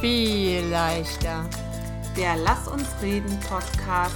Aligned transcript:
viel 0.00 0.64
leichter. 0.66 1.44
Der 2.16 2.36
Lass 2.36 2.68
uns 2.68 2.86
reden 3.02 3.36
Podcast 3.40 4.14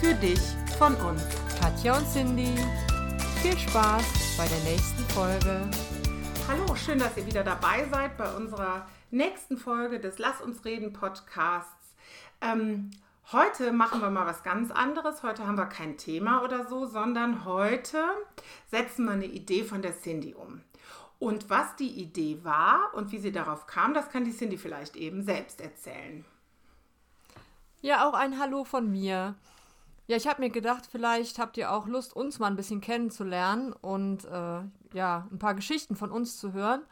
für 0.00 0.14
dich 0.14 0.38
von 0.78 0.94
uns. 0.94 1.22
Katja 1.60 1.98
und 1.98 2.06
Cindy, 2.08 2.54
viel 3.42 3.58
Spaß 3.58 4.36
bei 4.38 4.46
der 4.46 4.60
nächsten 4.60 5.02
Folge. 5.12 5.68
Hallo, 6.46 6.76
schön, 6.76 7.00
dass 7.00 7.16
ihr 7.16 7.26
wieder 7.26 7.42
dabei 7.42 7.84
seid 7.90 8.16
bei 8.16 8.32
unserer 8.36 8.86
nächsten 9.10 9.56
Folge 9.56 9.98
des 9.98 10.18
Lass 10.18 10.40
uns 10.40 10.64
reden 10.64 10.92
Podcasts. 10.92 11.96
Ähm, 12.40 12.92
heute 13.32 13.72
machen 13.72 14.00
wir 14.02 14.10
mal 14.10 14.26
was 14.26 14.44
ganz 14.44 14.70
anderes. 14.70 15.24
Heute 15.24 15.48
haben 15.48 15.58
wir 15.58 15.66
kein 15.66 15.98
Thema 15.98 16.44
oder 16.44 16.68
so, 16.68 16.86
sondern 16.86 17.44
heute 17.44 18.04
setzen 18.70 19.06
wir 19.06 19.12
eine 19.12 19.26
Idee 19.26 19.64
von 19.64 19.82
der 19.82 20.00
Cindy 20.00 20.32
um. 20.34 20.60
Und 21.18 21.48
was 21.48 21.76
die 21.76 22.00
Idee 22.00 22.40
war 22.42 22.92
und 22.94 23.12
wie 23.12 23.18
sie 23.18 23.32
darauf 23.32 23.66
kam, 23.66 23.94
das 23.94 24.10
kann 24.10 24.24
die 24.24 24.36
Cindy 24.36 24.58
vielleicht 24.58 24.96
eben 24.96 25.22
selbst 25.22 25.60
erzählen. 25.60 26.24
Ja, 27.80 28.08
auch 28.08 28.14
ein 28.14 28.38
Hallo 28.38 28.64
von 28.64 28.90
mir. 28.90 29.34
Ja, 30.06 30.16
ich 30.16 30.26
habe 30.26 30.42
mir 30.42 30.50
gedacht, 30.50 30.86
vielleicht 30.90 31.38
habt 31.38 31.56
ihr 31.56 31.72
auch 31.72 31.86
Lust, 31.86 32.14
uns 32.14 32.38
mal 32.38 32.48
ein 32.48 32.56
bisschen 32.56 32.80
kennenzulernen 32.80 33.72
und 33.72 34.24
äh, 34.26 34.60
ja, 34.92 35.28
ein 35.30 35.38
paar 35.38 35.54
Geschichten 35.54 35.96
von 35.96 36.10
uns 36.10 36.38
zu 36.38 36.52
hören. 36.52 36.82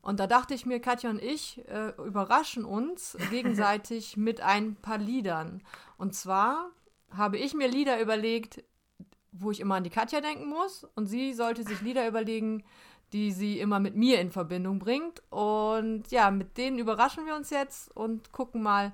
Und 0.00 0.20
da 0.20 0.26
dachte 0.26 0.54
ich 0.54 0.64
mir, 0.64 0.80
Katja 0.80 1.10
und 1.10 1.20
ich 1.20 1.66
äh, 1.68 1.88
überraschen 1.98 2.64
uns 2.64 3.16
gegenseitig 3.30 4.16
mit 4.16 4.40
ein 4.40 4.76
paar 4.76 4.98
Liedern. 4.98 5.62
Und 5.98 6.14
zwar 6.14 6.70
habe 7.10 7.38
ich 7.38 7.54
mir 7.54 7.68
Lieder 7.68 8.00
überlegt, 8.00 8.62
wo 9.32 9.50
ich 9.50 9.60
immer 9.60 9.74
an 9.74 9.84
die 9.84 9.90
Katja 9.90 10.20
denken 10.20 10.48
muss. 10.48 10.86
Und 10.94 11.06
sie 11.06 11.34
sollte 11.34 11.62
sich 11.62 11.82
Lieder 11.82 12.06
überlegen, 12.08 12.64
die 13.16 13.32
sie 13.32 13.58
immer 13.58 13.80
mit 13.80 13.96
mir 13.96 14.20
in 14.20 14.30
Verbindung 14.30 14.78
bringt. 14.78 15.22
Und 15.30 16.04
ja, 16.10 16.30
mit 16.30 16.58
denen 16.58 16.78
überraschen 16.78 17.24
wir 17.24 17.34
uns 17.34 17.48
jetzt 17.48 17.90
und 17.96 18.30
gucken 18.30 18.62
mal, 18.62 18.92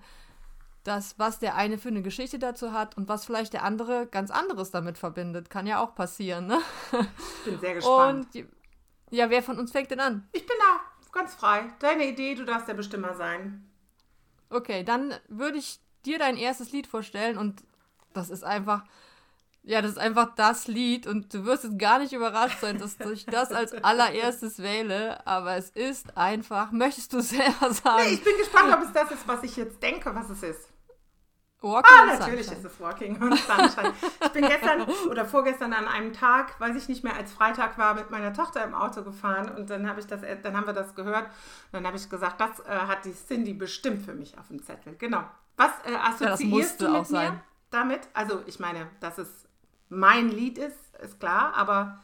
das, 0.84 1.18
was 1.18 1.40
der 1.40 1.56
eine 1.56 1.76
für 1.76 1.88
eine 1.88 2.02
Geschichte 2.02 2.38
dazu 2.38 2.72
hat 2.72 2.96
und 2.96 3.08
was 3.08 3.24
vielleicht 3.24 3.52
der 3.52 3.64
andere 3.64 4.06
ganz 4.06 4.30
anderes 4.30 4.70
damit 4.70 4.96
verbindet. 4.96 5.50
Kann 5.50 5.66
ja 5.66 5.80
auch 5.80 5.96
passieren, 5.96 6.46
ne? 6.46 6.60
Ich 6.92 7.50
bin 7.50 7.60
sehr 7.60 7.74
gespannt. 7.74 8.34
Und 8.34 8.46
ja, 9.10 9.28
wer 9.28 9.42
von 9.42 9.58
uns 9.58 9.72
fängt 9.72 9.90
denn 9.90 10.00
an? 10.00 10.28
Ich 10.32 10.46
bin 10.46 10.56
da 10.58 10.80
ganz 11.12 11.34
frei. 11.34 11.72
Deine 11.80 12.06
Idee, 12.06 12.34
du 12.34 12.44
darfst 12.44 12.68
der 12.68 12.74
Bestimmer 12.74 13.14
sein. 13.14 13.68
Okay, 14.50 14.84
dann 14.84 15.14
würde 15.28 15.58
ich 15.58 15.78
dir 16.04 16.18
dein 16.18 16.36
erstes 16.36 16.72
Lied 16.72 16.86
vorstellen 16.86 17.38
und 17.38 17.64
das 18.12 18.30
ist 18.30 18.44
einfach 18.44 18.84
ja, 19.64 19.80
das 19.80 19.92
ist 19.92 19.98
einfach 19.98 20.34
das 20.34 20.66
Lied 20.66 21.06
und 21.06 21.32
du 21.32 21.44
wirst 21.44 21.62
jetzt 21.62 21.78
gar 21.78 22.00
nicht 22.00 22.12
überrascht 22.12 22.60
sein, 22.60 22.78
dass 22.78 22.96
ich 22.98 23.26
das 23.26 23.52
als 23.52 23.72
allererstes 23.72 24.58
wähle, 24.58 25.24
aber 25.26 25.56
es 25.56 25.70
ist 25.70 26.16
einfach, 26.16 26.72
möchtest 26.72 27.12
du 27.12 27.20
selber 27.20 27.72
sagen? 27.72 28.02
Nee, 28.04 28.14
ich 28.14 28.24
bin 28.24 28.36
gespannt, 28.38 28.74
ob 28.74 28.82
es 28.82 28.92
das 28.92 29.10
ist, 29.12 29.28
was 29.28 29.42
ich 29.44 29.56
jetzt 29.56 29.82
denke, 29.82 30.14
was 30.14 30.30
es 30.30 30.42
ist. 30.42 30.68
Walking 31.62 31.94
ah, 31.96 32.06
natürlich 32.06 32.46
Sunshine. 32.46 32.66
ist 32.66 32.74
es 32.74 32.80
Walking 32.80 33.22
on 33.22 33.36
Sunshine. 33.36 33.94
Ich 34.20 34.28
bin 34.30 34.48
gestern 34.48 34.82
oder 35.08 35.24
vorgestern 35.24 35.72
an 35.72 35.86
einem 35.86 36.12
Tag, 36.12 36.58
weiß 36.58 36.74
ich 36.74 36.88
nicht 36.88 37.04
mehr, 37.04 37.14
als 37.14 37.32
Freitag 37.32 37.78
war, 37.78 37.94
mit 37.94 38.10
meiner 38.10 38.32
Tochter 38.32 38.64
im 38.64 38.74
Auto 38.74 39.04
gefahren 39.04 39.48
und 39.56 39.70
dann 39.70 39.88
habe 39.88 40.00
ich 40.00 40.06
das, 40.08 40.22
dann 40.42 40.56
haben 40.56 40.66
wir 40.66 40.72
das 40.72 40.96
gehört 40.96 41.26
und 41.26 41.72
dann 41.72 41.86
habe 41.86 41.96
ich 41.96 42.10
gesagt, 42.10 42.40
das 42.40 42.58
äh, 42.66 42.70
hat 42.88 43.04
die 43.04 43.14
Cindy 43.14 43.54
bestimmt 43.54 44.04
für 44.04 44.12
mich 44.12 44.36
auf 44.38 44.48
dem 44.48 44.60
Zettel. 44.60 44.96
Genau. 44.96 45.22
Was 45.56 45.70
äh, 45.84 45.94
assoziierst 45.94 46.80
ja, 46.80 46.88
du 46.88 46.98
mit 46.98 47.10
mir 47.10 47.40
damit? 47.70 48.08
Also 48.12 48.42
ich 48.46 48.58
meine, 48.58 48.90
das 48.98 49.18
ist 49.18 49.41
mein 49.92 50.30
Lied 50.30 50.58
ist, 50.58 50.96
ist 51.02 51.20
klar, 51.20 51.52
aber 51.54 51.98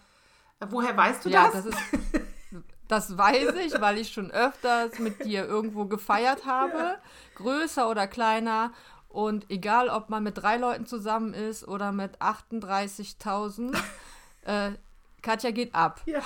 woher 0.68 0.96
weißt 0.96 1.24
du 1.24 1.30
ja, 1.30 1.50
das? 1.50 1.64
das 1.64 1.66
ist, 1.66 1.78
das 2.88 3.18
weiß 3.18 3.54
ich, 3.66 3.80
weil 3.80 3.98
ich 3.98 4.12
schon 4.12 4.30
öfters 4.30 4.98
mit 4.98 5.24
dir 5.24 5.46
irgendwo 5.46 5.86
gefeiert 5.86 6.46
habe, 6.46 6.98
größer 7.36 7.88
oder 7.88 8.06
kleiner. 8.06 8.72
Und 9.08 9.50
egal, 9.50 9.88
ob 9.88 10.10
man 10.10 10.22
mit 10.22 10.36
drei 10.36 10.58
Leuten 10.58 10.86
zusammen 10.86 11.32
ist 11.32 11.66
oder 11.66 11.92
mit 11.92 12.20
38.000, 12.20 13.74
äh, 14.44 14.72
Katja 15.22 15.50
geht 15.50 15.74
ab. 15.74 16.02
Ja. 16.06 16.20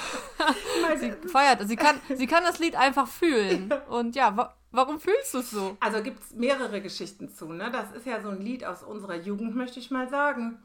sie 0.97 1.13
feiert, 1.29 1.67
sie 1.67 1.77
kann, 1.77 2.01
sie 2.15 2.27
kann 2.27 2.43
das 2.43 2.59
Lied 2.59 2.77
einfach 2.77 3.07
fühlen. 3.07 3.69
Ja. 3.71 3.83
Und 3.87 4.17
ja, 4.17 4.37
wa 4.37 4.55
warum 4.73 4.99
fühlst 4.99 5.35
du 5.35 5.39
es 5.39 5.51
so? 5.51 5.77
Also 5.81 6.03
gibt 6.03 6.21
es 6.21 6.33
mehrere 6.35 6.81
Geschichten 6.81 7.29
zu. 7.29 7.53
Ne? 7.53 7.71
Das 7.71 7.93
ist 7.93 8.07
ja 8.07 8.21
so 8.21 8.31
ein 8.31 8.41
Lied 8.41 8.65
aus 8.65 8.83
unserer 8.83 9.17
Jugend, 9.17 9.55
möchte 9.55 9.79
ich 9.79 9.91
mal 9.91 10.09
sagen. 10.09 10.59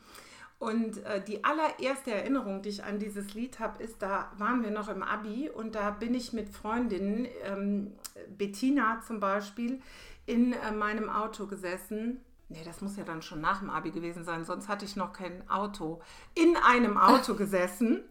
Und 0.59 1.05
äh, 1.05 1.23
die 1.23 1.43
allererste 1.43 2.11
Erinnerung, 2.11 2.63
die 2.63 2.69
ich 2.69 2.83
an 2.83 2.97
dieses 2.97 3.35
Lied 3.35 3.59
habe, 3.59 3.81
ist, 3.83 4.01
da 4.01 4.31
waren 4.37 4.63
wir 4.63 4.71
noch 4.71 4.89
im 4.89 5.03
Abi 5.03 5.49
und 5.49 5.75
da 5.75 5.91
bin 5.91 6.15
ich 6.15 6.33
mit 6.33 6.49
Freundinnen, 6.49 7.27
ähm, 7.43 7.93
Bettina 8.37 9.01
zum 9.05 9.19
Beispiel, 9.19 9.79
in 10.25 10.53
äh, 10.53 10.71
meinem 10.71 11.09
Auto 11.09 11.45
gesessen. 11.45 12.21
Nee, 12.49 12.63
das 12.65 12.81
muss 12.81 12.97
ja 12.97 13.03
dann 13.03 13.21
schon 13.21 13.39
nach 13.39 13.59
dem 13.59 13.69
Abi 13.69 13.91
gewesen 13.91 14.23
sein, 14.23 14.45
sonst 14.45 14.67
hatte 14.67 14.85
ich 14.85 14.95
noch 14.95 15.13
kein 15.13 15.47
Auto. 15.47 16.01
In 16.33 16.55
einem 16.55 16.97
Auto 16.97 17.35
gesessen 17.35 18.01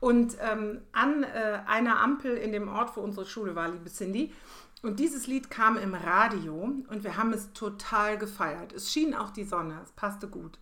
und 0.00 0.36
ähm, 0.40 0.80
an 0.92 1.24
äh, 1.24 1.60
einer 1.66 2.00
Ampel 2.00 2.36
in 2.36 2.52
dem 2.52 2.68
Ort, 2.68 2.96
wo 2.96 3.00
unsere 3.00 3.26
Schule 3.26 3.54
war, 3.54 3.68
liebe 3.68 3.90
Cindy. 3.90 4.32
Und 4.82 4.98
dieses 4.98 5.26
Lied 5.26 5.50
kam 5.50 5.76
im 5.76 5.94
Radio 5.94 6.54
und 6.54 7.04
wir 7.04 7.16
haben 7.16 7.32
es 7.32 7.52
total 7.52 8.18
gefeiert. 8.18 8.72
Es 8.72 8.90
schien 8.90 9.14
auch 9.14 9.30
die 9.30 9.44
Sonne, 9.44 9.78
es 9.84 9.92
passte 9.92 10.26
gut. 10.26 10.58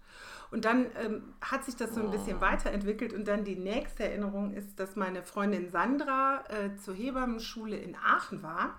Und 0.51 0.65
dann 0.65 0.87
ähm, 0.97 1.35
hat 1.41 1.65
sich 1.65 1.77
das 1.77 1.95
so 1.95 2.01
ein 2.01 2.11
bisschen 2.11 2.41
weiterentwickelt. 2.41 3.13
Und 3.13 3.29
dann 3.29 3.45
die 3.45 3.57
nächste 3.57 4.05
Erinnerung 4.05 4.53
ist, 4.53 4.81
dass 4.81 4.97
meine 4.97 5.23
Freundin 5.23 5.71
Sandra 5.71 6.45
äh, 6.49 6.77
zur 6.77 6.95
Hebammenschule 6.95 7.77
in 7.77 7.95
Aachen 7.95 8.43
war. 8.43 8.75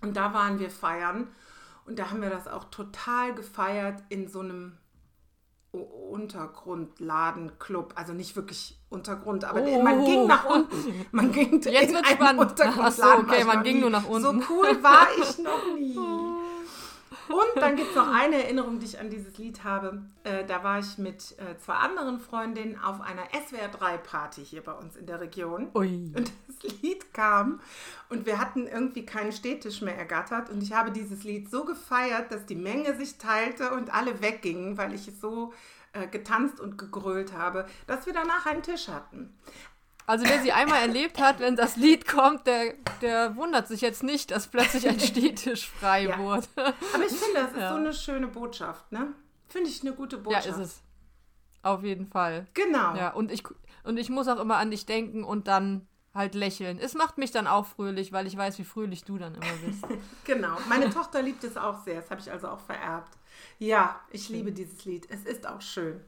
Und 0.00 0.16
da 0.16 0.32
waren 0.32 0.60
wir 0.60 0.70
feiern. 0.70 1.28
Und 1.84 1.98
da 1.98 2.10
haben 2.10 2.22
wir 2.22 2.30
das 2.30 2.46
auch 2.46 2.64
total 2.64 3.34
gefeiert 3.34 4.02
in 4.08 4.28
so 4.28 4.40
einem 4.40 4.78
Untergrundladenclub, 5.72 7.92
also 7.96 8.12
nicht 8.14 8.36
wirklich 8.36 8.78
Untergrund, 8.88 9.44
aber 9.44 9.62
oh. 9.62 9.82
man 9.82 10.02
ging 10.04 10.26
nach 10.26 10.46
unten. 10.46 11.06
Man 11.12 11.30
ging 11.30 11.60
Jetzt 11.60 11.92
wird 11.92 12.06
spannend. 12.06 12.54
Ach 12.58 12.90
so, 12.90 13.04
okay, 13.04 13.44
man 13.44 13.62
ging 13.62 13.80
nur 13.80 13.90
nach 13.90 14.08
unten. 14.08 14.40
So 14.40 14.46
cool 14.50 14.82
war 14.82 15.08
ich 15.20 15.36
noch 15.38 15.74
nie. 15.78 15.94
Und 17.28 17.62
dann 17.62 17.76
gibt 17.76 17.90
es 17.90 17.96
noch 17.96 18.12
eine 18.12 18.42
Erinnerung, 18.42 18.78
die 18.78 18.86
ich 18.86 18.98
an 18.98 19.10
dieses 19.10 19.36
Lied 19.38 19.64
habe. 19.64 20.02
Äh, 20.24 20.44
da 20.44 20.64
war 20.64 20.78
ich 20.78 20.98
mit 20.98 21.36
äh, 21.38 21.58
zwei 21.58 21.74
anderen 21.74 22.18
Freundinnen 22.18 22.78
auf 22.78 23.00
einer 23.00 23.24
SWR3-Party 23.28 24.44
hier 24.44 24.62
bei 24.62 24.72
uns 24.72 24.96
in 24.96 25.06
der 25.06 25.20
Region. 25.20 25.68
Ui. 25.74 26.12
Und 26.16 26.32
das 26.46 26.80
Lied 26.82 27.12
kam 27.12 27.60
und 28.08 28.26
wir 28.26 28.38
hatten 28.38 28.66
irgendwie 28.66 29.04
keinen 29.04 29.32
Städtisch 29.32 29.82
mehr 29.82 29.96
ergattert. 29.96 30.50
Und 30.50 30.62
ich 30.62 30.72
habe 30.72 30.90
dieses 30.90 31.24
Lied 31.24 31.50
so 31.50 31.64
gefeiert, 31.64 32.32
dass 32.32 32.46
die 32.46 32.56
Menge 32.56 32.96
sich 32.96 33.18
teilte 33.18 33.72
und 33.72 33.92
alle 33.92 34.20
weggingen, 34.20 34.78
weil 34.78 34.94
ich 34.94 35.08
es 35.08 35.20
so 35.20 35.52
äh, 35.92 36.06
getanzt 36.06 36.60
und 36.60 36.78
gegrölt 36.78 37.32
habe, 37.32 37.66
dass 37.86 38.06
wir 38.06 38.12
danach 38.12 38.46
einen 38.46 38.62
Tisch 38.62 38.88
hatten. 38.88 39.34
Also 40.08 40.24
wer 40.24 40.40
sie 40.40 40.52
einmal 40.52 40.80
erlebt 40.80 41.20
hat, 41.20 41.38
wenn 41.38 41.54
das 41.54 41.76
Lied 41.76 42.08
kommt, 42.08 42.46
der, 42.46 42.72
der 43.02 43.36
wundert 43.36 43.68
sich 43.68 43.82
jetzt 43.82 44.02
nicht, 44.02 44.30
dass 44.30 44.48
plötzlich 44.48 44.88
ein 44.88 44.98
Stehtisch 44.98 45.68
frei 45.68 46.04
ja. 46.04 46.18
wurde. 46.18 46.48
Aber 46.56 47.04
ich 47.04 47.12
finde, 47.12 47.34
das 47.34 47.52
ist 47.52 47.58
ja. 47.58 47.68
so 47.68 47.76
eine 47.76 47.92
schöne 47.92 48.26
Botschaft, 48.26 48.90
ne? 48.90 49.12
Finde 49.48 49.68
ich 49.68 49.82
eine 49.82 49.92
gute 49.92 50.16
Botschaft. 50.16 50.46
Ja, 50.46 50.52
ist 50.52 50.58
es. 50.58 50.82
Auf 51.62 51.84
jeden 51.84 52.06
Fall. 52.06 52.46
Genau. 52.54 52.96
Ja, 52.96 53.10
und 53.10 53.30
ich, 53.30 53.42
und 53.84 53.98
ich 53.98 54.08
muss 54.08 54.28
auch 54.28 54.40
immer 54.40 54.56
an 54.56 54.70
dich 54.70 54.86
denken 54.86 55.24
und 55.24 55.46
dann 55.46 55.86
halt 56.14 56.34
lächeln. 56.34 56.78
Es 56.78 56.94
macht 56.94 57.18
mich 57.18 57.30
dann 57.30 57.46
auch 57.46 57.66
fröhlich, 57.66 58.10
weil 58.10 58.26
ich 58.26 58.34
weiß, 58.34 58.58
wie 58.58 58.64
fröhlich 58.64 59.04
du 59.04 59.18
dann 59.18 59.34
immer 59.34 59.56
bist. 59.66 59.84
genau. 60.24 60.56
Meine 60.70 60.88
Tochter 60.88 61.20
liebt 61.20 61.44
es 61.44 61.58
auch 61.58 61.84
sehr. 61.84 62.00
Das 62.00 62.10
habe 62.10 62.22
ich 62.22 62.32
also 62.32 62.48
auch 62.48 62.60
vererbt. 62.60 63.12
Ja, 63.58 64.00
ich 64.10 64.30
liebe 64.30 64.52
dieses 64.52 64.86
Lied. 64.86 65.06
Es 65.10 65.24
ist 65.24 65.46
auch 65.46 65.60
schön. 65.60 66.00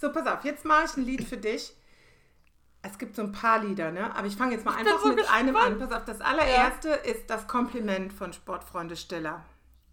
So, 0.00 0.12
pass 0.12 0.28
auf, 0.28 0.44
jetzt 0.44 0.64
mache 0.64 0.84
ich 0.84 0.96
ein 0.96 1.04
Lied 1.04 1.24
für 1.24 1.36
dich. 1.36 1.74
Es 2.86 2.98
gibt 2.98 3.16
so 3.16 3.22
ein 3.22 3.32
paar 3.32 3.58
Lieder, 3.64 3.90
ne? 3.90 4.14
Aber 4.14 4.26
ich 4.26 4.36
fange 4.36 4.52
jetzt 4.52 4.64
mal 4.64 4.74
ich 4.74 4.86
einfach 4.86 5.00
so 5.00 5.08
mit 5.08 5.18
gespannt. 5.18 5.38
einem 5.38 5.56
an. 5.56 5.78
Pass 5.78 5.92
auf, 5.92 6.04
das 6.04 6.20
allererste 6.20 6.88
ja. 6.88 6.94
ist 6.94 7.28
das 7.28 7.48
Kompliment 7.48 8.12
von 8.12 8.32
Sportfreunde 8.32 8.96
Stiller. 8.96 9.44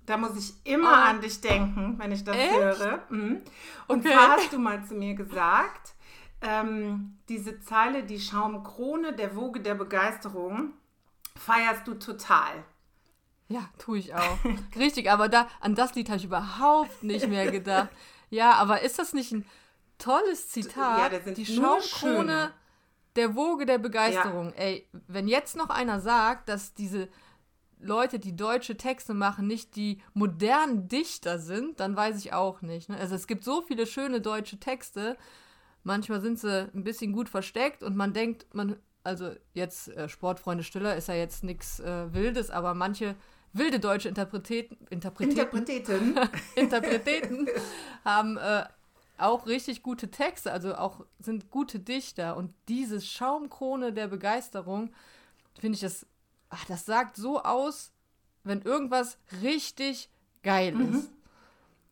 Da 0.06 0.18
muss 0.18 0.38
ich 0.38 0.54
immer 0.66 0.92
oh. 0.92 1.10
an 1.10 1.22
dich 1.22 1.42
denken, 1.42 1.96
wenn 1.98 2.12
ich 2.12 2.24
das 2.24 2.36
Echt? 2.36 2.54
höre. 2.54 3.04
Mhm. 3.10 3.42
Und 3.88 4.00
okay. 4.06 4.14
zwar 4.14 4.30
hast 4.30 4.54
du 4.54 4.60
mal 4.60 4.84
zu 4.86 4.94
mir 4.94 5.16
gesagt, 5.16 5.94
ähm, 6.42 7.18
diese 7.30 7.60
Zeile, 7.62 8.04
die 8.04 8.20
Schaumkrone 8.20 9.14
der 9.14 9.36
Woge 9.36 9.62
der 9.62 9.76
Begeisterung, 9.76 10.74
feierst 11.36 11.88
du 11.88 11.96
total. 11.96 12.64
Ja, 13.48 13.70
tue 13.80 13.98
ich 13.98 14.14
auch. 14.14 14.38
Richtig, 14.76 15.10
aber 15.10 15.30
da, 15.30 15.48
an 15.62 15.74
das 15.74 15.96
Lied 15.96 16.10
habe 16.10 16.18
ich 16.18 16.26
überhaupt 16.26 17.04
nicht 17.04 17.28
mehr 17.28 17.52
gedacht. 17.52 17.90
Ja, 18.30 18.54
aber 18.54 18.82
ist 18.82 18.98
das 18.98 19.14
nicht 19.14 19.32
ein 19.32 19.46
tolles 20.00 20.50
Zitat? 20.50 21.12
Ja, 21.12 21.34
die 21.34 21.46
Schaumkrone 21.46 22.52
der 23.16 23.36
Woge 23.36 23.66
der 23.66 23.78
Begeisterung. 23.78 24.48
Ja. 24.50 24.64
Ey, 24.64 24.88
wenn 25.08 25.28
jetzt 25.28 25.56
noch 25.56 25.70
einer 25.70 26.00
sagt, 26.00 26.50
dass 26.50 26.74
diese 26.74 27.10
Leute, 27.80 28.18
die 28.18 28.36
deutsche 28.36 28.78
Texte 28.78 29.14
machen, 29.14 29.48
nicht 29.48 29.76
die 29.76 30.02
modernen 30.14 30.88
Dichter 30.88 31.38
sind, 31.38 31.80
dann 31.80 31.96
weiß 31.96 32.18
ich 32.18 32.34
auch 32.34 32.62
nicht. 32.62 32.90
Ne? 32.90 32.98
Also 32.98 33.16
es 33.16 33.28
gibt 33.28 33.44
so 33.44 33.62
viele 33.62 33.86
schöne 33.86 34.22
deutsche 34.22 34.58
Texte. 34.58 35.18
Manchmal 35.84 36.22
sind 36.22 36.40
sie 36.40 36.70
ein 36.74 36.84
bisschen 36.84 37.12
gut 37.12 37.30
versteckt 37.30 37.84
und 37.84 37.96
man 37.96 38.14
denkt, 38.14 38.48
man, 38.54 38.78
also 39.04 39.32
jetzt 39.54 39.90
äh, 39.90 40.08
Sportfreunde 40.08 40.64
Stiller 40.64 40.96
ist 40.96 41.10
ja 41.10 41.16
jetzt 41.16 41.44
nichts 41.44 41.82
äh, 41.82 42.14
Wildes, 42.14 42.50
aber 42.50 42.74
manche 42.74 43.16
wilde 43.52 43.80
deutsche 43.80 44.10
Interpreten, 44.10 44.78
Interpreteten, 44.90 45.38
Interpreteten. 45.38 46.20
Interpreteten 46.56 47.48
haben 48.06 48.38
äh, 48.38 48.64
auch 49.18 49.46
richtig 49.46 49.84
gute 49.84 50.10
Texte, 50.10 50.52
also 50.52 50.76
auch 50.76 51.06
sind 51.20 51.50
gute 51.52 51.80
Dichter. 51.80 52.36
Und 52.36 52.54
diese 52.68 53.00
Schaumkrone 53.02 53.94
der 53.94 54.08
Begeisterung, 54.08 54.92
finde 55.60 55.76
ich 55.76 55.82
das, 55.82 56.06
ach, 56.50 56.66
das 56.66 56.86
sagt 56.86 57.16
so 57.16 57.42
aus, 57.42 57.92
wenn 58.44 58.62
irgendwas 58.62 59.18
richtig 59.42 60.10
geil 60.42 60.80
ist. 60.80 61.10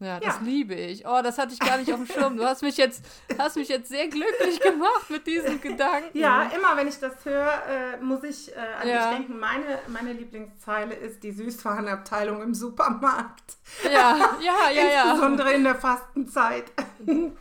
Ja, 0.02 0.20
das 0.20 0.36
Ja. 0.36 0.42
liebe 0.44 0.74
ich. 0.74 1.06
Oh, 1.06 1.22
das 1.24 1.38
hatte 1.38 1.54
ich 1.54 1.60
gar 1.60 1.78
nicht 1.78 1.94
auf 1.94 2.00
dem 2.00 2.08
Schirm. 2.14 2.36
Du 2.36 2.44
hast 2.44 2.64
mich 2.64 2.76
jetzt, 2.76 3.06
hast 3.38 3.56
mich 3.56 3.70
jetzt 3.70 3.88
sehr 3.90 4.08
glücklich 4.08 4.60
gemacht 4.60 5.10
mit 5.10 5.28
diesem 5.28 5.62
Gedanken. 5.62 6.18
Ja, 6.18 6.44
immer 6.56 6.76
wenn 6.76 6.88
ich 6.88 7.00
das 7.00 7.24
höre, 7.24 7.52
äh, 7.70 7.98
muss 8.02 8.24
ich 8.24 8.52
äh, 8.52 8.60
an 8.82 8.88
Ja. 8.90 9.10
dich 9.12 9.18
denken. 9.20 9.40
Meine, 9.40 9.80
meine 9.88 10.14
Lieblingszeile 10.14 10.96
ist 10.96 11.22
die 11.24 11.32
Süßwarenabteilung 11.32 12.42
im 12.42 12.54
Supermarkt. 12.56 13.58
ja, 13.86 14.18
ja, 14.42 14.70
ja, 14.74 14.88
ja. 14.92 15.04
Insbesondere 15.12 15.54
in 15.54 15.64
der 15.64 15.76
Fastenzeit. 15.76 16.66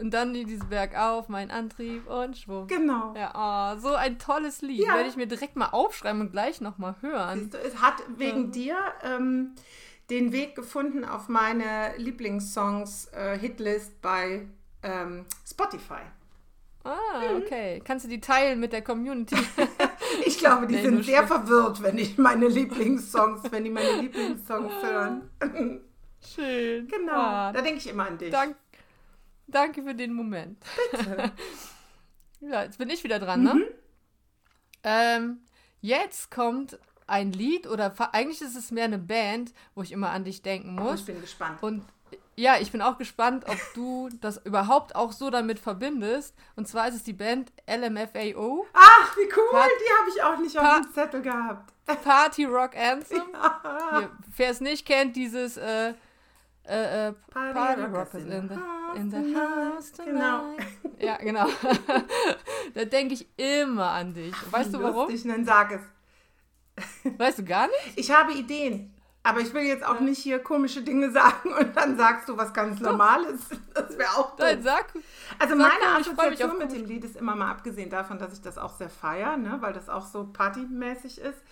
Und 0.00 0.10
dann 0.12 0.34
dieses 0.34 0.64
Bergauf, 0.64 1.28
mein 1.28 1.52
Antrieb 1.52 2.10
und 2.10 2.36
Schwung. 2.36 2.66
genau. 2.66 3.14
Ja, 3.16 3.74
oh, 3.76 3.78
so 3.78 3.94
ein 3.94 4.18
tolles 4.18 4.60
Lied. 4.60 4.80
Ja. 4.84 4.94
Werde 4.96 5.08
ich 5.08 5.14
mir 5.14 5.28
direkt 5.28 5.54
mal 5.54 5.68
aufschreiben 5.68 6.20
und 6.20 6.32
gleich 6.32 6.60
nochmal 6.60 6.96
hören. 7.00 7.38
Siehst 7.42 7.54
du, 7.54 7.58
es 7.58 7.80
hat 7.80 8.02
wegen 8.16 8.50
dir 8.50 8.76
ähm, 9.04 9.54
den 10.10 10.32
Weg 10.32 10.54
gefunden 10.54 11.04
auf 11.04 11.28
meine 11.28 11.96
Lieblingssongs 11.96 13.06
äh, 13.12 13.38
Hitlist 13.38 14.00
bei 14.02 14.46
ähm, 14.82 15.24
Spotify. 15.48 16.02
Ah, 16.84 16.98
Mhm. 17.30 17.36
okay. 17.42 17.80
Kannst 17.84 18.04
du 18.04 18.10
die 18.10 18.20
teilen 18.20 18.60
mit 18.60 18.72
der 18.72 18.82
Community? 18.82 19.36
Ich 20.26 20.38
glaube, 20.38 20.66
die 20.66 20.76
Nee, 20.76 20.82
sind 20.82 21.04
sehr 21.04 21.26
verwirrt, 21.26 21.82
wenn 21.82 21.98
ich 21.98 22.16
meine 22.18 22.46
Lieblingssongs, 22.46 23.50
wenn 23.50 23.64
die 23.64 23.70
meine 23.70 23.92
Lieblingssongs 24.00 24.72
hören. 24.82 25.28
Schön. 26.34 26.86
Genau, 26.90 27.12
Ah, 27.12 27.52
da 27.52 27.60
denke 27.60 27.78
ich 27.78 27.88
immer 27.88 28.06
an 28.06 28.16
dich. 28.16 28.30
dank, 28.30 28.56
danke 29.48 29.82
für 29.82 29.94
den 29.94 30.12
Moment. 30.14 30.62
Bitte. 30.92 31.32
Ja, 32.40 32.62
jetzt 32.62 32.78
bin 32.78 32.90
ich 32.90 33.02
wieder 33.04 33.18
dran, 33.18 33.42
ne? 33.42 33.54
Mhm. 33.54 33.64
Ähm, 34.82 35.38
jetzt 35.80 36.30
kommt 36.30 36.78
ein 37.06 37.32
Lied 37.32 37.66
oder 37.66 37.92
eigentlich 38.12 38.40
ist 38.40 38.56
es 38.56 38.70
mehr 38.70 38.84
eine 38.84 38.98
Band, 38.98 39.52
wo 39.74 39.82
ich 39.82 39.92
immer 39.92 40.10
an 40.10 40.24
dich 40.24 40.42
denken 40.42 40.78
Oh, 40.78 40.82
muss. 40.84 41.00
ich 41.00 41.06
bin 41.06 41.20
gespannt. 41.20 41.62
Und 41.62 41.84
ja, 42.36 42.56
ich 42.60 42.72
bin 42.72 42.82
auch 42.82 42.98
gespannt, 42.98 43.44
ob 43.48 43.58
du 43.74 44.08
das 44.20 44.38
überhaupt 44.44 44.96
auch 44.96 45.12
so 45.12 45.30
damit 45.30 45.58
verbindest. 45.58 46.34
Und 46.56 46.66
zwar 46.66 46.88
ist 46.88 46.94
es 46.96 47.02
die 47.04 47.12
Band 47.12 47.52
LMFAO, 47.68 48.66
Ach, 48.72 49.16
wie 49.16 49.28
cool, 49.36 49.44
Pat- 49.52 49.68
die 49.68 49.98
habe 50.00 50.10
ich 50.14 50.22
auch 50.22 50.38
nicht 50.38 50.58
auf 50.58 50.80
dem 50.80 50.92
Zettel 50.92 51.22
gehabt. 51.22 51.72
Party 52.02 52.44
Rock 52.46 52.76
Anthem. 52.76 53.22
Hier, 53.98 54.10
Wer 54.36 54.50
es 54.50 54.60
nicht 54.60 54.86
kennt, 54.86 55.14
dieses 55.16 55.56
äh, 55.58 55.92
äh, 56.66 57.08
äh, 57.08 57.12
Party 57.30 57.52
Party 57.52 57.80
Rockers 57.82 58.14
in 58.14 58.32
in 58.32 58.48
the 58.48 58.54
the, 58.54 58.60
house 58.60 58.96
in 58.96 59.10
the 59.10 59.16
tonight. 59.16 59.36
house 59.76 59.92
Genau. 59.92 60.38
tonight. 60.54 60.66
Ja, 60.98 61.16
genau. 61.18 61.46
da 62.74 62.84
denke 62.86 63.14
ich 63.14 63.26
immer 63.36 63.90
an 63.90 64.14
dich. 64.14 64.34
Weißt 64.50 64.72
du 64.72 64.82
warum? 64.82 65.10
Lustig, 65.10 65.30
dann 65.30 65.44
sag 65.44 65.72
es. 65.72 65.80
Weißt 67.18 67.38
du 67.38 67.44
gar 67.44 67.66
nicht? 67.66 67.92
Ich 67.96 68.10
habe 68.10 68.32
Ideen. 68.32 68.90
Aber 69.26 69.40
ich 69.40 69.54
will 69.54 69.62
jetzt 69.62 69.84
auch 69.86 70.00
nicht 70.00 70.18
hier 70.18 70.38
komische 70.38 70.82
Dinge 70.82 71.10
sagen 71.12 71.54
und 71.54 71.74
dann 71.74 71.96
sagst 71.96 72.28
du 72.28 72.36
was 72.36 72.52
ganz 72.52 72.80
Normales. 72.80 73.40
Das 73.72 73.96
wäre 73.96 74.10
auch 74.10 74.36
Nein, 74.38 74.56
doof. 74.56 74.64
sag. 74.64 74.92
Also 75.38 75.56
sag 75.56 75.72
meine 75.72 75.96
Assoziation 75.96 76.58
mit 76.58 76.72
dem 76.72 76.84
Lied 76.84 77.04
ist 77.04 77.16
immer 77.16 77.34
mal 77.34 77.50
abgesehen 77.50 77.88
davon, 77.88 78.18
dass 78.18 78.34
ich 78.34 78.42
das 78.42 78.58
auch 78.58 78.74
sehr 78.76 78.90
feiere, 78.90 79.38
ne, 79.38 79.56
weil 79.60 79.72
das 79.72 79.88
auch 79.88 80.06
so 80.06 80.28
partymäßig 80.30 81.18
ist, 81.20 81.42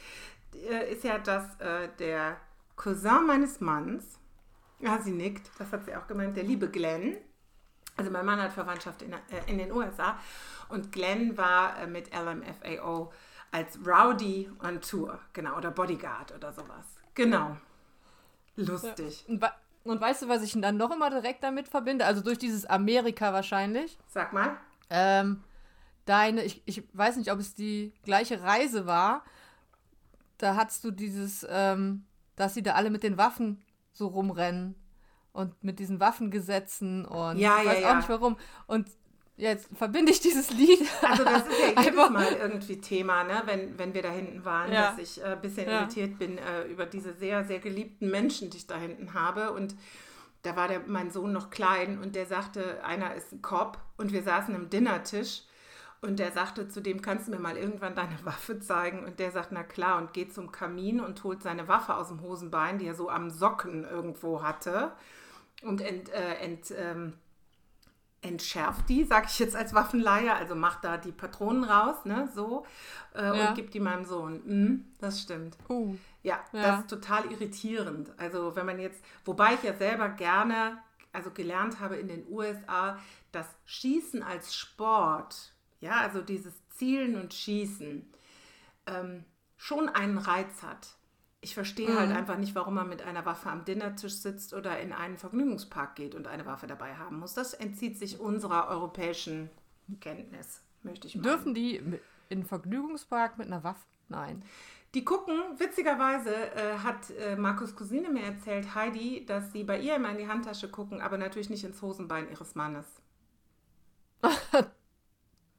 äh, 0.54 0.92
ist 0.92 1.02
ja, 1.02 1.18
dass 1.18 1.44
äh, 1.60 1.88
der 1.98 2.36
Cousin 2.76 3.26
meines 3.26 3.60
Manns, 3.60 4.18
ja, 4.80 4.98
sie 4.98 5.12
nickt, 5.12 5.50
das 5.58 5.72
hat 5.72 5.86
sie 5.86 5.96
auch 5.96 6.06
gemeint, 6.06 6.36
der 6.36 6.44
liebe 6.44 6.68
Glenn, 6.68 7.16
also 7.96 8.10
mein 8.10 8.26
Mann 8.26 8.40
hat 8.40 8.52
Verwandtschaft 8.52 9.02
in, 9.02 9.12
äh, 9.12 9.16
in 9.46 9.58
den 9.58 9.72
USA 9.72 10.18
und 10.68 10.92
Glenn 10.92 11.36
war 11.36 11.78
äh, 11.78 11.86
mit 11.86 12.10
LMFAO 12.14 13.12
als 13.52 13.78
Rowdy 13.86 14.50
on 14.64 14.80
Tour, 14.80 15.18
genau, 15.32 15.56
oder 15.56 15.70
Bodyguard 15.70 16.32
oder 16.34 16.52
sowas. 16.52 16.86
Genau. 17.14 17.56
Lustig. 18.56 19.24
Und, 19.28 19.40
wa- 19.40 19.54
und 19.84 20.00
weißt 20.00 20.22
du, 20.22 20.28
was 20.28 20.42
ich 20.42 20.52
dann 20.60 20.76
noch 20.76 20.90
immer 20.90 21.10
direkt 21.10 21.42
damit 21.42 21.68
verbinde? 21.68 22.04
Also 22.04 22.22
durch 22.22 22.38
dieses 22.38 22.66
Amerika 22.66 23.32
wahrscheinlich. 23.32 23.98
Sag 24.08 24.32
mal. 24.32 24.56
Ähm, 24.90 25.42
deine, 26.04 26.42
ich, 26.44 26.62
ich 26.66 26.82
weiß 26.92 27.16
nicht, 27.16 27.30
ob 27.32 27.38
es 27.38 27.54
die 27.54 27.92
gleiche 28.04 28.42
Reise 28.42 28.86
war. 28.86 29.22
Da 30.38 30.56
hattest 30.56 30.84
du 30.84 30.90
dieses, 30.90 31.46
ähm, 31.48 32.04
dass 32.36 32.54
sie 32.54 32.62
da 32.62 32.72
alle 32.72 32.90
mit 32.90 33.02
den 33.02 33.16
Waffen 33.16 33.62
so 33.92 34.08
rumrennen 34.08 34.74
und 35.32 35.62
mit 35.62 35.78
diesen 35.78 36.00
Waffengesetzen 36.00 37.04
und 37.06 37.38
Ja, 37.38 37.58
ich 37.58 37.64
ja, 37.64 37.70
weiß 37.70 37.80
ja. 37.80 37.90
auch 37.92 37.96
nicht 37.96 38.08
warum. 38.08 38.36
Und 38.66 38.88
jetzt 39.36 39.68
verbinde 39.76 40.12
ich 40.12 40.20
dieses 40.20 40.50
Lied. 40.50 40.80
Also 41.02 41.24
das 41.24 41.46
ist 41.48 41.58
ja 41.60 41.66
jedes 41.68 41.86
Einfach- 41.86 42.10
Mal 42.10 42.32
irgendwie 42.32 42.80
Thema, 42.80 43.24
ne? 43.24 43.42
wenn, 43.46 43.78
wenn 43.78 43.94
wir 43.94 44.02
da 44.02 44.10
hinten 44.10 44.44
waren, 44.44 44.72
Ja. 44.72 44.90
dass 44.90 44.98
ich 44.98 45.24
ein 45.24 45.32
äh, 45.32 45.36
bisschen 45.40 45.68
Ja. 45.68 45.80
irritiert 45.80 46.18
bin 46.18 46.38
äh, 46.38 46.64
über 46.64 46.86
diese 46.86 47.14
sehr, 47.14 47.44
sehr 47.44 47.58
geliebten 47.58 48.10
Menschen, 48.10 48.50
die 48.50 48.58
ich 48.58 48.66
da 48.66 48.76
hinten 48.76 49.14
habe. 49.14 49.52
Und 49.52 49.74
da 50.42 50.56
war 50.56 50.68
der, 50.68 50.80
mein 50.86 51.10
Sohn 51.10 51.32
noch 51.32 51.50
klein 51.50 51.98
und 52.00 52.14
der 52.16 52.26
sagte, 52.26 52.84
einer 52.84 53.14
ist 53.14 53.32
ein 53.32 53.42
Cop 53.42 53.78
und 53.96 54.12
wir 54.12 54.22
saßen 54.22 54.54
am 54.54 54.70
Dinnertisch 54.70 55.42
und 56.00 56.18
der 56.18 56.32
sagte 56.32 56.68
zu 56.68 56.80
dem, 56.80 57.00
kannst 57.00 57.28
du 57.28 57.30
mir 57.30 57.38
mal 57.38 57.56
irgendwann 57.56 57.94
deine 57.94 58.18
Waffe 58.24 58.58
zeigen? 58.60 59.04
Und 59.04 59.20
der 59.20 59.30
sagt, 59.30 59.52
na 59.52 59.62
klar, 59.62 59.98
und 59.98 60.12
geht 60.12 60.34
zum 60.34 60.50
Kamin 60.50 61.00
und 61.00 61.22
holt 61.22 61.42
seine 61.42 61.68
Waffe 61.68 61.94
aus 61.96 62.08
dem 62.08 62.20
Hosenbein, 62.22 62.78
die 62.78 62.86
er 62.86 62.94
so 62.96 63.08
am 63.08 63.30
Socken 63.30 63.84
irgendwo 63.84 64.42
hatte 64.42 64.92
und 65.62 65.80
ent, 65.80 66.08
äh, 66.12 66.34
ent, 66.40 66.72
ähm, 66.76 67.12
entschärft 68.22 68.88
die, 68.88 69.04
sag 69.04 69.26
ich 69.26 69.38
jetzt 69.40 69.54
als 69.56 69.74
Waffenleihe, 69.74 70.32
also 70.34 70.54
macht 70.54 70.84
da 70.84 70.96
die 70.96 71.12
Patronen 71.12 71.64
raus, 71.64 72.04
ne, 72.04 72.28
so, 72.34 72.64
äh, 73.14 73.22
Ja. 73.24 73.48
und 73.48 73.54
gibt 73.56 73.74
die 73.74 73.80
meinem 73.80 74.04
Sohn. 74.04 74.40
Mhm, 74.44 74.84
das 75.00 75.20
stimmt. 75.20 75.56
Uh, 75.68 75.96
Ja, 76.22 76.38
Ja. 76.52 76.62
das 76.62 76.80
ist 76.80 76.90
total 76.90 77.30
irritierend. 77.32 78.12
Also 78.16 78.54
wenn 78.54 78.64
man 78.64 78.78
jetzt, 78.78 79.02
wobei 79.24 79.54
ich 79.54 79.62
ja 79.64 79.74
selber 79.74 80.08
gerne, 80.08 80.78
also 81.12 81.30
gelernt 81.32 81.80
habe 81.80 81.96
in 81.96 82.06
den 82.06 82.24
USA, 82.30 82.96
dass 83.32 83.46
Schießen 83.66 84.22
als 84.22 84.54
Sport, 84.54 85.52
ja, 85.80 85.96
also 86.00 86.22
dieses 86.22 86.54
Zielen 86.68 87.16
und 87.20 87.34
Schießen, 87.34 88.08
ähm, 88.86 89.24
schon 89.56 89.88
einen 89.88 90.18
Reiz 90.18 90.62
hat. 90.62 90.88
Ich 91.44 91.54
verstehe 91.54 91.98
halt 91.98 92.12
einfach 92.12 92.38
nicht, 92.38 92.54
warum 92.54 92.74
man 92.74 92.88
mit 92.88 93.02
einer 93.02 93.26
Waffe 93.26 93.50
am 93.50 93.64
Dinnertisch 93.64 94.14
sitzt 94.14 94.54
oder 94.54 94.78
in 94.78 94.92
einen 94.92 95.18
Vergnügungspark 95.18 95.96
geht 95.96 96.14
und 96.14 96.28
eine 96.28 96.46
Waffe 96.46 96.68
dabei 96.68 96.94
haben 96.94 97.18
muss. 97.18 97.34
Das 97.34 97.52
entzieht 97.52 97.98
sich 97.98 98.20
unserer 98.20 98.68
europäischen 98.68 99.50
Kenntnis, 100.00 100.62
möchte 100.84 101.08
ich 101.08 101.16
mal. 101.16 101.22
dürfen 101.22 101.52
die 101.52 101.76
in 101.76 102.00
den 102.30 102.44
Vergnügungspark 102.44 103.38
mit 103.38 103.48
einer 103.48 103.64
Waffe? 103.64 103.84
Nein. 104.08 104.44
Die 104.94 105.04
gucken, 105.04 105.34
witzigerweise 105.58 106.32
äh, 106.32 106.78
hat 106.78 107.10
äh, 107.10 107.34
Markus 107.34 107.74
Cousine 107.74 108.08
mir 108.08 108.22
erzählt, 108.22 108.74
Heidi, 108.76 109.26
dass 109.26 109.50
sie 109.50 109.64
bei 109.64 109.80
ihr 109.80 109.96
immer 109.96 110.10
in 110.10 110.18
die 110.18 110.28
Handtasche 110.28 110.68
gucken, 110.68 111.00
aber 111.00 111.18
natürlich 111.18 111.50
nicht 111.50 111.64
ins 111.64 111.82
Hosenbein 111.82 112.30
ihres 112.30 112.54
Mannes. 112.54 112.86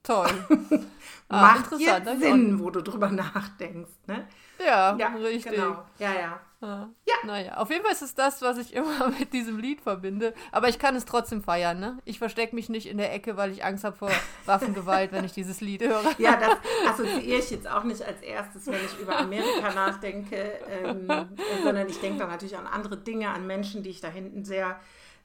Toll. 0.04 0.30
Ah, 1.30 1.42
Macht 1.42 1.80
jetzt 1.80 2.08
ich 2.08 2.20
Sinn, 2.20 2.60
wo 2.60 2.70
du 2.70 2.82
drüber 2.84 3.10
nachdenkst, 3.10 3.90
ne? 4.06 4.28
Ja, 4.60 4.96
Ja, 4.98 5.08
richtig. 5.16 5.52
Genau. 5.54 5.84
Ja, 5.98 6.14
ja. 6.14 6.40
Ja. 6.62 6.90
Ja. 7.06 7.14
Naja, 7.26 7.58
auf 7.58 7.70
jeden 7.72 7.84
Fall 7.84 7.92
ist 7.92 8.04
es 8.04 8.14
das, 8.14 8.42
was 8.42 8.58
ich 8.58 8.74
immer 8.76 9.10
mit 9.18 9.34
diesem 9.34 9.58
Lied 9.58 9.82
verbinde. 9.82 10.34
Aber 10.52 10.70
ich 10.70 10.78
kann 10.78 10.96
es 10.96 11.06
trotzdem 11.06 11.42
feiern, 11.42 11.80
ne? 11.80 11.98
Ich 12.06 12.20
verstecke 12.20 12.54
mich 12.56 12.70
nicht 12.70 12.88
in 12.88 12.98
der 12.98 13.14
Ecke, 13.14 13.36
weil 13.36 13.52
ich 13.52 13.66
Angst 13.66 13.84
habe 13.84 13.96
vor 13.96 14.12
Waffengewalt, 14.46 15.12
wenn 15.12 15.26
ich 15.26 15.34
dieses 15.34 15.60
Lied 15.60 15.82
höre. 15.82 16.04
Ja, 16.20 16.38
das 16.38 16.58
assoziiere 16.88 17.40
ich 17.40 17.50
jetzt 17.50 17.70
auch 17.70 17.84
nicht 17.84 18.04
als 18.04 18.22
erstes, 18.22 18.68
wenn 18.68 18.86
ich 18.86 19.00
über 19.00 19.18
Amerika 19.18 19.74
nachdenke, 19.74 20.60
ähm, 20.70 21.10
äh, 21.10 21.26
sondern 21.64 21.90
ich 21.90 22.00
denke 22.00 22.20
dann 22.20 22.30
natürlich 22.30 22.58
an 22.58 22.68
andere 22.68 22.98
Dinge, 22.98 23.30
an 23.30 23.48
Menschen, 23.48 23.82
die 23.82 23.90
ich 23.90 24.02
da 24.02 24.08
hinten 24.10 24.46
sehr, 24.46 24.80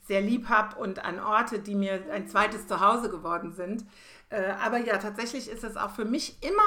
sehr 0.06 0.22
lieb 0.22 0.48
habe 0.48 0.76
und 0.76 1.04
an 1.04 1.20
Orte, 1.20 1.58
die 1.58 1.74
mir 1.74 2.02
ein 2.12 2.28
zweites 2.28 2.66
Zuhause 2.66 3.10
geworden 3.10 3.52
sind. 3.52 3.84
Äh, 4.30 4.52
aber 4.60 4.78
ja, 4.78 4.98
tatsächlich 4.98 5.48
ist 5.48 5.64
es 5.64 5.76
auch 5.76 5.90
für 5.90 6.04
mich 6.04 6.42
immer 6.42 6.62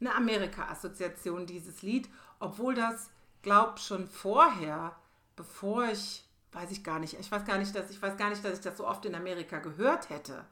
eine 0.00 0.14
Amerika-Assoziation, 0.14 1.46
dieses 1.46 1.82
Lied, 1.82 2.08
obwohl 2.40 2.74
das, 2.74 3.10
glaub 3.42 3.78
schon 3.78 4.08
vorher, 4.08 4.96
bevor 5.36 5.84
ich, 5.86 6.24
weiß 6.52 6.70
ich 6.72 6.82
gar 6.82 6.98
nicht, 6.98 7.18
ich 7.18 7.30
weiß 7.30 7.44
gar 7.44 7.58
nicht, 7.58 7.74
dass 7.74 7.90
ich 7.90 8.00
weiß 8.02 8.16
gar 8.16 8.30
nicht, 8.30 8.44
dass 8.44 8.54
ich 8.54 8.60
das 8.64 8.76
so 8.76 8.86
oft 8.86 9.04
in 9.04 9.14
Amerika 9.14 9.58
gehört 9.60 10.10
hätte. 10.10 10.44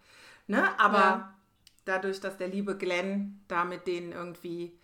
Ne? 0.46 0.78
Aber 0.78 0.98
Ja. 0.98 1.34
dadurch, 1.84 2.20
dass 2.20 2.36
der 2.36 2.48
liebe 2.48 2.76
Glenn 2.76 3.42
da 3.48 3.64
mit 3.64 3.86
denen 3.86 4.12
irgendwie, 4.12 4.78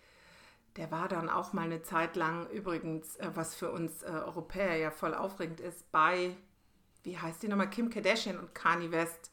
der 0.77 0.91
war 0.91 1.07
dann 1.07 1.29
auch 1.29 1.53
mal 1.53 1.63
eine 1.63 1.83
Zeit 1.83 2.15
lang 2.15 2.47
übrigens, 2.49 3.15
äh, 3.17 3.29
was 3.33 3.55
für 3.55 3.71
uns 3.71 4.03
äh, 4.03 4.07
Europäer 4.07 4.75
ja 4.77 4.91
voll 4.91 5.13
aufregend 5.15 5.59
ist, 5.61 5.89
bei, 5.91 6.35
wie 7.03 7.17
heißt 7.17 7.41
die 7.43 7.47
nochmal, 7.47 7.69
Kim 7.69 7.89
Kardashian 7.89 8.37
und 8.37 8.53
Kanye 8.55 8.91
West 8.91 9.31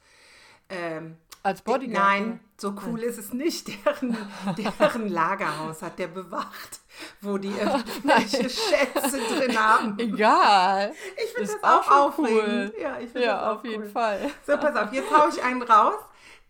ähm, 0.68 1.16
Als 1.48 1.62
Bodyguard? 1.62 2.04
Nein, 2.04 2.40
so 2.58 2.74
cool 2.86 3.00
ist 3.00 3.18
es 3.18 3.32
nicht. 3.32 3.68
Deren, 3.68 4.16
deren 4.58 5.08
Lagerhaus 5.08 5.80
hat 5.80 5.98
der 5.98 6.08
bewacht, 6.08 6.80
wo 7.22 7.38
die 7.38 7.48
irgendwelche 7.58 8.50
Schätze 8.50 9.18
drin 9.18 9.58
haben. 9.58 9.98
Egal. 9.98 10.92
Ich 11.16 11.30
finde 11.32 11.42
Ist 11.50 11.54
das 11.54 11.64
auch, 11.64 11.90
auch 11.90 12.08
aufregend. 12.08 12.74
cool. 12.74 12.74
Ja, 12.78 12.98
ich 13.00 13.14
Ja, 13.14 13.20
das 13.20 13.42
auch 13.42 13.56
auf 13.56 13.64
jeden 13.64 13.84
cool. 13.84 13.88
Fall. 13.88 14.30
So, 14.46 14.56
pass 14.58 14.76
auf, 14.76 14.92
jetzt 14.92 15.10
hau 15.10 15.26
ich 15.28 15.42
einen 15.42 15.62
raus. 15.62 15.94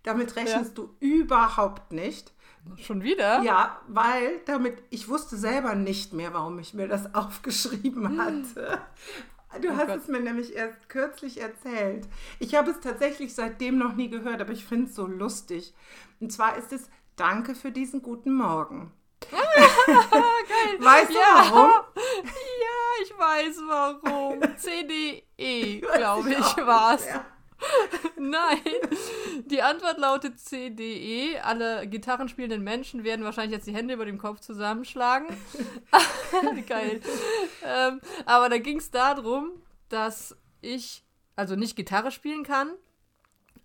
Damit 0.03 0.35
rechnest 0.35 0.77
du 0.77 0.95
überhaupt 0.99 1.93
nicht. 1.93 2.33
Schon 2.77 3.03
wieder? 3.03 3.41
Ja, 3.43 3.81
weil 3.87 4.41
damit, 4.47 4.83
ich 4.91 5.09
wusste 5.09 5.37
selber 5.37 5.75
nicht 5.75 6.13
mehr, 6.13 6.35
warum 6.35 6.59
ich 6.59 6.75
mir 6.75 6.89
das 6.89 7.15
aufgeschrieben 7.15 8.19
hatte. 8.21 8.79
Du 9.63 9.75
hast 9.77 9.87
Gott. 9.87 9.97
es 10.03 10.09
mir 10.09 10.21
nämlich 10.21 10.55
erst 10.55 10.89
kürzlich 10.89 11.41
erzählt. 11.41 12.07
Ich 12.39 12.55
habe 12.55 12.71
es 12.71 12.81
tatsächlich 12.81 13.35
seitdem 13.35 13.79
noch 13.79 13.95
nie 13.95 14.11
gehört, 14.11 14.41
aber 14.41 14.53
ich 14.53 14.65
finde 14.65 14.89
es 14.91 14.95
so 14.95 15.07
lustig. 15.07 15.75
Und 16.21 16.33
zwar 16.33 16.57
ist 16.57 16.73
es 16.73 16.91
Danke 17.17 17.55
für 17.55 17.73
diesen 17.73 18.03
guten 18.03 18.33
Morgen. 18.35 18.93
Weißt 20.79 21.11
du 21.11 21.15
Ja. 21.15 21.51
warum? 21.51 21.71
Ja, 21.97 23.03
ich 23.03 23.19
weiß 23.19 23.57
warum. 23.67 24.41
CDE, 24.57 25.81
glaube 25.81 26.31
ich, 26.35 26.57
war 26.67 26.95
es. 26.95 27.05
mehr. 27.07 27.25
Nein. 28.17 28.59
Die 29.47 29.63
Antwort 29.63 29.99
lautet 29.99 30.39
CDE. 30.39 31.41
Alle 31.43 31.87
gitarrenspielenden 31.87 32.63
Menschen 32.63 33.05
werden 33.05 33.25
wahrscheinlich 33.25 33.53
jetzt 33.53 33.67
die 33.67 33.75
Hände 33.75 33.95
über 33.95 34.05
dem 34.05 34.19
Kopf 34.19 34.41
zusammenschlagen. 34.41 35.27
Geil. 36.67 37.01
Ähm, 37.65 38.01
aber 38.27 38.49
da 38.49 38.59
ging 38.59 38.79
es 38.79 38.91
darum, 38.91 39.51
dass 39.89 40.37
ich 40.61 41.05
also 41.37 41.55
nicht 41.57 41.77
Gitarre 41.77 42.11
spielen 42.11 42.43
kann, 42.43 42.71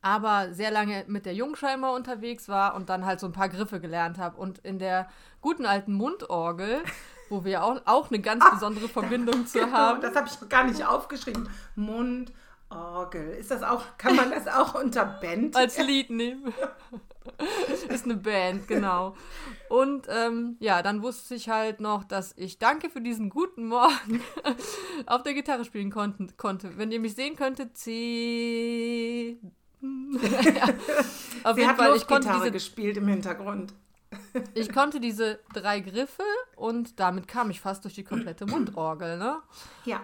aber 0.01 0.53
sehr 0.53 0.69
lange 0.71 1.05
mit 1.07 1.25
der 1.25 1.33
Jungscheimer 1.33 1.91
unterwegs 1.93 2.47
war 2.47 2.75
und 2.75 2.89
dann 2.89 3.05
halt 3.05 3.19
so 3.19 3.25
ein 3.27 3.33
paar 3.33 3.49
Griffe 3.49 3.79
gelernt 3.79 4.17
habe. 4.17 4.37
Und 4.37 4.59
in 4.59 4.79
der 4.79 5.09
guten 5.41 5.65
alten 5.65 5.93
Mundorgel, 5.93 6.83
wo 7.29 7.43
wir 7.45 7.63
auch, 7.63 7.81
auch 7.85 8.09
eine 8.11 8.19
ganz 8.19 8.43
besondere 8.51 8.87
Verbindung 8.87 9.47
zu 9.47 9.59
Genau, 9.59 9.71
haben. 9.71 10.01
das 10.01 10.15
habe 10.15 10.27
ich 10.27 10.49
gar 10.49 10.65
nicht 10.65 10.85
aufgeschrieben. 10.85 11.49
Mundorgel. 12.73 13.29
Ist 13.33 13.51
das 13.51 13.63
auch, 13.63 13.83
kann 13.97 14.15
man 14.15 14.31
das 14.31 14.47
auch 14.47 14.75
unter 14.75 15.05
Band? 15.05 15.55
als 15.55 15.77
Lied 15.77 16.09
nehmen. 16.09 16.53
Ist 17.89 18.05
eine 18.05 18.15
Band, 18.17 18.67
genau. 18.67 19.15
Und 19.69 20.07
ähm, 20.09 20.57
ja, 20.59 20.81
dann 20.81 21.01
wusste 21.01 21.35
ich 21.35 21.49
halt 21.49 21.79
noch, 21.79 22.03
dass 22.03 22.33
ich 22.37 22.59
Danke 22.59 22.89
für 22.89 23.01
diesen 23.01 23.29
guten 23.29 23.67
Morgen 23.67 24.21
auf 25.05 25.23
der 25.23 25.33
Gitarre 25.33 25.65
spielen 25.65 25.89
konnten, 25.89 26.35
konnte. 26.37 26.77
Wenn 26.77 26.91
ihr 26.91 26.99
mich 26.99 27.15
sehen 27.15 27.35
könntet, 27.35 27.77
C. 27.77 29.37
ja. 29.81 30.63
Auf 31.43 31.55
Sie 31.55 31.61
jeden 31.61 31.69
hat 31.69 31.77
Fall, 31.77 31.95
ich 31.95 32.07
konnte, 32.07 32.29
diese, 32.33 32.51
gespielt 32.51 32.97
im 32.97 33.07
Hintergrund. 33.07 33.73
ich 34.53 34.71
konnte 34.71 34.99
diese 34.99 35.39
drei 35.53 35.79
Griffe 35.79 36.23
und 36.55 36.99
damit 36.99 37.27
kam 37.27 37.49
ich 37.49 37.61
fast 37.61 37.83
durch 37.83 37.95
die 37.95 38.03
komplette 38.03 38.45
Mundorgel, 38.47 39.17
ne? 39.17 39.41
Ja. 39.85 40.01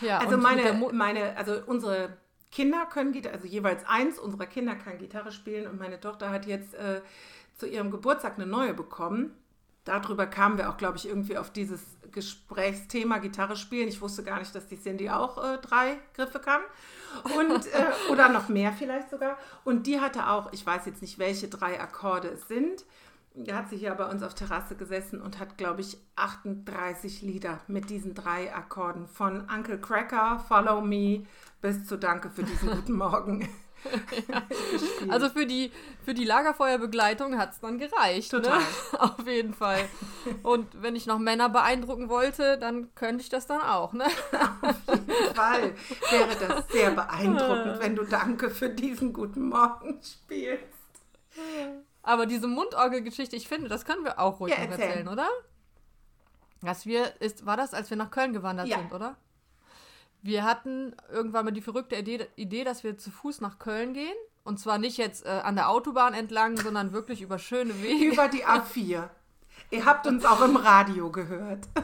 Ja, 0.00 0.18
Also 0.18 0.36
meine, 0.36 0.72
meine, 0.92 1.36
also 1.36 1.60
unsere 1.66 2.16
Kinder 2.50 2.86
können 2.86 3.12
Gitarre, 3.12 3.34
also 3.34 3.46
jeweils 3.46 3.84
eins 3.86 4.18
unserer 4.18 4.46
Kinder 4.46 4.74
kann 4.74 4.98
Gitarre 4.98 5.32
spielen 5.32 5.66
und 5.66 5.78
meine 5.78 5.98
Tochter 6.00 6.30
hat 6.30 6.46
jetzt 6.46 6.74
äh, 6.74 7.00
zu 7.56 7.66
ihrem 7.66 7.90
Geburtstag 7.90 8.34
eine 8.36 8.46
neue 8.46 8.74
bekommen. 8.74 9.34
Darüber 9.84 10.26
kamen 10.26 10.58
wir 10.58 10.70
auch, 10.70 10.76
glaube 10.76 10.96
ich, 10.96 11.08
irgendwie 11.08 11.36
auf 11.36 11.50
dieses 11.50 11.80
Gesprächsthema 12.12 13.18
Gitarre 13.18 13.56
spielen. 13.56 13.88
Ich 13.88 14.00
wusste 14.00 14.22
gar 14.22 14.38
nicht, 14.38 14.54
dass 14.54 14.68
die 14.68 14.80
Cindy 14.80 15.10
auch 15.10 15.42
äh, 15.42 15.58
drei 15.58 15.98
Griffe 16.14 16.38
kann. 16.38 16.60
Und, 17.36 17.66
äh, 17.66 17.86
oder 18.12 18.28
noch 18.28 18.48
mehr 18.48 18.72
vielleicht 18.72 19.10
sogar. 19.10 19.38
Und 19.64 19.86
die 19.86 20.00
hatte 20.00 20.28
auch, 20.28 20.52
ich 20.52 20.64
weiß 20.64 20.86
jetzt 20.86 21.02
nicht, 21.02 21.18
welche 21.18 21.48
drei 21.48 21.80
Akkorde 21.80 22.28
es 22.28 22.46
sind. 22.46 22.84
Da 23.34 23.56
hat 23.56 23.70
sie 23.70 23.76
hier 23.76 23.94
bei 23.94 24.06
uns 24.06 24.22
auf 24.22 24.34
Terrasse 24.34 24.76
gesessen 24.76 25.20
und 25.20 25.38
hat, 25.38 25.56
glaube 25.56 25.80
ich, 25.80 25.96
38 26.16 27.22
Lieder 27.22 27.60
mit 27.66 27.88
diesen 27.88 28.14
drei 28.14 28.54
Akkorden. 28.54 29.06
Von 29.06 29.48
Uncle 29.48 29.78
Cracker, 29.78 30.44
Follow 30.46 30.82
Me 30.82 31.26
bis 31.62 31.86
zu 31.86 31.96
Danke 31.96 32.30
für 32.30 32.42
diesen 32.42 32.70
guten 32.76 32.92
Morgen. 32.92 33.48
gespielt. 34.70 35.10
Also 35.10 35.28
für 35.30 35.46
die, 35.46 35.72
für 36.04 36.14
die 36.14 36.24
Lagerfeuerbegleitung 36.24 37.38
hat 37.38 37.52
es 37.52 37.60
dann 37.60 37.78
gereicht. 37.78 38.30
Total. 38.30 38.58
Ne? 38.58 38.64
Auf 39.00 39.26
jeden 39.26 39.54
Fall. 39.54 39.80
Und 40.42 40.82
wenn 40.82 40.94
ich 40.94 41.06
noch 41.06 41.18
Männer 41.18 41.48
beeindrucken 41.48 42.08
wollte, 42.08 42.58
dann 42.58 42.94
könnte 42.94 43.22
ich 43.22 43.28
das 43.28 43.46
dann 43.46 43.60
auch. 43.60 43.92
Ne? 43.92 44.04
Fall 45.34 45.74
wäre 46.10 46.36
das 46.48 46.68
sehr 46.68 46.90
beeindruckend, 46.90 47.80
wenn 47.80 47.96
du 47.96 48.04
Danke 48.04 48.50
für 48.50 48.68
diesen 48.68 49.12
guten 49.12 49.48
Morgen 49.48 50.00
spielst. 50.02 50.64
Aber 52.02 52.26
diese 52.26 52.48
Mundorgelgeschichte, 52.48 53.36
ich 53.36 53.46
finde, 53.48 53.68
das 53.68 53.84
können 53.84 54.04
wir 54.04 54.18
auch 54.18 54.40
ruhig 54.40 54.52
Ja, 54.52 54.64
noch 54.64 54.70
erzähl. 54.72 54.84
erzählen, 54.86 55.08
oder? 55.08 55.28
Dass 56.60 56.86
wir, 56.86 57.20
ist, 57.20 57.46
war 57.46 57.56
das, 57.56 57.74
als 57.74 57.90
wir 57.90 57.96
nach 57.96 58.10
Köln 58.10 58.32
gewandert 58.32 58.68
Ja. 58.68 58.78
sind, 58.78 58.92
oder? 58.92 59.16
Wir 60.22 60.44
hatten 60.44 60.94
irgendwann 61.10 61.44
mal 61.44 61.50
die 61.50 61.60
verrückte 61.62 61.96
Idee, 61.96 62.26
Idee, 62.36 62.62
dass 62.64 62.84
wir 62.84 62.96
zu 62.98 63.10
Fuß 63.10 63.40
nach 63.40 63.58
Köln 63.58 63.92
gehen. 63.94 64.14
Und 64.44 64.58
zwar 64.58 64.78
nicht 64.78 64.96
jetzt 64.96 65.24
äh, 65.26 65.28
an 65.30 65.54
der 65.56 65.68
Autobahn 65.68 66.14
entlang, 66.14 66.56
sondern 66.56 66.92
wirklich 66.92 67.22
über 67.22 67.38
schöne 67.38 67.80
Wege. 67.82 68.12
Über 68.12 68.28
die 68.28 68.44
A4. 68.44 69.08
Ihr 69.70 69.84
habt 69.84 70.06
uns 70.06 70.24
auch 70.24 70.40
im 70.42 70.56
Radio 70.56 71.10
gehört. 71.10 71.68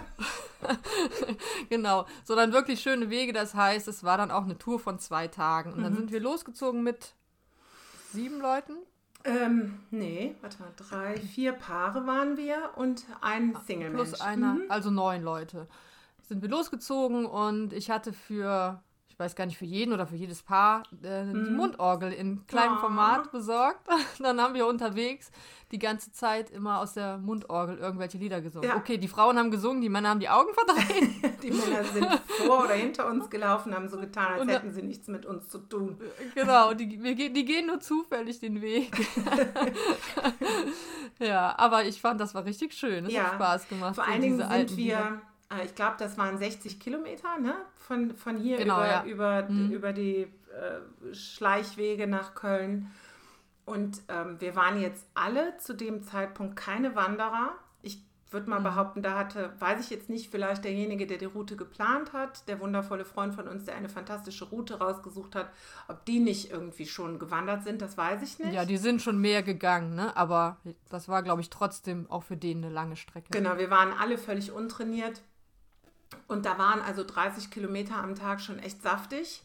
Genau, 1.68 2.06
sondern 2.24 2.52
wirklich 2.52 2.80
schöne 2.80 3.10
Wege. 3.10 3.32
Das 3.32 3.54
heißt, 3.54 3.86
es 3.88 4.02
war 4.02 4.18
dann 4.18 4.30
auch 4.32 4.42
eine 4.42 4.58
Tour 4.58 4.80
von 4.80 4.98
zwei 4.98 5.28
Tagen. 5.28 5.72
Und 5.72 5.82
dann 5.82 5.92
Mhm. 5.92 5.96
sind 5.98 6.12
wir 6.12 6.20
losgezogen 6.20 6.82
mit 6.82 7.14
sieben 8.12 8.40
Leuten. 8.40 8.74
Ähm, 9.28 9.78
nee, 9.90 10.34
warte 10.40 10.60
mal, 10.60 10.72
drei, 10.76 11.16
vier 11.18 11.52
Paare 11.52 12.06
waren 12.06 12.36
wir 12.36 12.70
und 12.76 13.04
ein 13.20 13.54
Single-Mensch. 13.66 14.08
Plus 14.10 14.20
einer, 14.20 14.56
also 14.68 14.90
neun 14.90 15.22
Leute. 15.22 15.66
Sind 16.22 16.42
wir 16.42 16.48
losgezogen 16.48 17.26
und 17.26 17.72
ich 17.72 17.90
hatte 17.90 18.12
für, 18.12 18.82
ich 19.18 19.24
weiß 19.24 19.34
gar 19.34 19.46
nicht, 19.46 19.58
für 19.58 19.64
jeden 19.64 19.92
oder 19.92 20.06
für 20.06 20.14
jedes 20.14 20.44
Paar 20.44 20.84
äh, 21.02 21.24
die 21.24 21.50
Mundorgel 21.50 22.12
in 22.12 22.46
kleinem 22.46 22.74
Ah. 22.74 22.78
Format 22.78 23.32
besorgt. 23.32 23.80
Dann 24.20 24.40
haben 24.40 24.54
wir 24.54 24.64
unterwegs 24.64 25.32
die 25.72 25.80
ganze 25.80 26.12
Zeit 26.12 26.50
immer 26.50 26.78
aus 26.78 26.94
der 26.94 27.18
Mundorgel 27.18 27.78
irgendwelche 27.78 28.16
Lieder 28.16 28.40
gesungen. 28.40 28.68
Ja. 28.68 28.76
Okay, 28.76 28.96
die 28.96 29.08
Frauen 29.08 29.36
haben 29.36 29.50
gesungen, 29.50 29.82
die 29.82 29.88
Männer 29.88 30.10
haben 30.10 30.20
die 30.20 30.28
Augen 30.28 30.54
verdreht. 30.54 31.08
Die 31.42 31.50
Männer 31.52 31.82
sind 31.84 32.06
vor 32.26 32.64
oder 32.64 32.74
hinter 32.74 33.08
uns 33.08 33.28
gelaufen, 33.30 33.72
haben 33.74 33.88
so 33.88 33.96
getan, 33.98 34.32
als 34.34 34.42
Und 34.42 34.48
hätten 34.50 34.72
sie 34.72 34.82
nichts 34.82 35.06
mit 35.08 35.24
uns 35.26 35.48
zu 35.48 35.58
tun. 35.58 35.98
genau, 36.34 36.74
die, 36.74 37.00
wir, 37.02 37.14
gehen- 37.14 37.32
die 37.32 37.44
gehen 37.44 37.66
nur 37.66 37.78
zufällig 37.80 38.38
den 38.40 38.60
Weg. 38.60 38.90
ja, 41.18 41.54
aber 41.58 41.84
ich 41.84 42.00
fand, 42.00 42.20
das 42.20 42.34
war 42.34 42.44
richtig 42.44 42.72
schön. 42.74 43.06
Es 43.06 43.12
Ja. 43.12 43.24
hat 43.24 43.34
Spaß 43.34 43.68
gemacht. 43.68 43.94
Vor 43.94 44.04
allen 44.06 44.20
Dingen 44.20 44.36
sind 44.36 44.48
alten 44.50 44.76
Lieder. 44.76 45.20
Äh, 45.52 45.64
ich 45.64 45.74
glaube, 45.74 45.96
das 45.98 46.16
waren 46.18 46.38
60 46.38 46.78
Kilometer, 46.80 47.38
ne? 47.38 47.54
Von, 47.76 48.16
von 48.16 48.36
hier 48.36 48.56
Genau, 48.58 48.76
über, 48.78 48.86
ja. 48.86 49.04
über, 49.04 49.42
Mhm. 49.48 49.70
über 49.70 49.92
die 49.92 50.22
äh, 50.22 51.14
Schleichwege 51.14 52.06
nach 52.06 52.34
Köln. 52.34 52.90
Und 53.64 54.00
ähm, 54.08 54.40
wir 54.40 54.56
waren 54.56 54.80
jetzt 54.80 55.06
alle 55.14 55.56
zu 55.58 55.74
dem 55.74 56.02
Zeitpunkt 56.02 56.56
keine 56.56 56.94
Wanderer. 56.96 57.52
Ich 57.82 58.02
würde 58.30 58.46
Mhm. 58.46 58.50
mal 58.50 58.60
behaupten, 58.60 59.02
da 59.02 59.18
hatte, 59.18 59.52
weiß 59.58 59.80
ich 59.80 59.90
jetzt 59.90 60.08
nicht, 60.08 60.30
vielleicht 60.30 60.64
derjenige, 60.64 61.06
der 61.06 61.18
die 61.18 61.26
Route 61.26 61.54
geplant 61.56 62.12
hat, 62.14 62.48
der 62.48 62.60
wundervolle 62.60 63.04
Freund 63.04 63.34
von 63.34 63.46
uns, 63.46 63.64
der 63.66 63.74
eine 63.76 63.88
fantastische 63.90 64.46
Route 64.46 64.78
rausgesucht 64.78 65.34
hat, 65.34 65.50
ob 65.86 66.04
die 66.06 66.18
nicht 66.18 66.50
irgendwie 66.50 66.86
schon 66.86 67.18
gewandert 67.18 67.62
sind, 67.64 67.82
das 67.82 67.96
weiß 67.98 68.22
ich 68.22 68.38
nicht. 68.38 68.54
Ja, 68.54 68.64
die 68.64 68.78
sind 68.78 69.02
schon 69.02 69.18
mehr 69.20 69.42
gegangen, 69.42 69.94
ne? 69.94 70.16
Aber 70.16 70.56
das 70.88 71.08
war, 71.08 71.22
glaube 71.22 71.42
ich, 71.42 71.50
trotzdem 71.50 72.10
auch 72.10 72.22
für 72.22 72.36
den 72.38 72.64
eine 72.64 72.72
lange 72.72 72.96
Strecke. 72.96 73.28
Genau, 73.30 73.58
wir 73.58 73.70
waren 73.70 73.92
alle 73.92 74.16
völlig 74.18 74.50
untrainiert. 74.52 75.20
Und 76.26 76.44
da 76.46 76.58
waren 76.58 76.80
also 76.80 77.04
30 77.04 77.50
Kilometer 77.50 77.96
am 77.96 78.14
Tag 78.14 78.40
schon 78.40 78.58
echt 78.58 78.82
saftig. 78.82 79.42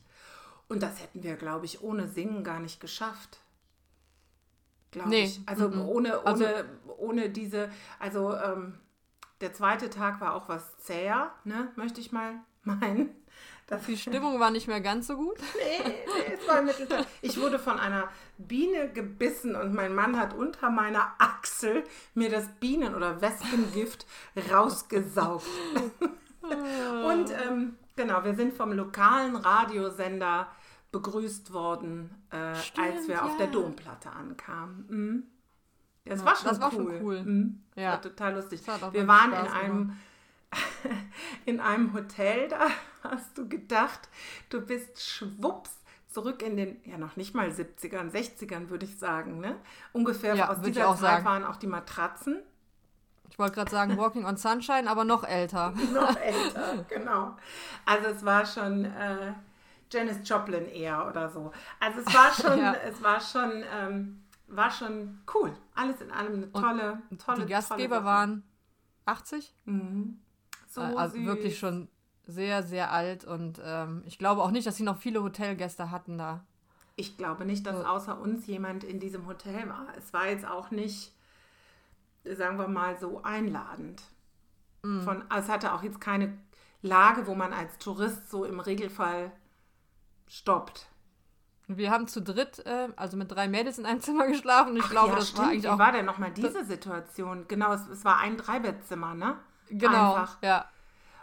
Und 0.70 0.82
das 0.82 1.01
hätten 1.01 1.24
wir, 1.24 1.36
glaube 1.36 1.65
ich, 1.65 1.82
ohne 1.82 2.08
Singen 2.08 2.43
gar 2.43 2.60
nicht 2.60 2.79
geschafft. 2.79 3.39
Glaube 4.91 5.10
Nee, 5.10 5.25
ich. 5.25 5.41
Also 5.46 5.70
mhm. 5.70 5.82
ohne, 5.82 6.20
ohne, 6.22 6.25
Also- 6.25 6.46
ohne 6.98 7.29
diese, 7.29 7.70
also 8.00 8.36
ähm, 8.36 8.79
der 9.41 9.53
zweite 9.53 9.89
Tag 9.89 10.22
war 10.22 10.34
auch 10.36 10.48
was 10.50 10.77
zäher, 10.77 11.32
ne, 11.43 11.72
möchte 11.75 12.00
ich 12.00 12.12
mal 12.12 12.36
meinen. 12.63 13.10
Das 13.67 13.86
Die 13.86 13.98
Stimmung 13.98 14.39
war 14.39 14.51
nicht 14.51 14.67
mehr 14.67 14.82
ganz 14.82 15.08
so 15.08 15.15
gut. 15.15 15.38
Nee, 15.58 15.79
nee, 16.05 16.34
es 16.39 16.48
war 16.48 16.62
Mittelteil. 16.62 17.05
Ich 17.22 17.39
wurde 17.39 17.58
von 17.58 17.79
einer 17.79 18.10
Biene 18.38 18.91
gebissen 18.91 19.55
und 19.55 19.74
mein 19.74 19.96
Mann 19.96 20.20
hat 20.20 20.34
unter 20.34 20.70
meiner 20.70 21.13
Achsel 21.17 21.84
mir 22.13 22.29
das 22.29 22.48
Bienen- 22.60 22.93
oder 22.93 23.22
Wespengift 23.22 24.05
rausgesaugt. 24.51 25.46
und 26.43 27.31
ähm, 27.47 27.75
genau, 27.95 28.23
wir 28.23 28.35
sind 28.35 28.53
vom 28.53 28.71
lokalen 28.73 29.35
Radiosender 29.35 30.47
begrüßt 30.91 31.53
worden, 31.53 32.12
äh, 32.31 32.35
als 32.35 32.65
Stimmt, 32.67 33.07
wir 33.07 33.25
auf 33.25 33.38
der 33.38 33.47
ja. 33.47 33.51
Domplatte 33.51 34.12
ankamen. 34.12 34.85
Mhm. 34.89 35.23
Das 36.05 36.19
Ja, 36.19 36.25
war 36.25 36.35
schon 36.35 36.47
das 36.50 36.59
war 36.62 36.73
cool. 36.73 36.93
schon 36.93 37.01
cool. 37.05 37.23
Mhm. 37.23 37.63
Ja. 37.75 37.91
war 37.91 38.01
total 38.01 38.35
lustig. 38.35 38.62
Auch 38.69 38.93
Wir 38.93 39.07
waren 39.07 39.31
in 39.31 39.38
Spaß 39.38 39.53
einem, 39.53 39.97
in 41.45 41.59
einem 41.59 41.93
Hotel, 41.93 42.47
da 42.50 42.67
hast 43.03 43.38
du 43.38 43.47
gedacht, 43.47 44.09
du 44.50 44.62
bist 44.62 45.01
schwupps 45.01 45.71
zurück 46.09 46.43
in 46.43 46.57
den, 46.57 46.77
ja 46.85 46.97
noch 47.00 47.15
nicht 47.15 47.33
mal 47.33 47.50
70ern, 47.50 48.12
60ern 48.12 48.69
würde 48.69 48.85
ich 48.85 49.00
sagen. 49.00 49.39
Ne? 49.39 49.55
Ungefähr 49.93 50.35
Ja, 50.35 50.50
aus 50.50 50.62
dieser 50.62 50.89
Zeit 50.89 51.00
sagen. 51.00 51.25
waren 51.25 51.43
auch 51.43 51.55
die 51.55 51.67
Matratzen. 51.67 52.39
Ich 53.30 53.39
wollte 53.39 53.56
gerade 53.56 53.72
sagen 53.72 53.98
Walking 53.98 54.25
on 54.25 54.38
Sunshine, 54.38 54.88
aber 54.89 55.03
noch 55.03 55.24
älter. 55.24 55.72
noch 55.94 56.15
älter, 56.18 56.86
genau. 56.88 57.36
Also 57.86 58.10
es 58.10 58.24
war 58.24 58.46
schon 58.46 58.86
äh, 58.86 59.34
Janis 59.92 60.18
Joplin 60.27 60.65
eher 60.68 61.08
oder 61.08 61.30
so. 61.30 61.51
Also 61.80 62.00
es 62.01 62.13
war 62.13 62.32
schon, 62.34 62.60
Ja. 62.63 62.74
es 62.86 63.01
war 63.01 63.20
schon, 63.20 63.63
ähm, 63.75 64.24
war 64.48 64.70
schon 64.70 65.20
cool. 65.34 65.51
Alles 65.74 66.01
in 66.01 66.12
allem 66.12 66.34
eine 66.34 66.51
tolle, 66.51 67.01
tolle 67.18 67.46
Die 67.46 67.51
Gastgeber 67.51 67.96
tolle 67.98 68.06
waren 68.06 68.44
80, 69.06 69.53
Mhm. 69.65 70.20
so 70.70 70.82
also 70.82 71.15
süß. 71.18 71.25
wirklich 71.25 71.58
schon 71.60 71.89
sehr, 72.25 72.63
sehr 72.63 72.92
alt 72.92 73.25
und 73.25 73.60
ähm, 73.63 74.03
ich 74.06 74.18
glaube 74.18 74.42
auch 74.44 74.51
nicht, 74.51 74.65
dass 74.68 74.77
sie 74.77 74.84
noch 74.84 74.98
viele 74.98 75.22
Hotelgäste 75.24 75.92
hatten 75.92 76.18
da. 76.18 76.46
Ich 76.96 77.18
glaube 77.18 77.44
nicht, 77.46 77.65
dass 77.65 77.84
außer 77.84 78.20
uns 78.20 78.46
jemand 78.48 78.84
in 78.84 79.00
diesem 79.00 79.25
Hotel 79.25 79.68
war. 79.68 79.88
Es 79.98 80.13
war 80.13 80.27
jetzt 80.27 80.46
auch 80.46 80.70
nicht, 80.72 81.12
sagen 82.25 82.58
wir 82.58 82.68
mal, 82.68 82.98
so 82.98 83.22
einladend. 83.24 84.01
Mm. 84.84 85.01
Von, 85.01 85.24
also 85.30 85.48
es 85.48 85.53
hatte 85.53 85.74
auch 85.74 85.84
jetzt 85.84 86.00
keine 86.01 86.38
Lage, 86.82 87.27
wo 87.27 87.36
man 87.36 87.53
als 87.53 87.77
Tourist 87.77 88.30
so 88.30 88.46
im 88.46 88.60
Regelfall 88.60 89.32
stoppt. 90.27 90.88
Wir 91.68 91.92
haben 91.92 92.08
zu 92.08 92.22
dritt, 92.22 92.60
äh, 92.65 92.89
also 92.98 93.15
mit 93.15 93.32
drei 93.32 93.48
Mädels 93.48 93.77
in 93.80 93.86
einem 93.86 94.01
Zimmer 94.01 94.27
geschlafen 94.27 94.75
ich 94.75 94.84
Ach 94.86 94.89
glaube, 94.89 95.10
ja, 95.12 95.15
das 95.15 95.30
stimmt. 95.30 95.39
war 95.44 95.50
eigentlich 95.51 95.63
Wie 95.63 95.70
auch 95.70 95.80
war 95.80 95.92
denn 95.94 96.06
nochmal 96.06 96.32
diese 96.32 96.65
Situation? 96.65 97.46
Genau, 97.48 97.72
es, 97.74 97.88
es 97.88 98.03
war 98.03 98.18
ein 98.20 98.38
Dreibettzimmer, 98.38 99.13
ne? 99.15 99.38
genau, 99.70 100.15
Einfach. 100.15 100.38
ja. 100.42 100.65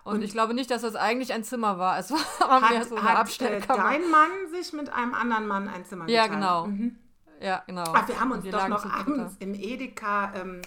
Und, 0.02 0.14
Und- 0.16 0.22
ich 0.22 0.32
glaube 0.32 0.54
nicht, 0.54 0.70
dass 0.70 0.80
das 0.80 0.96
eigentlich 0.96 1.34
ein 1.34 1.44
Zimmer 1.44 1.78
war. 1.78 1.98
Es 1.98 2.10
war 2.10 2.60
mehr 2.70 2.80
Hat, 2.80 2.88
so 2.88 2.96
eine 2.96 3.04
hat 3.04 3.16
äh, 3.16 3.20
Abstellkammer. 3.20 3.82
dein 3.82 4.10
Mann 4.10 4.30
sich 4.50 4.72
mit 4.72 4.90
einem 4.90 5.12
anderen 5.12 5.46
Mann 5.46 5.68
ein 5.68 5.84
Zimmer 5.84 6.08
Ja, 6.08 6.22
geteilt? 6.22 6.40
genau. 6.40 6.66
Mhm. 6.68 6.96
ja, 7.40 7.62
genau. 7.66 7.84
Ach, 7.92 8.08
wir 8.08 8.18
haben 8.18 8.32
uns 8.32 8.44
wir 8.44 8.52
doch 8.52 8.66
noch 8.68 8.86
abends 8.86 9.36
im 9.40 9.52
Edeka 9.54 10.32
ähm, 10.34 10.62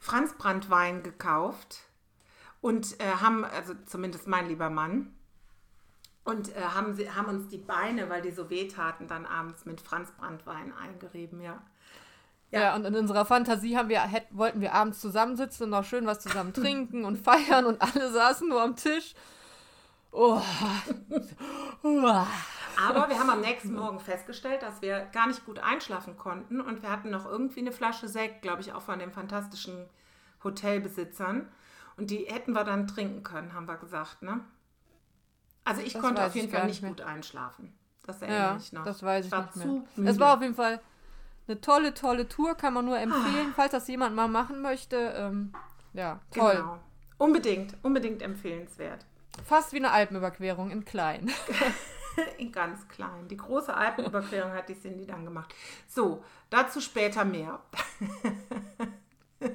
Franzbrandwein 0.00 1.02
gekauft 1.02 1.80
und 2.60 2.98
äh, 3.00 3.04
haben, 3.04 3.44
also 3.44 3.74
zumindest 3.86 4.26
mein 4.26 4.48
lieber 4.48 4.70
Mann, 4.70 5.14
und 6.24 6.54
äh, 6.54 6.60
haben, 6.60 6.94
sie, 6.94 7.10
haben 7.10 7.28
uns 7.28 7.48
die 7.48 7.58
Beine, 7.58 8.08
weil 8.10 8.22
die 8.22 8.30
so 8.30 8.50
weh 8.50 8.68
taten, 8.68 9.06
dann 9.06 9.26
abends 9.26 9.64
mit 9.64 9.80
Franzbrandwein 9.80 10.72
eingerieben, 10.76 11.40
ja. 11.40 11.62
da. 12.50 12.60
Ja, 12.60 12.74
und 12.74 12.84
in 12.84 12.94
unserer 12.94 13.24
Fantasie 13.24 13.76
haben 13.76 13.88
wir, 13.88 14.00
hätt, 14.00 14.26
wollten 14.30 14.60
wir 14.60 14.74
abends 14.74 15.00
zusammensitzen 15.00 15.64
und 15.64 15.70
noch 15.70 15.84
schön 15.84 16.06
was 16.06 16.20
zusammen 16.20 16.52
trinken 16.52 17.04
und 17.04 17.16
feiern 17.16 17.64
und 17.66 17.80
alle 17.80 18.10
saßen 18.10 18.48
nur 18.48 18.62
am 18.62 18.76
Tisch. 18.76 19.14
Oh. 20.12 20.40
Aber 22.88 23.08
wir 23.08 23.18
haben 23.18 23.30
am 23.30 23.40
nächsten 23.40 23.74
Morgen 23.74 24.00
festgestellt, 24.00 24.62
dass 24.62 24.80
wir 24.82 25.00
gar 25.12 25.26
nicht 25.26 25.44
gut 25.46 25.58
einschlafen 25.58 26.16
konnten 26.16 26.60
und 26.60 26.82
wir 26.82 26.90
hatten 26.90 27.10
noch 27.10 27.26
irgendwie 27.26 27.60
eine 27.60 27.72
Flasche 27.72 28.08
Sekt, 28.08 28.42
glaube 28.42 28.62
ich, 28.62 28.72
auch 28.72 28.82
von 28.82 28.98
den 28.98 29.10
fantastischen 29.12 29.86
Hotelbesitzern. 30.44 31.48
Und 31.96 32.10
die 32.10 32.24
hätten 32.28 32.52
wir 32.52 32.64
dann 32.64 32.86
trinken 32.86 33.22
können, 33.22 33.52
haben 33.52 33.68
wir 33.68 33.76
gesagt, 33.76 34.22
ne? 34.22 34.40
Also 35.64 35.82
ich 35.82 35.92
Das 35.92 36.02
konnte 36.02 36.24
auf 36.24 36.34
jeden 36.34 36.48
ich 36.48 36.54
Fall 36.54 36.66
nicht 36.66 36.82
nicht 36.82 36.88
gut 36.96 37.00
einschlafen. 37.06 37.76
Das 38.06 38.22
erinnere 38.22 38.40
Ja, 38.40 38.56
ich 38.56 38.72
noch. 38.72 38.84
das 38.84 39.02
weiß 39.02 39.26
ich 39.26 39.32
war 39.32 39.42
nicht 39.44 39.56
mehr. 39.56 39.66
müde. 39.96 40.10
Es 40.10 40.18
war 40.18 40.34
auf 40.36 40.42
jeden 40.42 40.54
Fall 40.54 40.80
eine 41.46 41.60
tolle, 41.60 41.92
tolle 41.94 42.28
Tour, 42.28 42.54
kann 42.54 42.72
man 42.72 42.86
nur 42.86 42.96
Ah. 42.96 43.00
empfehlen, 43.00 43.52
falls 43.54 43.72
das 43.72 43.86
jemand 43.88 44.16
mal 44.16 44.28
machen 44.28 44.62
möchte. 44.62 44.96
Ähm, 45.16 45.52
ja, 45.92 46.20
toll. 46.32 46.54
Genau. 46.56 46.78
Unbedingt, 47.18 47.76
unbedingt 47.82 48.22
empfehlenswert. 48.22 49.04
Fast 49.44 49.72
wie 49.74 49.76
eine 49.76 49.90
Alpenüberquerung 49.90 50.70
in 50.70 50.84
klein. 50.86 51.30
In 52.38 52.50
ganz 52.52 52.86
klein. 52.88 53.28
Die 53.28 53.36
große 53.36 53.72
Alpenüberquerung 53.74 54.52
hat 54.52 54.68
die 54.68 54.78
Cindy 54.80 55.06
dann 55.06 55.24
gemacht. 55.24 55.54
So, 55.88 56.24
dazu 56.50 56.80
später 56.80 57.24
mehr. 57.24 57.60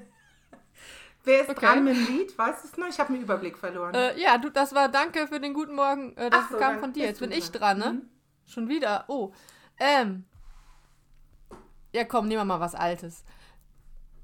Wer 1.24 1.42
ist 1.42 1.50
Okay. 1.50 1.60
dran 1.66 1.84
mit 1.84 1.96
dem 1.96 2.06
Lied? 2.06 2.38
Weißt 2.38 2.64
du 2.64 2.68
es 2.68 2.78
noch? 2.78 2.88
Ich 2.88 3.00
habe 3.00 3.12
den 3.14 3.24
Überblick 3.24 3.58
verloren. 3.58 3.96
Äh, 3.96 4.20
ja, 4.20 4.38
du, 4.38 4.50
das 4.52 4.76
war 4.76 4.90
Danke 4.90 5.28
für 5.28 5.40
den 5.40 5.54
guten 5.56 5.74
Morgen. 5.74 6.16
Äh, 6.18 6.30
das 6.30 6.50
so, 6.50 6.58
kam 6.58 6.80
von 6.80 6.94
dir. 6.94 7.06
Jetzt 7.06 7.20
bin 7.20 7.32
ich 7.32 7.52
dran. 7.52 7.80
ne? 7.80 7.94
Mhm. 7.94 8.10
Schon 8.46 8.68
wieder. 8.70 9.06
Oh. 9.08 9.34
Ähm. 9.80 10.26
Ja, 11.94 12.04
komm, 12.04 12.28
nehmen 12.28 12.42
wir 12.42 12.46
mal 12.46 12.60
was 12.60 12.76
Altes. 12.76 13.24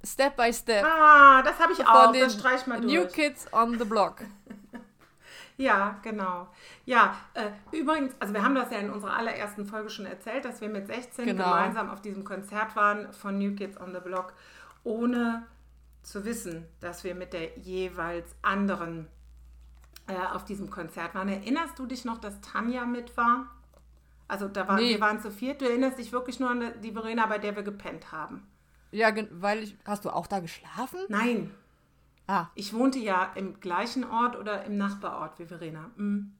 Step 0.03 0.35
by 0.35 0.53
Step. 0.53 0.85
ah, 0.85 1.41
das 1.41 1.57
habe 1.59 1.71
ich 1.73 1.77
von 1.79 1.87
auch. 1.87 2.11
den 2.11 2.21
Das 2.23 2.33
streich 2.33 2.67
mal 2.67 2.79
New 2.79 3.01
durch. 3.01 3.13
Kids 3.13 3.51
on 3.51 3.79
the 3.79 3.85
Block. 3.85 4.21
Ja, 5.61 5.99
genau. 6.01 6.47
Ja, 6.85 7.15
äh, 7.33 7.51
übrigens, 7.71 8.13
also 8.19 8.33
wir 8.33 8.43
haben 8.43 8.55
das 8.55 8.71
ja 8.71 8.79
in 8.79 8.89
unserer 8.89 9.15
allerersten 9.15 9.65
Folge 9.65 9.89
schon 9.89 10.05
erzählt, 10.05 10.43
dass 10.45 10.59
wir 10.61 10.69
mit 10.69 10.87
16 10.87 11.25
Genau. 11.25 11.43
gemeinsam 11.43 11.89
auf 11.89 12.01
diesem 12.01 12.23
Konzert 12.23 12.75
waren 12.75 13.11
von 13.13 13.37
New 13.37 13.55
Kids 13.55 13.79
on 13.79 13.93
the 13.93 13.99
Block, 13.99 14.33
ohne 14.83 15.45
zu 16.03 16.25
wissen, 16.25 16.65
dass 16.79 17.03
wir 17.03 17.13
mit 17.13 17.33
der 17.33 17.57
jeweils 17.59 18.35
anderen 18.41 19.07
äh, 20.07 20.15
auf 20.33 20.45
diesem 20.45 20.69
Konzert 20.71 21.13
waren. 21.13 21.29
Erinnerst 21.29 21.77
du 21.77 21.85
dich 21.85 22.05
noch, 22.05 22.17
dass 22.17 22.41
Tanja 22.41 22.85
mit 22.85 23.15
war? 23.17 23.45
Also 24.27 24.47
da 24.47 24.67
waren, 24.67 24.77
Nee. 24.77 24.93
wir 24.95 25.01
waren 25.01 25.19
zu 25.21 25.29
viert. 25.29 25.61
Du 25.61 25.65
erinnerst 25.69 25.99
dich 25.99 26.11
wirklich 26.11 26.39
nur 26.39 26.49
an 26.49 26.73
die 26.81 26.91
Verena, 26.93 27.25
bei 27.27 27.37
der 27.37 27.55
wir 27.55 27.63
gepennt 27.63 28.11
haben. 28.11 28.47
Ja, 28.91 29.09
weil 29.31 29.59
ich. 29.63 29.77
Hast 29.85 30.05
du 30.05 30.09
auch 30.09 30.25
da 30.27 30.39
geschlafen? 30.39 30.99
Nein, 31.07 31.53
Ah. 32.31 32.49
ich 32.55 32.73
wohnte 32.73 32.97
ja 32.99 33.31
im 33.35 33.59
gleichen 33.59 34.03
Ort 34.05 34.37
oder 34.37 34.63
im 34.63 34.77
Nachbarort 34.77 35.37
wie 35.39 35.45
Verena. 35.45 35.91
Mhm. 35.97 36.31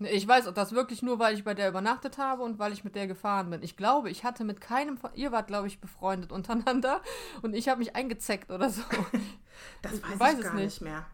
Nee, 0.00 0.08
Ich 0.10 0.26
weiß 0.26 0.52
das 0.52 0.72
wirklich 0.72 1.02
nur, 1.02 1.18
weil 1.20 1.34
ich 1.34 1.44
bei 1.44 1.54
der 1.54 1.68
übernachtet 1.68 2.18
habe 2.18 2.42
und 2.42 2.58
weil 2.58 2.72
ich 2.72 2.82
mit 2.82 2.96
der 2.96 3.06
gefahren 3.06 3.50
bin. 3.50 3.62
Ich 3.62 3.76
glaube, 3.76 4.10
ich 4.10 4.24
hatte 4.24 4.42
mit 4.44 4.60
keinem 4.60 4.96
von. 4.96 5.10
Ihr 5.14 5.30
wart, 5.30 5.46
glaube 5.46 5.68
ich, 5.68 5.80
befreundet 5.80 6.32
untereinander 6.38 7.02
und 7.42 7.54
ich 7.54 7.68
habe 7.68 7.78
mich 7.78 7.94
eingezeckt 7.94 8.50
oder 8.50 8.68
so. 8.70 8.82
Das 9.82 9.92
Ich 9.92 10.02
weiß, 10.02 10.18
weiß 10.18 10.32
ich 10.32 10.38
es 10.40 10.44
gar 10.46 10.54
nicht. 10.54 10.64
nicht, 10.64 10.80
mehr. 10.80 11.06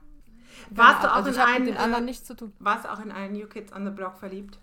Warst 0.70 1.02
du 1.04 1.10
auch 1.10 1.16
also 1.16 1.30
in 1.30 1.38
einen, 1.38 1.64
mit 1.64 1.74
den 1.74 1.80
anderen 1.80 2.04
äh, 2.04 2.06
nichts 2.06 2.24
zu 2.26 2.34
tun. 2.34 2.52
warst 2.60 2.84
du 2.84 2.92
auch 2.92 3.00
in 3.00 3.10
einen 3.12 3.34
New 3.36 3.46
Kids 3.48 3.72
on 3.72 3.84
the 3.84 3.90
Block 3.90 4.16
verliebt? 4.18 4.58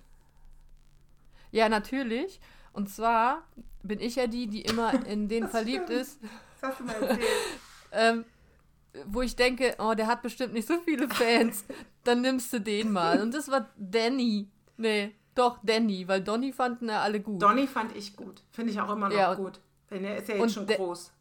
Ja, 1.51 1.69
natürlich. 1.69 2.39
Und 2.71 2.89
zwar 2.89 3.43
bin 3.83 3.99
ich 3.99 4.15
ja 4.15 4.25
die, 4.27 4.47
die 4.47 4.61
immer 4.61 5.05
in 5.05 5.27
den 5.33 5.47
verliebt 5.49 5.89
ist, 5.89 6.19
Das 6.61 6.71
hast 6.71 6.79
du 6.79 6.83
mal 6.85 6.93
erzählt. 6.93 7.27
ähm, 7.91 8.25
wo 9.05 9.21
ich 9.21 9.35
denke, 9.35 9.75
oh, 9.79 9.93
der 9.95 10.07
hat 10.07 10.21
bestimmt 10.21 10.53
nicht 10.53 10.67
so 10.67 10.79
viele 10.79 11.07
Fans. 11.07 11.65
Dann 12.03 12.21
nimmst 12.21 12.51
du 12.53 12.59
den 12.59 12.91
mal. 12.91 13.21
Und 13.21 13.33
das 13.33 13.49
war 13.49 13.69
Danny. 13.77 14.47
Nee, 14.77 15.15
doch, 15.35 15.59
Danny, 15.63 16.07
weil 16.07 16.21
Donny 16.21 16.51
fanden 16.51 16.89
ja 16.89 17.01
alle 17.01 17.19
gut. 17.19 17.41
Donny 17.41 17.67
fand 17.67 17.95
ich 17.95 18.15
gut. 18.15 18.41
Finde 18.51 18.71
ich 18.71 18.79
auch 18.79 18.91
immer 18.91 19.09
noch 19.09 19.15
Ja, 19.15 19.33
gut. 19.33 19.59
Denn 19.89 20.03
er 20.05 20.17
ist 20.17 20.27
ja 20.27 20.35
jetzt 20.35 20.53
schon 20.53 20.67
groß. 20.67 21.11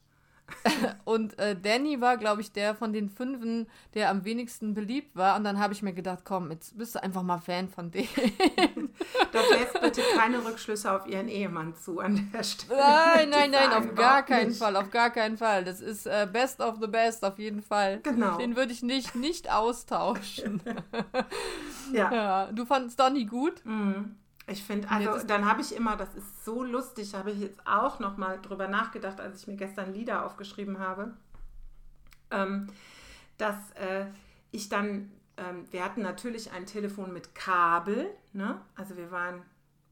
Und 1.05 1.39
äh, 1.39 1.57
Danny 1.61 2.01
war, 2.01 2.17
glaube 2.17 2.41
ich, 2.41 2.53
der 2.53 2.75
von 2.75 2.93
den 2.93 3.09
Fünfen, 3.09 3.67
der 3.95 4.11
am 4.11 4.25
wenigsten 4.25 4.75
beliebt 4.75 5.17
war. 5.17 5.37
Und 5.37 5.45
dann 5.45 5.59
habe 5.59 5.73
ich 5.73 5.83
mir 5.83 5.93
gedacht, 5.93 6.21
komm, 6.25 6.51
jetzt 6.51 6.77
bist 6.77 6.95
du 6.95 7.03
einfach 7.03 7.23
mal 7.23 7.39
Fan 7.39 7.69
von 7.69 7.91
dem. 7.91 8.07
Doch 9.33 9.51
lässt 9.51 9.81
bitte 9.81 10.03
keine 10.17 10.45
Rückschlüsse 10.45 10.93
auf 10.93 11.07
ihren 11.07 11.29
Ehemann 11.29 11.75
zu 11.75 12.01
an 12.01 12.31
der 12.33 12.43
Stelle. 12.43 12.81
Nein, 12.81 13.31
nein, 13.31 13.51
nein, 13.51 13.73
auf 13.73 13.95
gar 13.95 14.23
keinen 14.25 14.49
nicht. 14.49 14.59
Fall, 14.59 14.77
auf 14.77 14.91
gar 14.91 15.11
keinen 15.11 15.37
Fall. 15.37 15.65
Das 15.65 15.81
ist 15.81 16.07
äh, 16.07 16.29
best 16.31 16.61
of 16.61 16.77
the 16.81 16.87
best, 16.87 17.25
auf 17.25 17.39
jeden 17.39 17.63
Fall. 17.63 18.01
Genau. 18.03 18.37
Den 18.39 18.57
würde 18.57 18.73
ich 18.73 18.83
nicht, 18.83 19.15
nicht 19.15 19.51
austauschen. 19.51 20.63
Ja. 21.93 22.13
ja, 22.13 22.53
du 22.53 22.65
fandest 22.65 22.99
Donny 22.99 23.25
gut? 23.25 23.65
Mhm. 23.65 24.17
Ich 24.47 24.65
finde, 24.65 24.91
also 24.91 25.25
dann 25.27 25.49
habe 25.49 25.61
ich 25.61 25.75
immer, 25.75 25.97
das 25.97 26.15
ist 26.15 26.45
so 26.45 26.65
lustig, 26.65 27.15
habe 27.15 27.31
ich 27.31 27.41
jetzt 27.41 27.65
auch 27.67 28.01
noch 28.01 28.17
mal 28.17 28.41
drüber 28.41 28.67
nachgedacht, 28.69 29.21
als 29.21 29.41
ich 29.41 29.47
mir 29.47 29.57
gestern 29.57 29.93
Lieder 29.93 30.27
aufgeschrieben 30.27 30.79
habe, 30.79 31.15
ähm, 32.31 32.69
dass 33.39 33.55
äh, 33.73 34.07
ich 34.51 34.69
dann, 34.69 35.13
ähm, 35.37 35.67
wir 35.71 35.85
hatten 35.85 36.03
natürlich 36.03 36.51
ein 36.53 36.67
Telefon 36.67 37.13
mit 37.13 37.35
Kabel, 37.35 38.11
ne? 38.33 38.61
also 38.75 38.97
wir 38.97 39.11
waren 39.13 39.43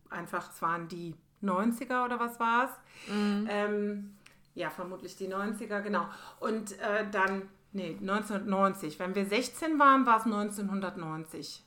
einfach, 0.08 0.50
es 0.50 0.60
waren 0.60 0.88
die 0.88 1.14
90er 1.42 2.04
oder 2.04 2.18
was 2.18 2.40
war 2.40 2.64
es? 2.64 2.70
Ähm, 3.48 4.16
ja, 4.54 4.68
vermutlich 4.68 5.16
die 5.16 5.28
90er, 5.28 5.80
genau. 5.80 6.06
Und 6.40 6.78
äh, 6.80 7.08
dann, 7.10 7.48
nee, 7.72 7.96
1990. 8.00 8.98
Wenn 8.98 9.14
wir 9.14 9.24
16 9.24 9.78
waren, 9.78 10.06
war 10.06 10.18
es 10.18 10.24
1990 10.24 11.64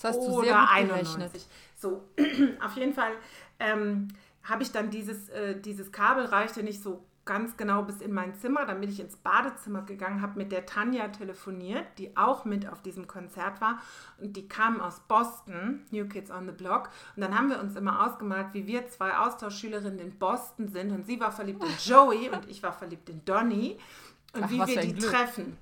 Das 0.00 0.16
hast 0.16 0.26
du 0.26 0.40
sehr 0.42 0.54
gut 0.54 0.68
91. 0.70 1.16
gerechnet. 1.16 1.46
So, 1.76 2.04
auf 2.64 2.76
jeden 2.76 2.94
Fall 2.94 3.12
ähm, 3.58 4.08
habe 4.42 4.62
ich 4.62 4.72
dann 4.72 4.90
dieses, 4.90 5.28
äh, 5.28 5.60
dieses 5.60 5.92
Kabel 5.92 6.24
reichte 6.26 6.62
nicht 6.62 6.82
so 6.82 7.04
ganz 7.26 7.56
genau 7.56 7.82
bis 7.82 8.00
in 8.00 8.12
mein 8.12 8.34
Zimmer. 8.34 8.66
Dann 8.66 8.80
bin 8.80 8.90
ich 8.90 8.98
ins 8.98 9.16
Badezimmer 9.16 9.82
gegangen, 9.82 10.22
habe 10.22 10.38
mit 10.38 10.50
der 10.50 10.66
Tanja 10.66 11.08
telefoniert, 11.08 11.86
die 11.98 12.16
auch 12.16 12.44
mit 12.44 12.66
auf 12.68 12.82
diesem 12.82 13.06
Konzert 13.06 13.60
war. 13.60 13.78
Und 14.18 14.36
die 14.36 14.48
kam 14.48 14.80
aus 14.80 15.00
Boston, 15.06 15.84
New 15.90 16.08
Kids 16.08 16.30
on 16.30 16.46
the 16.46 16.52
Block. 16.52 16.88
Und 17.14 17.22
dann 17.22 17.38
haben 17.38 17.50
wir 17.50 17.60
uns 17.60 17.76
immer 17.76 18.04
ausgemalt, 18.04 18.48
wie 18.52 18.66
wir 18.66 18.88
zwei 18.88 19.16
Austauschschülerinnen 19.16 20.00
in 20.00 20.18
Boston 20.18 20.68
sind. 20.68 20.90
Und 20.90 21.06
sie 21.06 21.20
war 21.20 21.30
verliebt 21.30 21.62
in 21.62 21.70
Joey 21.84 22.30
und 22.30 22.48
ich 22.48 22.62
war 22.62 22.72
verliebt 22.72 23.08
in 23.08 23.24
Donny. 23.24 23.78
Und 24.32 24.44
Ach, 24.44 24.50
wie 24.50 24.58
wir 24.66 24.80
die 24.80 24.94
Glück. 24.94 25.10
treffen. 25.10 25.56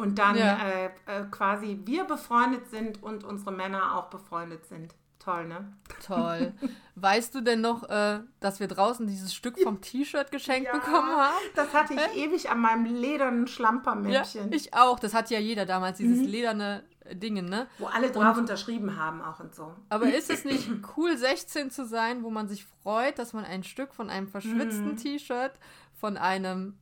Und 0.00 0.18
dann 0.18 0.36
Ja. 0.36 0.58
äh, 0.58 0.86
äh, 1.06 1.24
quasi 1.30 1.80
wir 1.84 2.04
befreundet 2.04 2.70
sind 2.70 3.02
und 3.02 3.22
unsere 3.22 3.52
Männer 3.52 3.96
auch 3.96 4.08
befreundet 4.08 4.66
sind. 4.66 4.94
toll, 5.18 5.46
ne? 5.46 5.70
Toll. 6.06 6.54
weißt 6.94 7.34
du 7.34 7.42
denn 7.42 7.60
noch, 7.60 7.86
äh, 7.90 8.20
dass 8.40 8.58
wir 8.58 8.68
draußen 8.68 9.06
dieses 9.06 9.34
Stück 9.34 9.60
vom 9.60 9.82
T-Shirt 9.82 10.32
geschenkt 10.32 10.70
ja, 10.72 10.72
bekommen 10.72 11.10
haben? 11.10 11.34
Das 11.54 11.74
hatte 11.74 11.92
ich 11.92 12.00
äh? 12.00 12.24
ewig 12.24 12.48
an 12.48 12.60
meinem 12.60 12.86
ledernen 12.86 13.46
Schlampermännchen. 13.46 14.50
Ja, 14.50 14.56
ich 14.56 14.72
auch. 14.72 14.98
Das 14.98 15.12
hat 15.12 15.28
ja 15.28 15.38
jeder 15.38 15.66
damals, 15.66 15.98
dieses 15.98 16.20
mhm. 16.20 16.24
lederne 16.24 16.84
Dinge, 17.12 17.42
ne? 17.42 17.66
Wo 17.78 17.86
alle 17.86 18.10
drauf 18.10 18.36
und, 18.36 18.44
unterschrieben 18.44 18.98
haben 18.98 19.20
auch 19.20 19.40
und 19.40 19.54
so. 19.54 19.74
Aber 19.90 20.10
ist 20.10 20.30
es 20.30 20.46
nicht 20.46 20.70
cool, 20.96 21.14
16 21.14 21.70
zu 21.70 21.84
sein, 21.84 22.22
wo 22.22 22.30
man 22.30 22.48
sich 22.48 22.64
freut, 22.82 23.18
dass 23.18 23.34
man 23.34 23.44
ein 23.44 23.62
Stück 23.62 23.92
von 23.92 24.08
einem 24.08 24.26
verschwitzten 24.26 24.92
mhm. 24.92 24.96
T-Shirt 24.96 25.52
von 25.92 26.16
einem 26.16 26.78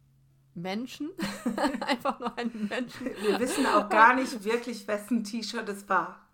Menschen, 0.63 1.11
einfach 1.87 2.19
nur 2.19 2.37
einen 2.39 2.69
Menschen. 2.69 3.11
Wir 3.23 3.39
wissen 3.39 3.67
auch 3.67 3.89
gar 3.89 4.15
nicht 4.15 4.45
wirklich, 4.45 4.87
wessen 4.87 5.25
T-Shirt 5.25 5.69
es 5.69 5.89
war. 5.89 6.29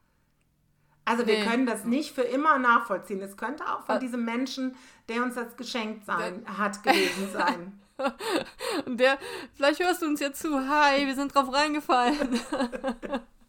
Also 1.04 1.26
wir 1.26 1.38
nee. 1.38 1.44
können 1.44 1.66
das 1.66 1.84
nicht 1.84 2.14
für 2.14 2.22
immer 2.22 2.58
nachvollziehen. 2.58 3.20
Es 3.20 3.36
könnte 3.36 3.64
auch 3.64 3.84
von 3.84 4.00
diesem 4.00 4.24
Menschen, 4.24 4.74
der 5.08 5.22
uns 5.22 5.34
das 5.34 5.56
geschenkt 5.56 6.06
sein, 6.06 6.44
hat, 6.46 6.82
gewesen 6.82 7.28
sein. 7.32 7.80
Und 8.86 8.98
der, 8.98 9.18
vielleicht 9.52 9.80
hörst 9.80 10.02
du 10.02 10.06
uns 10.06 10.20
jetzt 10.20 10.40
zu. 10.40 10.66
Hi, 10.68 11.06
wir 11.06 11.14
sind 11.14 11.34
drauf 11.34 11.52
reingefallen. 11.52 12.40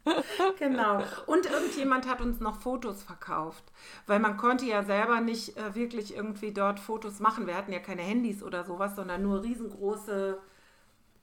genau. 0.60 1.02
Und 1.26 1.50
irgendjemand 1.50 2.08
hat 2.08 2.22
uns 2.22 2.40
noch 2.40 2.60
Fotos 2.62 3.04
verkauft, 3.04 3.64
weil 4.06 4.20
man 4.20 4.38
konnte 4.38 4.66
ja 4.66 4.84
selber 4.84 5.22
nicht 5.22 5.58
äh, 5.58 5.74
wirklich 5.74 6.16
irgendwie 6.16 6.52
dort 6.52 6.80
Fotos 6.80 7.20
machen. 7.20 7.48
Wir 7.48 7.56
hatten 7.56 7.72
ja 7.72 7.80
keine 7.80 8.04
Handys 8.04 8.44
oder 8.44 8.66
sowas, 8.66 8.96
sondern 8.96 9.24
nur 9.24 9.44
riesengroße 9.44 10.38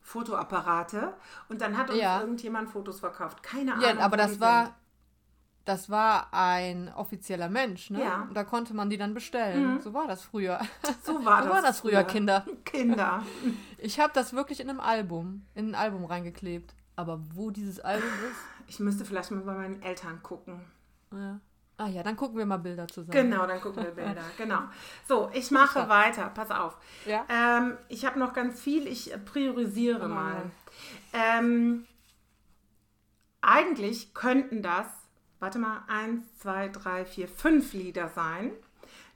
Fotoapparate. 0.02 1.14
Und 1.48 1.60
dann 1.60 1.76
hat 1.78 1.90
uns 1.90 1.98
ja. 1.98 2.20
irgendjemand 2.20 2.68
Fotos 2.68 3.00
verkauft. 3.00 3.42
Keine 3.42 3.74
Ahnung. 3.74 3.84
Ja, 3.84 3.98
aber 3.98 4.16
das 4.16 4.40
war, 4.40 4.64
sind. 4.64 4.74
das 5.64 5.90
war 5.90 6.28
ein 6.32 6.92
offizieller 6.94 7.48
Mensch, 7.48 7.90
ne? 7.90 8.02
Ja. 8.02 8.22
Und 8.22 8.34
da 8.34 8.44
konnte 8.44 8.74
man 8.74 8.90
die 8.90 8.98
dann 8.98 9.14
bestellen. 9.14 9.74
Mhm. 9.74 9.80
So 9.80 9.94
war 9.94 10.06
das 10.06 10.22
früher. 10.22 10.60
So 11.02 11.24
war, 11.24 11.42
so 11.42 11.48
das, 11.48 11.56
war 11.56 11.62
das 11.62 11.80
früher, 11.80 12.04
Kinder. 12.04 12.44
Kinder. 12.64 13.24
Ich 13.78 14.00
habe 14.00 14.12
das 14.12 14.32
wirklich 14.32 14.60
in 14.60 14.68
einem 14.68 14.80
Album, 14.80 15.46
in 15.54 15.70
ein 15.70 15.74
Album 15.74 16.04
reingeklebt. 16.04 16.74
Aber 16.96 17.20
wo 17.34 17.50
dieses 17.50 17.80
Album 17.80 18.08
ist? 18.30 18.36
Ich 18.66 18.80
müsste 18.80 19.04
vielleicht 19.04 19.30
mal 19.30 19.40
bei 19.40 19.54
meinen 19.54 19.80
Eltern 19.82 20.22
gucken. 20.22 20.60
Ja. 21.12 21.40
Ah 21.78 21.88
ja, 21.88 22.02
dann 22.02 22.16
gucken 22.16 22.38
wir 22.38 22.46
mal 22.46 22.58
Bilder 22.58 22.86
zusammen. 22.86 23.10
Genau, 23.10 23.46
dann 23.46 23.60
gucken 23.60 23.82
wir 23.82 23.90
Bilder. 23.90 24.22
genau. 24.38 24.60
So, 25.08 25.30
ich 25.32 25.50
mache 25.50 25.88
weiter. 25.88 26.30
Pass 26.34 26.50
auf. 26.50 26.76
Ja. 27.06 27.24
Ähm, 27.28 27.76
ich 27.88 28.04
habe 28.04 28.18
noch 28.18 28.34
ganz 28.34 28.60
viel. 28.60 28.86
Ich 28.86 29.12
priorisiere 29.24 30.04
oh 30.04 30.08
mal. 30.08 30.50
Ähm, 31.12 31.86
eigentlich 33.40 34.14
könnten 34.14 34.62
das, 34.62 34.86
warte 35.40 35.58
mal, 35.58 35.82
eins, 35.88 36.24
zwei, 36.38 36.68
drei, 36.68 37.04
vier, 37.04 37.28
fünf 37.28 37.72
Lieder 37.72 38.08
sein, 38.08 38.52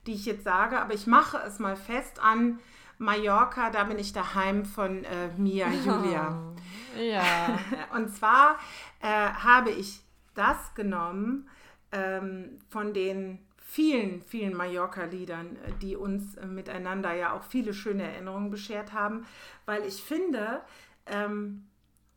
die 0.06 0.14
ich 0.14 0.26
jetzt 0.26 0.44
sage, 0.44 0.80
aber 0.80 0.94
ich 0.94 1.06
mache 1.06 1.38
es 1.38 1.58
mal 1.58 1.76
fest 1.76 2.20
an 2.20 2.58
Mallorca, 2.98 3.70
da 3.70 3.84
bin 3.84 3.98
ich 3.98 4.12
daheim 4.12 4.64
von 4.64 5.04
äh, 5.04 5.28
Mia 5.36 5.68
Julia. 5.68 6.36
Oh, 6.36 6.98
ja. 7.00 7.58
Und 7.94 8.14
zwar 8.14 8.58
äh, 9.00 9.06
habe 9.06 9.70
ich 9.70 10.00
das 10.34 10.74
genommen 10.74 11.48
ähm, 11.96 12.58
von 12.68 12.92
den 12.92 13.38
vielen, 13.58 14.22
vielen 14.22 14.56
Mallorca-Liedern, 14.56 15.56
äh, 15.56 15.72
die 15.80 15.96
uns 15.96 16.36
äh, 16.36 16.46
miteinander 16.46 17.12
ja 17.14 17.32
auch 17.32 17.42
viele 17.42 17.74
schöne 17.74 18.04
Erinnerungen 18.04 18.50
beschert 18.50 18.92
haben, 18.92 19.26
weil 19.64 19.84
ich 19.84 20.02
finde, 20.02 20.60
ähm, 21.06 21.66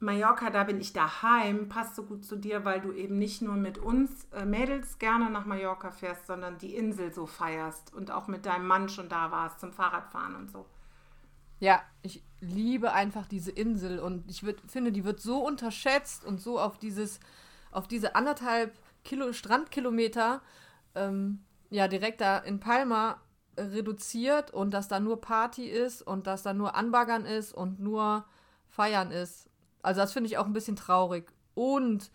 Mallorca, 0.01 0.49
da 0.49 0.63
bin 0.63 0.79
ich 0.79 0.93
daheim, 0.93 1.67
passt 1.67 1.95
so 1.95 2.03
gut 2.03 2.23
zu 2.23 2.37
dir, 2.37 2.63
weil 2.63 2.79
du 2.79 2.93
eben 2.93 3.17
nicht 3.17 3.41
nur 3.41 3.55
mit 3.55 3.77
uns 3.77 4.27
äh, 4.31 4.45
Mädels 4.45 4.97
gerne 4.99 5.29
nach 5.29 5.45
Mallorca 5.45 5.91
fährst, 5.91 6.27
sondern 6.27 6.57
die 6.57 6.75
Insel 6.75 7.13
so 7.13 7.25
feierst 7.25 7.93
und 7.93 8.11
auch 8.11 8.27
mit 8.27 8.45
deinem 8.45 8.67
Mann 8.67 8.87
schon 8.87 9.09
da 9.09 9.31
warst 9.31 9.59
zum 9.59 9.73
Fahrradfahren 9.73 10.35
und 10.35 10.51
so. 10.51 10.65
Ja, 11.59 11.81
ich 12.03 12.23
liebe 12.39 12.93
einfach 12.93 13.27
diese 13.27 13.51
Insel 13.51 13.99
und 13.99 14.29
ich 14.29 14.43
würd, 14.43 14.61
finde, 14.67 14.93
die 14.93 15.03
wird 15.03 15.19
so 15.19 15.45
unterschätzt 15.45 16.23
und 16.23 16.39
so 16.39 16.57
auf 16.57 16.77
dieses, 16.77 17.19
auf 17.71 17.87
diese 17.87 18.15
anderthalb 18.15 18.73
Kilo 19.03 19.33
Strandkilometer, 19.33 20.41
ähm, 20.95 21.43
ja, 21.69 21.87
direkt 21.87 22.21
da 22.21 22.37
in 22.37 22.59
Palma 22.59 23.21
reduziert 23.57 24.51
und 24.51 24.73
dass 24.73 24.87
da 24.87 24.99
nur 24.99 25.21
Party 25.21 25.65
ist 25.65 26.01
und 26.01 26.27
dass 26.27 26.43
da 26.43 26.53
nur 26.53 26.75
Anbaggern 26.75 27.25
ist 27.25 27.53
und 27.53 27.79
nur 27.79 28.25
Feiern 28.69 29.11
ist. 29.11 29.49
Also 29.81 30.01
das 30.01 30.13
finde 30.13 30.27
ich 30.27 30.37
auch 30.37 30.45
ein 30.45 30.53
bisschen 30.53 30.75
traurig. 30.75 31.31
Und, 31.53 32.11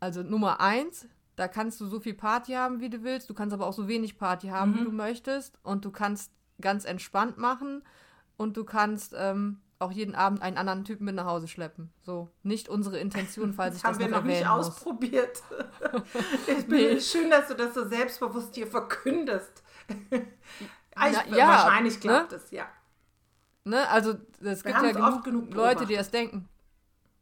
also 0.00 0.22
Nummer 0.22 0.60
eins, 0.60 1.06
da 1.36 1.48
kannst 1.48 1.80
du 1.80 1.86
so 1.86 2.00
viel 2.00 2.14
Party 2.14 2.52
haben, 2.52 2.80
wie 2.80 2.90
du 2.90 3.02
willst. 3.02 3.30
Du 3.30 3.34
kannst 3.34 3.54
aber 3.54 3.66
auch 3.66 3.72
so 3.72 3.88
wenig 3.88 4.18
Party 4.18 4.48
haben, 4.48 4.72
mhm. 4.72 4.80
wie 4.80 4.84
du 4.84 4.92
möchtest. 4.92 5.58
Und 5.62 5.84
du 5.84 5.90
kannst 5.90 6.32
ganz 6.60 6.84
entspannt 6.84 7.38
machen. 7.38 7.82
Und 8.36 8.56
du 8.56 8.64
kannst 8.64 9.14
ähm, 9.16 9.60
auch 9.80 9.90
jeden 9.90 10.14
Abend 10.14 10.42
einen 10.42 10.58
anderen 10.58 10.84
Typen 10.84 11.06
mit 11.06 11.14
nach 11.14 11.24
Hause 11.24 11.48
schleppen. 11.48 11.90
So, 12.02 12.28
nicht 12.42 12.68
unsere 12.68 12.98
Intention, 12.98 13.52
falls 13.54 13.76
ich 13.76 13.82
das, 13.82 13.96
das 13.96 14.04
haben 14.04 14.10
noch 14.10 14.24
wir 14.24 14.34
noch 14.34 14.40
nicht 14.40 14.46
muss. 14.46 14.66
ausprobiert. 14.68 15.42
ich 16.46 16.66
bin 16.66 16.94
nee. 16.94 17.00
schön, 17.00 17.30
dass 17.30 17.48
du 17.48 17.54
das 17.54 17.74
so 17.74 17.88
selbstbewusst 17.88 18.54
hier 18.54 18.66
verkündest. 18.66 19.62
Na, 20.94 21.26
ja, 21.34 21.48
wahrscheinlich 21.48 21.94
ne? 21.94 22.00
klappt 22.00 22.32
ne? 22.32 22.36
es, 22.36 22.50
ja. 22.50 22.66
Ne? 23.64 23.88
Also 23.88 24.16
es 24.42 24.62
gibt 24.62 24.82
ja 24.82 24.92
genug, 24.92 25.24
genug 25.24 25.54
Leute, 25.54 25.86
die 25.86 25.96
das 25.96 26.10
denken. 26.10 26.48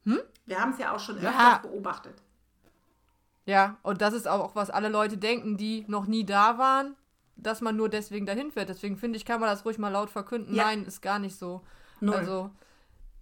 Hm? 0.04 0.20
Wir 0.46 0.60
haben 0.60 0.72
es 0.72 0.78
ja 0.78 0.94
auch 0.94 1.00
schon 1.00 1.16
öfters 1.16 1.32
ja. 1.32 1.58
beobachtet. 1.58 2.20
Ja, 3.46 3.78
und 3.82 4.02
das 4.02 4.14
ist 4.14 4.26
auch, 4.26 4.56
was 4.56 4.68
alle 4.68 4.88
Leute 4.88 5.16
denken, 5.16 5.56
die 5.56 5.84
noch 5.86 6.06
nie 6.06 6.24
da 6.24 6.58
waren, 6.58 6.96
dass 7.36 7.60
man 7.60 7.76
nur 7.76 7.88
deswegen 7.88 8.26
dahin 8.26 8.50
fährt. 8.50 8.68
Deswegen 8.68 8.96
finde 8.96 9.16
ich, 9.16 9.24
kann 9.24 9.40
man 9.40 9.48
das 9.48 9.64
ruhig 9.64 9.78
mal 9.78 9.90
laut 9.90 10.10
verkünden. 10.10 10.54
Ja. 10.54 10.64
Nein, 10.64 10.84
ist 10.84 11.02
gar 11.02 11.18
nicht 11.20 11.38
so. 11.38 11.62
Null. 12.00 12.14
Also, 12.14 12.50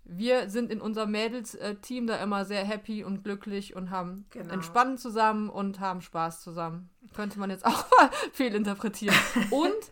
wir 0.05 0.49
sind 0.51 0.71
in 0.71 0.81
unserem 0.81 1.11
Mädels-Team 1.11 2.07
da 2.07 2.17
immer 2.17 2.45
sehr 2.45 2.65
happy 2.65 3.03
und 3.03 3.25
glücklich 3.25 3.75
und 3.75 3.91
haben 3.91 4.25
genau. 4.31 4.55
entspannen 4.55 4.99
zusammen 4.99 5.49
und 5.49 5.81
haben 5.81 6.01
Spaß 6.01 6.43
zusammen. 6.43 6.91
Könnte 7.15 7.41
man 7.41 7.51
jetzt 7.51 7.67
auch 7.67 7.85
mal 7.99 8.11
viel 8.33 8.55
interpretieren. 8.55 9.17
Und 9.51 9.91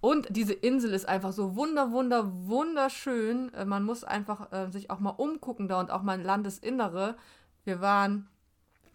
und 0.00 0.28
diese 0.30 0.52
Insel 0.52 0.92
ist 0.92 1.08
einfach 1.08 1.32
so 1.32 1.56
wunder, 1.56 1.90
wunder, 1.90 2.30
wunderschön. 2.46 3.52
Äh, 3.54 3.64
man 3.64 3.84
muss 3.84 4.04
einfach 4.04 4.52
äh, 4.52 4.70
sich 4.70 4.90
auch 4.90 5.00
mal 5.00 5.10
umgucken 5.10 5.68
da 5.68 5.80
und 5.80 5.90
auch 5.90 6.02
mal 6.02 6.20
Landesinnere. 6.20 7.16
Wir 7.64 7.80
waren 7.80 8.28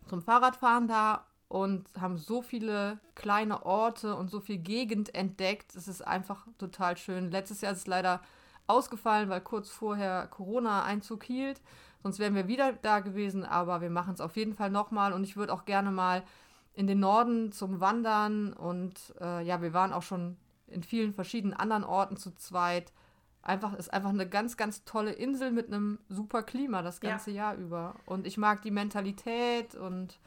zum 0.07 0.21
Fahrradfahren 0.21 0.87
da 0.87 1.25
und 1.49 1.85
haben 1.99 2.17
so 2.17 2.41
viele 2.41 2.99
kleine 3.15 3.65
Orte 3.65 4.15
und 4.15 4.31
so 4.31 4.39
viel 4.39 4.57
Gegend 4.57 5.13
entdeckt. 5.13 5.75
Es 5.75 5.87
ist 5.87 6.01
einfach 6.01 6.47
total 6.57 6.97
schön. 6.97 7.31
Letztes 7.31 7.61
Jahr 7.61 7.73
ist 7.73 7.79
es 7.79 7.87
leider 7.87 8.21
ausgefallen, 8.67 9.29
weil 9.29 9.41
kurz 9.41 9.69
vorher 9.69 10.27
Corona-Einzug 10.27 11.23
hielt. 11.23 11.61
Sonst 12.01 12.19
wären 12.19 12.35
wir 12.35 12.47
wieder 12.47 12.73
da 12.73 12.99
gewesen, 12.99 13.45
aber 13.45 13.81
wir 13.81 13.89
machen 13.89 14.13
es 14.13 14.21
auf 14.21 14.35
jeden 14.35 14.53
Fall 14.53 14.69
nochmal 14.69 15.13
und 15.13 15.23
ich 15.23 15.37
würde 15.37 15.53
auch 15.53 15.65
gerne 15.65 15.91
mal 15.91 16.23
in 16.73 16.87
den 16.87 16.99
Norden 16.99 17.51
zum 17.51 17.79
Wandern 17.79 18.51
und 18.53 19.13
äh, 19.21 19.43
ja, 19.45 19.61
wir 19.61 19.73
waren 19.73 19.93
auch 19.93 20.01
schon 20.01 20.37
in 20.67 20.83
vielen 20.83 21.13
verschiedenen 21.13 21.53
anderen 21.53 21.83
Orten 21.83 22.17
zu 22.17 22.35
zweit. 22.35 22.91
Einfach 23.41 23.73
ist 23.73 23.93
einfach 23.93 24.09
eine 24.09 24.27
ganz, 24.27 24.57
ganz 24.57 24.83
tolle 24.83 25.11
Insel 25.11 25.51
mit 25.51 25.67
einem 25.67 25.99
super 26.09 26.43
Klima 26.43 26.81
das 26.81 26.99
ganze 26.99 27.31
ja. 27.31 27.51
Jahr 27.51 27.55
über. 27.55 27.95
Und 28.05 28.25
ich 28.25 28.37
mag 28.37 28.61
die 28.63 28.71
Mentalität 28.71 29.75
und, 29.75 30.19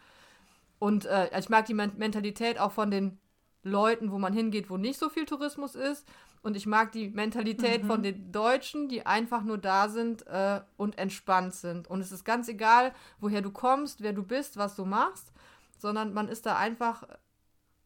und 0.78 1.06
äh, 1.06 1.36
ich 1.38 1.48
mag 1.48 1.66
die 1.66 1.74
Men 1.74 1.92
Mentalität 1.96 2.60
auch 2.60 2.72
von 2.72 2.90
den 2.90 3.18
Leuten, 3.62 4.12
wo 4.12 4.18
man 4.18 4.32
hingeht, 4.32 4.70
wo 4.70 4.76
nicht 4.76 4.98
so 4.98 5.08
viel 5.08 5.24
Tourismus 5.24 5.74
ist. 5.74 6.06
Und 6.46 6.56
ich 6.56 6.64
mag 6.64 6.92
die 6.92 7.08
Mentalität 7.08 7.82
mhm. 7.82 7.86
von 7.88 8.02
den 8.04 8.30
Deutschen, 8.30 8.88
die 8.88 9.04
einfach 9.04 9.42
nur 9.42 9.58
da 9.58 9.88
sind 9.88 10.24
äh, 10.28 10.60
und 10.76 10.96
entspannt 10.96 11.56
sind. 11.56 11.90
Und 11.90 12.00
es 12.00 12.12
ist 12.12 12.24
ganz 12.24 12.46
egal, 12.46 12.94
woher 13.18 13.42
du 13.42 13.50
kommst, 13.50 14.00
wer 14.00 14.12
du 14.12 14.22
bist, 14.22 14.56
was 14.56 14.76
du 14.76 14.84
machst, 14.84 15.32
sondern 15.76 16.14
man 16.14 16.28
ist 16.28 16.46
da 16.46 16.56
einfach 16.56 17.02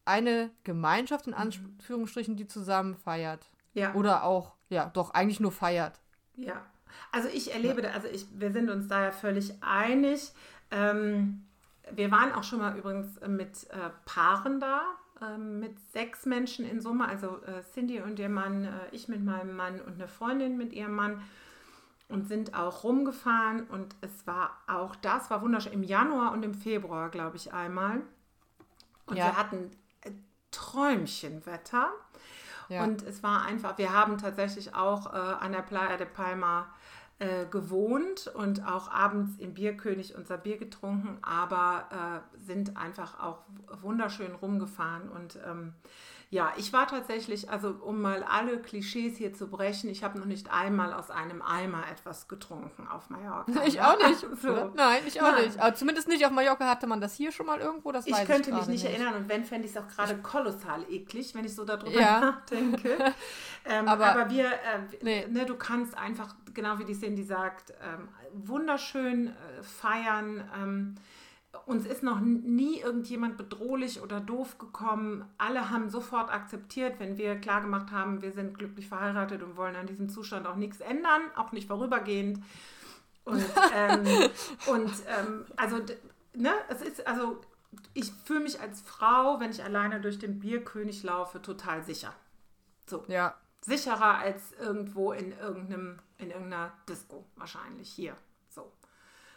eine 0.05 0.51
Gemeinschaft 0.63 1.25
in 1.25 1.33
mhm. 1.33 1.39
Anführungsstrichen, 1.39 2.35
die 2.35 2.45
zusammen 2.45 2.93
feiert. 2.93 3.49
Ja. 3.73 3.95
Oder 3.95 4.25
auch, 4.25 4.53
ja, 4.69 4.91
doch, 4.93 5.09
eigentlich 5.15 5.39
nur 5.39 5.51
feiert. 5.51 5.99
Ja. 6.35 6.63
Also 7.11 7.29
ich 7.29 7.51
erlebe, 7.51 7.91
also 7.91 8.09
ich, 8.09 8.27
wir 8.31 8.51
sind 8.51 8.69
uns 8.69 8.87
da 8.87 9.05
ja 9.05 9.11
völlig 9.11 9.55
einig. 9.61 10.33
Ähm, 10.69 11.47
wir 11.91 12.11
waren 12.11 12.31
auch 12.33 12.43
schon 12.43 12.59
mal 12.59 12.77
übrigens 12.77 13.19
mit 13.27 13.67
äh, 13.71 13.89
Paaren 14.05 14.59
da, 14.59 14.83
mit 15.37 15.79
sechs 15.91 16.25
Menschen 16.25 16.65
in 16.65 16.81
Summe, 16.81 17.07
also 17.07 17.41
äh, 17.43 17.61
Cindy 17.73 18.01
und 18.01 18.19
ihr 18.19 18.29
Mann, 18.29 18.65
äh, 18.65 18.69
ich 18.91 19.07
mit 19.07 19.23
meinem 19.23 19.55
Mann 19.55 19.79
und 19.81 19.95
eine 19.95 20.07
Freundin 20.07 20.57
mit 20.57 20.73
ihrem 20.73 20.95
Mann 20.95 21.21
und 22.09 22.27
sind 22.27 22.55
auch 22.55 22.83
rumgefahren 22.83 23.67
und 23.67 23.95
es 24.01 24.27
war 24.27 24.57
auch 24.67 24.95
das 24.95 25.29
war 25.29 25.41
wunderschön 25.41 25.73
im 25.73 25.83
Januar 25.83 26.33
und 26.33 26.43
im 26.43 26.53
Februar, 26.53 27.09
glaube 27.09 27.37
ich, 27.37 27.53
einmal. 27.53 28.01
Und 29.05 29.17
ja. 29.17 29.25
wir 29.25 29.37
hatten 29.37 29.71
Träumchenwetter. 30.51 31.89
Ja. 32.69 32.83
Und 32.83 33.01
es 33.03 33.23
war 33.23 33.43
einfach, 33.43 33.77
wir 33.77 33.91
haben 33.91 34.17
tatsächlich 34.17 34.75
auch 34.75 35.13
äh, 35.13 35.17
an 35.17 35.51
der 35.51 35.61
Playa 35.61 35.97
de 35.97 36.07
Palma 36.07 36.67
äh, 37.21 37.45
gewohnt 37.45 38.31
und 38.33 38.65
auch 38.67 38.89
abends 38.89 39.37
im 39.37 39.53
Bierkönig 39.53 40.15
unser 40.15 40.39
Bier 40.39 40.57
getrunken, 40.57 41.19
aber 41.21 41.85
äh, 41.91 42.43
sind 42.43 42.77
einfach 42.77 43.19
auch 43.21 43.43
wunderschön 43.83 44.31
rumgefahren 44.33 45.07
und 45.07 45.37
ähm, 45.47 45.73
ja, 46.31 46.53
ich 46.55 46.71
war 46.71 46.87
tatsächlich, 46.87 47.49
also 47.49 47.75
um 47.81 48.01
mal 48.01 48.23
alle 48.23 48.57
Klischees 48.61 49.17
hier 49.17 49.33
zu 49.33 49.49
brechen, 49.49 49.89
ich 49.89 50.01
habe 50.01 50.17
noch 50.17 50.25
nicht 50.25 50.49
einmal 50.49 50.93
aus 50.93 51.11
einem 51.11 51.41
Eimer 51.41 51.83
etwas 51.91 52.29
getrunken 52.29 52.87
auf 52.87 53.09
Mallorca. 53.09 53.51
Ich 53.65 53.81
auch 53.81 53.97
nicht. 53.97 54.25
So. 54.41 54.71
Nein, 54.73 55.03
ich 55.05 55.21
auch 55.21 55.33
Nein. 55.33 55.45
nicht. 55.45 55.59
Aber 55.59 55.75
zumindest 55.75 56.07
nicht 56.07 56.25
auf 56.25 56.31
Mallorca 56.31 56.65
hatte 56.69 56.87
man 56.87 57.01
das 57.01 57.15
hier 57.15 57.33
schon 57.33 57.47
mal 57.47 57.59
irgendwo. 57.59 57.91
Das 57.91 58.07
ich 58.07 58.13
weiß 58.13 58.25
könnte 58.25 58.49
ich 58.49 58.55
mich 58.55 58.67
nicht, 58.67 58.83
nicht, 58.83 58.93
erinnern 58.93 59.15
und 59.15 59.29
wenn, 59.29 59.43
fände 59.43 59.67
ich 59.67 59.75
es 59.75 59.77
auch 59.77 59.87
gerade 59.89 60.17
kolossal 60.19 60.85
eklig, 60.89 61.35
wenn 61.35 61.43
ich 61.43 61.53
so 61.53 61.65
darüber 61.65 61.91
ja. 61.99 62.19
nachdenke. 62.21 62.97
ähm, 63.65 63.87
aber, 63.89 64.05
aber, 64.05 64.29
wir, 64.29 64.45
äh, 64.45 64.79
nee. 65.01 65.27
ne, 65.29 65.45
du 65.45 65.55
kannst 65.55 65.97
einfach, 65.97 66.33
genau 66.53 66.79
wie 66.79 66.85
die 66.85 66.97
Cindy 66.97 67.23
sagt, 67.23 67.71
ähm, 67.83 68.07
wunderschön 68.33 69.27
äh, 69.27 69.63
feiern. 69.63 70.49
Ähm, 70.57 70.95
uns 71.65 71.85
ist 71.85 72.01
noch 72.01 72.19
nie 72.21 72.79
irgendjemand 72.79 73.37
bedrohlich 73.37 74.01
oder 74.01 74.19
doof 74.19 74.57
gekommen. 74.57 75.25
Alle 75.37 75.69
haben 75.69 75.89
sofort 75.89 76.31
akzeptiert, 76.31 76.99
wenn 76.99 77.17
wir 77.17 77.35
klargemacht 77.35 77.91
haben, 77.91 78.21
wir 78.21 78.31
sind 78.31 78.57
glücklich 78.57 78.87
verheiratet 78.87 79.43
und 79.43 79.57
wollen 79.57 79.75
an 79.75 79.87
diesem 79.87 80.09
Zustand 80.09 80.47
auch 80.47 80.55
nichts 80.55 80.79
ändern, 80.79 81.21
auch 81.35 81.51
nicht 81.51 81.67
vorübergehend. 81.67 82.43
Und, 83.25 83.45
ähm, 83.75 84.05
und 84.67 84.91
ähm, 85.07 85.45
also, 85.57 85.77
ne, 86.33 86.53
es 86.69 86.81
ist, 86.81 87.05
also, 87.05 87.41
ich 87.93 88.11
fühle 88.25 88.41
mich 88.41 88.59
als 88.59 88.81
Frau, 88.81 89.39
wenn 89.39 89.51
ich 89.51 89.63
alleine 89.63 90.01
durch 90.01 90.19
den 90.19 90.39
Bierkönig 90.39 91.03
laufe, 91.03 91.41
total 91.41 91.83
sicher. 91.83 92.13
So. 92.87 93.03
Ja. 93.07 93.35
Sicherer 93.63 94.17
als 94.17 94.53
irgendwo 94.53 95.11
in 95.11 95.37
irgendeinem, 95.37 95.99
in 96.17 96.31
irgendeiner 96.31 96.71
Disco, 96.89 97.25
wahrscheinlich 97.35 97.89
hier. 97.89 98.15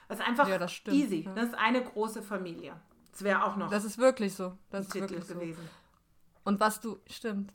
Das 0.09 0.19
ist 0.19 0.27
einfach 0.27 0.49
ja, 0.49 0.59
das 0.59 0.81
easy. 0.89 1.23
Ja. 1.25 1.35
Das 1.35 1.47
ist 1.47 1.55
eine 1.55 1.83
große 1.83 2.23
Familie. 2.23 2.75
Das 3.13 3.23
wäre 3.23 3.45
auch 3.45 3.57
noch. 3.57 3.71
Das 3.71 3.85
ist 3.85 3.99
wirklich 3.99 4.35
so. 4.35 4.57
Das 4.71 4.87
ist 4.87 4.95
wirklich 4.95 5.27
gewesen. 5.27 5.63
So. 5.63 5.85
Und 6.47 6.61
was 6.61 6.81
du, 6.81 6.99
stimmt. 7.07 7.53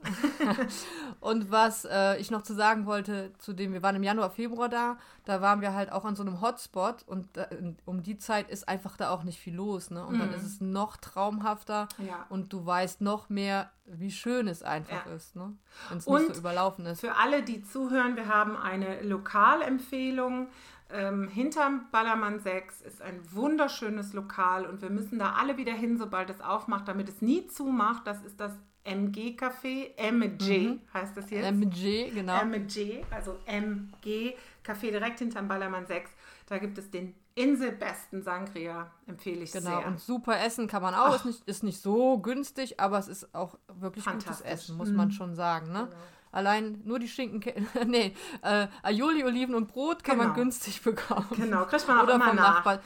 und 1.20 1.52
was 1.52 1.86
äh, 1.86 2.18
ich 2.18 2.32
noch 2.32 2.42
zu 2.42 2.56
sagen 2.56 2.88
wollte, 2.88 3.32
zu 3.38 3.54
dem, 3.54 3.72
wir 3.72 3.84
waren 3.84 3.96
im 3.96 4.02
Januar, 4.02 4.32
Februar 4.32 4.68
da, 4.68 4.98
da 5.26 5.42
waren 5.42 5.62
wir 5.62 5.76
halt 5.76 5.92
auch 5.92 6.06
an 6.06 6.16
so 6.16 6.24
einem 6.24 6.42
Hotspot 6.42 7.04
und 7.06 7.38
äh, 7.38 7.76
um 7.86 8.02
die 8.02 8.18
Zeit 8.18 8.50
ist 8.50 8.68
einfach 8.68 8.98
da 8.98 9.12
auch 9.12 9.24
nicht 9.24 9.40
viel 9.40 9.54
los, 9.54 9.92
ne? 9.92 10.04
Und 10.04 10.16
mhm. 10.16 10.20
dann 10.20 10.34
ist 10.34 10.44
es 10.44 10.60
noch 10.60 10.98
traumhafter 10.98 11.88
ja. 12.00 12.26
und 12.30 12.52
du 12.52 12.66
weißt 12.66 13.02
noch 13.02 13.30
mehr, 13.30 13.70
wie 13.86 14.12
schön 14.12 14.48
es 14.48 14.64
einfach 14.64 15.06
ja. 15.06 15.14
ist, 15.14 15.36
ne? 15.36 15.56
Wenn 15.90 16.00
es 16.00 16.08
nicht 16.08 16.34
so 16.34 16.40
überlaufen 16.40 16.88
ist. 16.88 17.02
Für 17.02 17.16
alle, 17.16 17.44
die 17.44 17.62
zuhören, 17.62 18.16
wir 18.16 18.28
haben 18.28 18.58
eine 18.58 19.04
Lokalempfehlung 19.04 20.48
ähm, 20.92 21.28
hinterm 21.28 21.88
Ballermann 21.92 22.40
6 22.40 22.82
ist 22.82 23.02
ein 23.02 23.20
wunderschönes 23.32 24.14
Lokal 24.14 24.66
und 24.66 24.82
wir 24.82 24.90
müssen 24.90 25.20
da 25.20 25.34
alle 25.34 25.58
wieder 25.58 25.74
hin, 25.74 25.98
sobald 25.98 26.30
es 26.30 26.42
aufmacht, 26.42 26.88
damit 26.88 27.10
es 27.10 27.22
nie 27.22 27.48
zumacht. 27.48 28.08
Das 28.08 28.24
ist 28.24 28.40
das 28.40 28.54
MG 28.84 29.36
Café, 29.38 29.96
MG 29.98 30.70
mhm. 30.70 30.82
heißt 30.94 31.16
das 31.16 31.30
jetzt. 31.30 31.46
MG, 31.46 32.10
genau. 32.10 32.42
MG, 32.42 33.04
also 33.12 33.38
MG 33.46 34.36
Café 34.66 34.92
direkt 34.92 35.20
hinterm 35.20 35.48
Ballermann 35.48 35.86
6. 35.86 36.10
Da 36.48 36.58
gibt 36.58 36.78
es 36.78 36.90
den 36.90 37.14
Inselbesten 37.36 38.22
Sangria, 38.24 38.92
empfehle 39.08 39.44
ich 39.44 39.52
genau, 39.52 39.70
sehr. 39.70 39.78
Genau, 39.78 39.88
und 39.90 40.00
super 40.00 40.44
Essen 40.44 40.68
kann 40.68 40.82
man 40.82 40.94
auch. 40.94 41.16
Ist 41.16 41.26
nicht, 41.26 41.48
ist 41.48 41.64
nicht 41.64 41.82
so 41.82 42.20
günstig, 42.20 42.80
aber 42.80 42.98
es 42.98 43.08
ist 43.08 43.34
auch 43.34 43.58
wirklich 43.68 44.06
gutes 44.06 44.42
Essen, 44.42 44.76
muss 44.76 44.90
mhm. 44.90 44.96
man 44.96 45.12
schon 45.12 45.36
sagen. 45.36 45.72
Ne? 45.72 45.86
Genau. 45.86 45.96
Allein 46.32 46.82
nur 46.86 47.00
die 47.00 47.08
Schinken, 47.08 47.68
nee, 47.88 48.14
äh, 48.44 48.68
Aioli, 48.84 49.24
Oliven 49.24 49.56
und 49.56 49.68
Brot 49.68 50.04
kann 50.04 50.18
genau. 50.18 50.30
man 50.30 50.38
günstig 50.38 50.82
bekommen. 50.84 51.28
Genau, 51.36 51.66
kriegt 51.66 51.88
man 51.88 51.98
auch 51.98 52.04
oder 52.04 52.16
immer 52.16 52.28
vom 52.28 52.36
nach. 52.36 52.56
Nachbar 52.56 52.80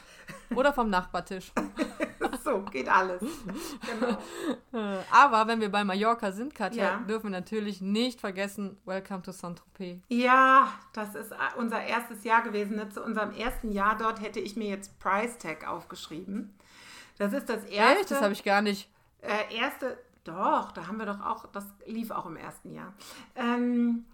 Oder 0.56 0.74
vom 0.74 0.90
Nachbartisch. 0.90 1.52
so, 2.44 2.62
geht 2.62 2.88
alles. 2.88 3.22
Genau. 3.22 4.18
Äh, 4.74 5.00
aber 5.12 5.48
wenn 5.48 5.60
wir 5.60 5.70
bei 5.70 5.84
Mallorca 5.84 6.32
sind, 6.32 6.56
Katja, 6.56 6.84
ja. 6.84 6.98
dürfen 7.00 7.26
wir 7.26 7.32
natürlich 7.32 7.82
nicht 7.82 8.22
vergessen, 8.22 8.78
Welcome 8.86 9.24
to 9.24 9.32
Saint-Tropez. 9.32 10.00
Ja, 10.08 10.74
das 10.94 11.16
ist 11.16 11.32
äh, 11.32 11.36
unser 11.58 11.84
erstes 11.84 12.24
Jahr 12.24 12.44
gewesen. 12.44 12.78
Ne? 12.78 12.90
Zu 12.90 13.04
unserem 13.04 13.32
ersten 13.32 13.72
Jahr 13.72 13.98
dort 13.98 14.22
hätte 14.22 14.40
ich 14.40 14.56
mir 14.56 14.70
jetzt 14.70 15.00
Price 15.00 15.38
Tag 15.38 15.68
aufgeschrieben. 15.68 16.54
Das 17.18 17.34
ist 17.34 17.50
das 17.50 17.66
erste. 17.66 18.00
Echt? 18.00 18.12
Das 18.12 18.22
habe 18.22 18.34
ich 18.34 18.44
gar 18.44 18.62
nicht. 18.62 18.90
Äh, 19.22 19.56
erste 19.56 19.98
doch, 20.24 20.72
da 20.72 20.88
haben 20.88 20.98
wir 20.98 21.06
doch 21.06 21.22
auch, 21.22 21.48
das 21.48 21.66
lief 21.86 22.12
auch 22.12 22.26
im 22.26 22.38
ersten 22.38 22.72
Jahr. 22.72 22.94
Ähm, 23.36 24.06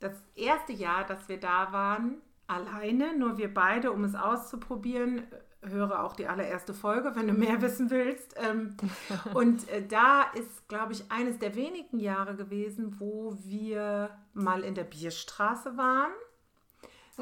das 0.00 0.12
erste 0.34 0.72
Jahr, 0.72 1.04
dass 1.04 1.28
wir 1.28 1.38
da 1.38 1.72
waren, 1.72 2.20
alleine, 2.46 3.16
nur 3.16 3.38
wir 3.38 3.52
beide, 3.52 3.92
um 3.92 4.04
es 4.04 4.14
auszuprobieren, 4.14 5.22
höre 5.62 6.02
auch 6.02 6.16
die 6.16 6.26
allererste 6.26 6.74
Folge, 6.74 7.14
wenn 7.14 7.28
du 7.28 7.34
mehr 7.34 7.62
wissen 7.62 7.90
willst. 7.90 8.34
Ähm, 8.36 8.76
und 9.34 9.68
äh, 9.68 9.86
da 9.86 10.24
ist, 10.34 10.68
glaube 10.68 10.92
ich, 10.92 11.10
eines 11.10 11.38
der 11.38 11.54
wenigen 11.54 11.98
Jahre 11.98 12.34
gewesen, 12.34 12.96
wo 12.98 13.36
wir 13.44 14.10
mal 14.34 14.64
in 14.64 14.74
der 14.74 14.84
Bierstraße 14.84 15.76
waren. 15.76 16.12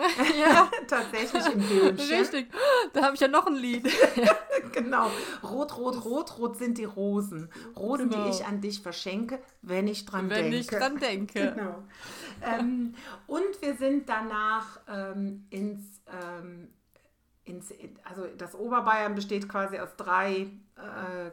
ja, 0.40 0.70
tatsächlich 0.86 1.46
im 1.46 1.60
Böhmchen. 1.60 2.18
Richtig, 2.18 2.52
da 2.92 3.04
habe 3.04 3.14
ich 3.14 3.20
ja 3.20 3.28
noch 3.28 3.46
ein 3.46 3.54
Lied. 3.54 3.88
genau. 4.72 5.10
Rot, 5.42 5.76
rot, 5.76 6.04
rot, 6.04 6.38
rot 6.38 6.56
sind 6.56 6.78
die 6.78 6.84
Rosen. 6.84 7.50
Rosen, 7.76 8.10
genau. 8.10 8.24
die 8.24 8.30
ich 8.30 8.44
an 8.44 8.60
dich 8.60 8.80
verschenke, 8.80 9.40
wenn 9.62 9.88
ich 9.88 10.06
dran 10.06 10.30
wenn 10.30 10.50
denke. 10.50 10.52
Wenn 10.52 10.60
ich 10.60 10.66
dran 10.66 10.96
denke. 10.98 11.54
Genau. 11.54 11.82
ähm, 12.42 12.94
und 13.26 13.62
wir 13.62 13.76
sind 13.76 14.08
danach 14.08 14.80
ähm, 14.88 15.46
ins, 15.50 16.00
ähm, 16.06 16.68
ins, 17.44 17.72
also 18.04 18.26
das 18.38 18.54
Oberbayern 18.54 19.14
besteht 19.14 19.48
quasi 19.48 19.78
aus 19.78 19.96
drei 19.96 20.50
äh, 20.76 21.30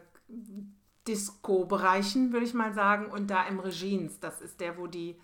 Disco-Bereichen, 1.06 2.32
würde 2.32 2.44
ich 2.44 2.54
mal 2.54 2.74
sagen. 2.74 3.06
Und 3.06 3.30
da 3.30 3.46
im 3.46 3.58
Regines, 3.60 4.20
das 4.20 4.40
ist 4.40 4.60
der, 4.60 4.76
wo 4.76 4.86
die 4.86 5.18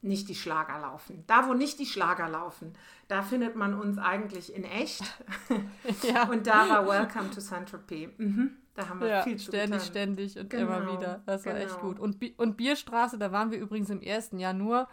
nicht 0.00 0.28
die 0.28 0.34
Schlager 0.34 0.78
laufen. 0.80 1.24
Da, 1.26 1.48
wo 1.48 1.54
nicht 1.54 1.78
die 1.78 1.86
Schlager 1.86 2.28
laufen, 2.28 2.74
da 3.08 3.22
findet 3.22 3.56
man 3.56 3.74
uns 3.74 3.98
eigentlich 3.98 4.54
in 4.54 4.64
echt. 4.64 5.02
ja. 6.02 6.28
Und 6.28 6.46
da 6.46 6.68
war 6.68 6.86
Welcome 6.86 7.30
to 7.30 7.40
Saint-Tropez. 7.40 8.10
Mhm. 8.18 8.56
Da 8.74 8.88
haben 8.88 9.00
wir 9.00 9.08
ja, 9.08 9.22
viel 9.22 9.36
zu 9.38 9.46
Ständig, 9.46 9.70
getan. 9.70 9.86
ständig 9.86 10.38
und 10.38 10.50
genau. 10.50 10.78
immer 10.78 10.92
wieder. 10.92 11.22
Das 11.26 11.44
war 11.44 11.54
genau. 11.54 11.66
echt 11.66 11.80
gut. 11.80 11.98
Und, 11.98 12.38
und 12.38 12.56
Bierstraße, 12.56 13.18
da 13.18 13.32
waren 13.32 13.50
wir 13.50 13.58
übrigens 13.58 13.90
im 13.90 14.00
ersten 14.00 14.38
Jahr 14.38 14.52
nur, 14.52 14.88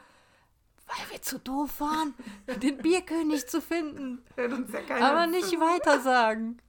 weil 0.87 1.11
wir 1.11 1.21
zu 1.21 1.39
doof 1.39 1.81
waren, 1.81 2.15
den 2.63 2.79
Bierkönig 2.79 3.47
zu 3.47 3.61
finden. 3.61 4.23
Ja 4.37 5.11
Aber 5.11 5.27
nicht 5.27 5.51
weiter 5.59 5.99
sagen. 5.99 6.57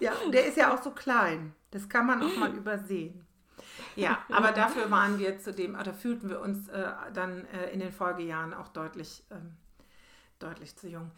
Ja, 0.00 0.12
der 0.30 0.44
ist 0.46 0.58
ja 0.58 0.74
auch 0.74 0.82
so 0.82 0.90
klein. 0.90 1.54
Das 1.70 1.88
kann 1.88 2.06
man 2.06 2.22
auch 2.22 2.36
mal 2.36 2.54
übersehen. 2.54 3.25
Ja, 3.96 4.18
aber 4.32 4.52
dafür 4.52 4.90
waren 4.90 5.18
wir 5.18 5.38
zu 5.38 5.52
dem, 5.52 5.74
oder 5.74 5.92
fühlten 5.92 6.28
wir 6.28 6.40
uns 6.40 6.68
äh, 6.68 6.92
dann 7.12 7.46
äh, 7.46 7.70
in 7.72 7.80
den 7.80 7.92
Folgejahren 7.92 8.54
auch 8.54 8.68
deutlich, 8.68 9.24
ähm, 9.30 9.56
deutlich 10.38 10.76
zu 10.76 10.88
jung. 10.88 11.10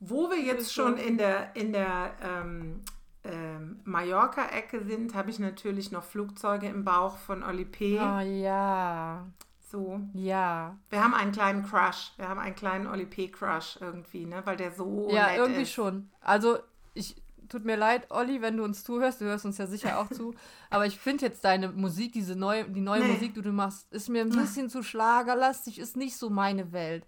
Wo 0.00 0.30
wir 0.30 0.40
jetzt 0.40 0.74
schon 0.74 0.96
in 0.96 1.16
der, 1.16 1.54
in 1.54 1.72
der 1.72 2.14
ähm, 2.20 2.80
ähm, 3.24 3.80
Mallorca-Ecke 3.84 4.82
sind, 4.84 5.14
habe 5.14 5.30
ich 5.30 5.38
natürlich 5.38 5.92
noch 5.92 6.02
Flugzeuge 6.02 6.66
im 6.66 6.84
Bauch 6.84 7.16
von 7.18 7.42
Oli 7.44 7.64
P. 7.64 8.00
Oh 8.00 8.18
ja. 8.18 9.26
So. 9.72 10.00
Ja. 10.12 10.76
Wir 10.90 11.02
haben 11.02 11.14
einen 11.14 11.32
kleinen 11.32 11.64
Crush. 11.64 12.12
Wir 12.16 12.28
haben 12.28 12.38
einen 12.38 12.54
kleinen 12.54 12.86
Oli 12.86 13.06
P-Crush 13.06 13.78
irgendwie, 13.80 14.26
ne? 14.26 14.42
Weil 14.44 14.56
der 14.56 14.70
so. 14.72 15.08
Ja, 15.10 15.34
irgendwie 15.34 15.62
ist. 15.62 15.72
schon. 15.72 16.10
Also 16.20 16.58
ich, 16.92 17.21
tut 17.52 17.64
mir 17.64 17.76
leid, 17.76 18.10
Olli, 18.10 18.42
wenn 18.42 18.56
du 18.56 18.64
uns 18.64 18.82
zuhörst, 18.82 19.20
du 19.20 19.26
hörst 19.26 19.44
uns 19.44 19.58
ja 19.58 19.66
sicher 19.66 20.00
auch 20.00 20.10
zu, 20.10 20.34
aber 20.70 20.86
ich 20.86 20.98
finde 20.98 21.26
jetzt 21.26 21.44
deine 21.44 21.68
Musik, 21.68 22.12
diese 22.12 22.34
neue, 22.34 22.64
die 22.64 22.80
neue 22.80 23.02
nee. 23.02 23.12
Musik, 23.12 23.34
die 23.34 23.42
du 23.42 23.52
machst, 23.52 23.92
ist 23.92 24.08
mir 24.08 24.22
ein 24.22 24.30
bisschen 24.30 24.70
zu 24.70 24.82
schlagerlastig, 24.82 25.78
ist 25.78 25.96
nicht 25.96 26.16
so 26.16 26.30
meine 26.30 26.72
Welt. 26.72 27.06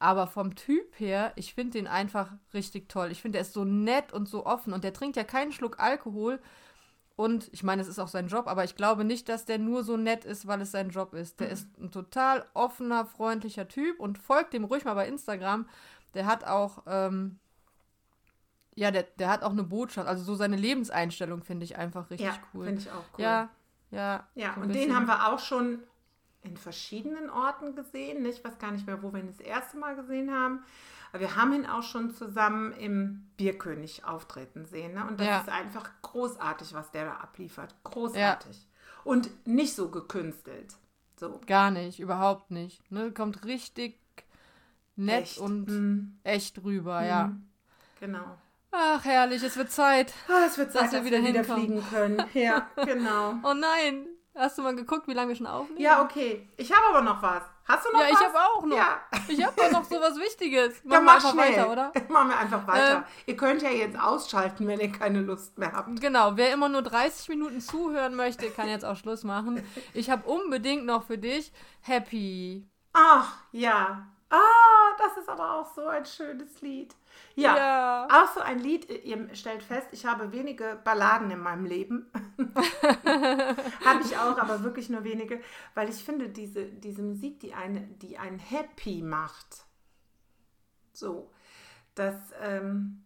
Aber 0.00 0.26
vom 0.26 0.54
Typ 0.54 0.98
her, 0.98 1.32
ich 1.36 1.54
finde 1.54 1.78
den 1.78 1.86
einfach 1.86 2.32
richtig 2.52 2.88
toll. 2.88 3.10
Ich 3.10 3.22
finde, 3.22 3.38
er 3.38 3.42
ist 3.42 3.54
so 3.54 3.64
nett 3.64 4.12
und 4.12 4.28
so 4.28 4.44
offen 4.44 4.72
und 4.72 4.84
der 4.84 4.92
trinkt 4.92 5.16
ja 5.16 5.24
keinen 5.24 5.52
Schluck 5.52 5.78
Alkohol. 5.78 6.40
Und 7.16 7.48
ich 7.52 7.62
meine, 7.62 7.80
es 7.80 7.88
ist 7.88 8.00
auch 8.00 8.08
sein 8.08 8.26
Job, 8.26 8.48
aber 8.48 8.64
ich 8.64 8.74
glaube 8.74 9.04
nicht, 9.04 9.28
dass 9.28 9.44
der 9.44 9.58
nur 9.58 9.84
so 9.84 9.96
nett 9.96 10.24
ist, 10.24 10.48
weil 10.48 10.60
es 10.60 10.72
sein 10.72 10.90
Job 10.90 11.14
ist. 11.14 11.38
Der 11.38 11.46
mhm. 11.46 11.52
ist 11.52 11.78
ein 11.78 11.90
total 11.92 12.44
offener, 12.54 13.06
freundlicher 13.06 13.68
Typ 13.68 14.00
und 14.00 14.18
folgt 14.18 14.52
dem 14.52 14.64
ruhig 14.64 14.84
mal 14.84 14.94
bei 14.94 15.06
Instagram. 15.06 15.68
Der 16.14 16.26
hat 16.26 16.44
auch 16.44 16.82
ähm, 16.86 17.38
ja, 18.74 18.90
der, 18.90 19.04
der 19.18 19.28
hat 19.28 19.42
auch 19.42 19.52
eine 19.52 19.62
Botschaft. 19.62 20.08
Also 20.08 20.24
so 20.24 20.34
seine 20.34 20.56
Lebenseinstellung 20.56 21.42
finde 21.42 21.64
ich 21.64 21.76
einfach 21.76 22.10
richtig 22.10 22.28
ja, 22.28 22.38
cool. 22.52 22.66
finde 22.66 22.80
ich 22.82 22.90
auch 22.90 23.04
cool. 23.18 23.24
Ja, 23.24 23.48
ja. 23.90 24.26
Ja, 24.34 24.54
so 24.54 24.60
und 24.62 24.74
den 24.74 24.94
haben 24.94 25.06
wir 25.06 25.28
auch 25.32 25.38
schon 25.38 25.78
in 26.42 26.56
verschiedenen 26.56 27.30
Orten 27.30 27.74
gesehen. 27.74 28.24
Ich 28.26 28.44
weiß 28.44 28.58
gar 28.58 28.70
nicht 28.70 28.86
mehr, 28.86 29.02
wo 29.02 29.12
wir 29.12 29.20
ihn 29.20 29.28
das 29.28 29.40
erste 29.40 29.78
Mal 29.78 29.96
gesehen 29.96 30.32
haben. 30.32 30.62
Aber 31.12 31.20
wir 31.20 31.36
haben 31.36 31.52
ihn 31.52 31.64
auch 31.66 31.82
schon 31.82 32.12
zusammen 32.12 32.72
im 32.72 33.30
Bierkönig 33.36 34.04
auftreten 34.04 34.64
sehen. 34.66 34.94
Ne? 34.94 35.06
Und 35.06 35.20
das 35.20 35.26
ja. 35.26 35.40
ist 35.40 35.48
einfach 35.48 35.88
großartig, 36.02 36.74
was 36.74 36.90
der 36.90 37.04
da 37.04 37.12
abliefert. 37.18 37.74
Großartig. 37.84 38.56
Ja. 38.56 38.68
Und 39.04 39.46
nicht 39.46 39.74
so 39.74 39.90
gekünstelt. 39.90 40.74
So. 41.16 41.40
Gar 41.46 41.70
nicht, 41.70 42.00
überhaupt 42.00 42.50
nicht. 42.50 42.90
Ne? 42.90 43.12
Kommt 43.12 43.44
richtig 43.44 43.98
nett 44.96 45.22
Echt. 45.22 45.38
und 45.38 45.68
Mhm. 45.68 46.18
echt 46.24 46.62
rüber, 46.64 47.04
ja. 47.04 47.28
Mhm. 47.28 47.46
Genau. 48.00 48.38
Ach, 48.76 49.04
herrlich, 49.04 49.42
es 49.42 49.56
wird 49.56 49.70
Zeit. 49.70 50.12
Ah, 50.28 50.44
es 50.46 50.58
wird 50.58 50.72
Zeit, 50.72 50.84
Dass 50.84 50.92
wir 50.92 51.04
wieder 51.04 51.22
wir 51.22 51.28
wieder 51.28 51.44
fliegen 51.44 51.84
können. 51.90 52.22
Ja, 52.34 52.68
genau. 52.84 53.34
Oh 53.44 53.54
nein, 53.54 54.06
hast 54.34 54.58
du 54.58 54.62
mal 54.62 54.74
geguckt, 54.74 55.06
wie 55.06 55.12
lange 55.12 55.28
wir 55.28 55.36
schon 55.36 55.46
aufnehmen? 55.46 55.80
Ja, 55.80 56.02
okay. 56.02 56.48
Ich 56.56 56.72
habe 56.72 56.82
aber 56.88 57.02
noch 57.02 57.22
was. 57.22 57.42
Hast 57.66 57.86
du 57.86 57.92
noch 57.92 58.00
Ja, 58.00 58.06
was? 58.10 58.20
ich 58.20 58.26
habe 58.26 58.38
auch 58.38 58.64
noch. 58.66 58.76
Ja. 58.76 59.00
Ich 59.28 59.42
habe 59.46 59.72
noch 59.72 59.84
so 59.84 59.98
was 60.00 60.16
Wichtiges. 60.18 60.84
Machen 60.84 60.90
Dann 60.90 61.00
wir 61.04 61.06
mach 61.06 61.14
einfach 61.14 61.30
schnell. 61.32 61.52
weiter, 61.56 61.70
oder? 61.72 61.92
Machen 62.08 62.28
wir 62.28 62.38
einfach 62.38 62.66
weiter. 62.66 62.96
Ähm. 62.96 63.04
ihr 63.26 63.36
könnt 63.36 63.62
ja 63.62 63.70
jetzt 63.70 63.98
ausschalten, 63.98 64.66
wenn 64.66 64.80
ihr 64.80 64.92
keine 64.92 65.20
Lust 65.20 65.56
mehr 65.56 65.72
habt. 65.72 66.00
Genau, 66.00 66.32
wer 66.36 66.52
immer 66.52 66.68
nur 66.68 66.82
30 66.82 67.28
Minuten 67.30 67.60
zuhören 67.60 68.16
möchte, 68.16 68.50
kann 68.50 68.68
jetzt 68.68 68.84
auch 68.84 68.96
Schluss 68.96 69.22
machen. 69.24 69.62
Ich 69.94 70.10
habe 70.10 70.28
unbedingt 70.28 70.84
noch 70.84 71.04
für 71.06 71.16
dich 71.16 71.52
Happy. 71.80 72.66
Ach, 72.92 73.32
ja. 73.52 74.08
Ah, 74.30 74.36
das 74.98 75.16
ist 75.16 75.28
aber 75.28 75.54
auch 75.54 75.74
so 75.74 75.86
ein 75.86 76.04
schönes 76.04 76.60
Lied. 76.60 76.94
Ja. 77.34 77.56
Ja. 77.56 78.08
Auch 78.10 78.32
so 78.34 78.40
ein 78.40 78.58
Lied, 78.58 78.88
ihr 79.04 79.34
stellt 79.34 79.62
fest, 79.62 79.88
ich 79.92 80.06
habe 80.06 80.32
wenige 80.32 80.80
Balladen 80.84 81.30
in 81.30 81.40
meinem 81.40 81.64
Leben. 81.64 82.10
habe 83.84 84.02
ich 84.02 84.16
auch, 84.16 84.38
aber 84.38 84.62
wirklich 84.62 84.88
nur 84.90 85.04
wenige, 85.04 85.40
weil 85.74 85.88
ich 85.88 86.04
finde, 86.04 86.28
diese, 86.28 86.64
diese 86.66 87.02
Musik, 87.02 87.40
die, 87.40 87.54
eine, 87.54 87.80
die 87.80 88.18
einen 88.18 88.38
happy 88.38 89.02
macht, 89.02 89.64
so, 90.92 91.30
das, 91.94 92.14
ähm, 92.40 93.04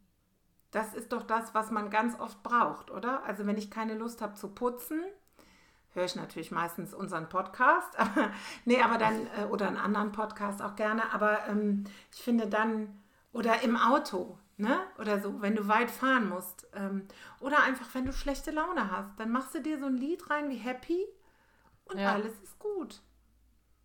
das 0.71 0.95
ist 0.95 1.13
doch 1.13 1.23
das, 1.23 1.55
was 1.55 1.71
man 1.71 1.91
ganz 1.91 2.19
oft 2.21 2.43
braucht, 2.43 2.91
oder? 2.91 3.25
Also 3.25 3.47
wenn 3.47 3.57
ich 3.57 3.71
keine 3.71 3.95
Lust 3.95 4.21
habe 4.21 4.35
zu 4.35 4.49
putzen, 4.49 5.03
höre 5.99 6.05
ich 6.05 6.15
natürlich 6.17 6.51
meistens 6.51 6.95
unseren 6.95 7.29
Podcast, 7.29 7.99
aber, 7.99 8.31
nee, 8.65 8.81
aber 8.81 8.99
dann, 8.99 9.27
äh, 9.39 9.45
oder 9.51 9.67
einen 9.69 9.77
anderen 9.77 10.13
Podcast 10.13 10.63
auch 10.63 10.77
gerne, 10.77 11.13
aber 11.13 11.47
ähm, 11.49 11.85
ich 12.13 12.23
finde 12.23 12.47
dann, 12.47 13.03
oder 13.33 13.63
im 13.63 13.77
Auto, 13.77 14.39
ne, 14.57 14.79
oder 14.99 15.21
so, 15.21 15.43
wenn 15.43 15.57
du 15.57 15.69
weit 15.69 15.91
fahren 15.91 16.29
musst, 16.29 16.67
ähm, 16.75 17.07
oder 17.41 17.63
einfach, 17.65 17.93
wenn 17.95 18.07
du 18.07 18.13
schlechte 18.13 18.53
Laune 18.53 18.91
hast, 18.91 19.11
dann 19.19 19.31
machst 19.31 19.55
du 19.55 19.61
dir 19.61 19.79
so 19.79 19.87
ein 19.87 19.97
Lied 19.97 20.31
rein 20.31 20.49
wie 20.51 20.57
Happy 20.57 21.05
und 21.85 21.99
Ja. 21.99 22.13
alles 22.15 22.33
ist 22.43 22.59
gut. 22.59 23.03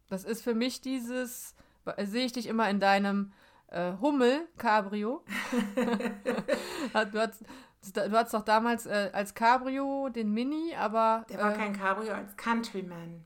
Das 0.10 0.24
ist 0.24 0.44
für 0.44 0.54
mich 0.54 0.82
dieses, 0.82 1.56
äh, 1.86 2.06
sehe 2.06 2.26
ich 2.26 2.34
dich 2.34 2.46
immer 2.48 2.70
in 2.70 2.80
deinem 2.80 3.34
äh, 3.68 3.94
Hummel-Cabrio. 4.00 5.24
du, 5.76 7.20
hast, 7.20 7.44
du 7.92 8.12
hattest 8.12 8.34
doch 8.34 8.44
damals 8.44 8.86
äh, 8.86 9.10
als 9.14 9.34
Cabrio 9.34 10.10
den 10.10 10.34
Mini, 10.34 10.76
aber. 10.76 11.26
Der 11.30 11.40
war 11.40 11.54
äh, 11.54 11.58
kein 11.58 11.74
Cabrio 11.74 12.14
als 12.14 12.36
Countryman. 12.38 13.24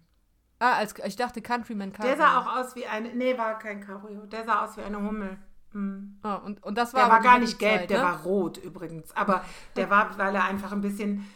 Ah, 0.60 0.74
als, 0.74 0.96
ich 1.06 1.16
dachte 1.16 1.42
Countryman 1.42 1.94
Cabrio. 1.94 2.16
Der 2.16 2.18
sah 2.18 2.40
auch 2.40 2.58
aus 2.58 2.76
wie 2.76 2.86
eine, 2.88 3.14
nee, 3.14 3.38
war 3.38 3.60
kein 3.60 3.80
Cabrio, 3.82 4.26
der 4.26 4.46
sah 4.46 4.66
aus 4.66 4.76
wie 4.78 4.82
eine 4.82 4.98
Hummel. 4.98 5.38
Hm. 5.74 6.18
Ah, 6.24 6.36
und, 6.36 6.64
und 6.64 6.78
das 6.78 6.94
war. 6.94 7.04
Der 7.04 7.12
war 7.12 7.22
gar 7.22 7.40
nicht 7.40 7.60
gelb, 7.60 7.82
Zeit, 7.82 7.90
der 7.92 8.00
ne? 8.00 8.04
war 8.06 8.24
rot 8.24 8.58
übrigens. 8.58 9.16
Aber 9.16 9.44
der 9.76 9.90
war, 9.90 10.18
weil 10.18 10.34
er 10.34 10.46
einfach 10.46 10.72
ein 10.72 10.82
bisschen 10.82 11.28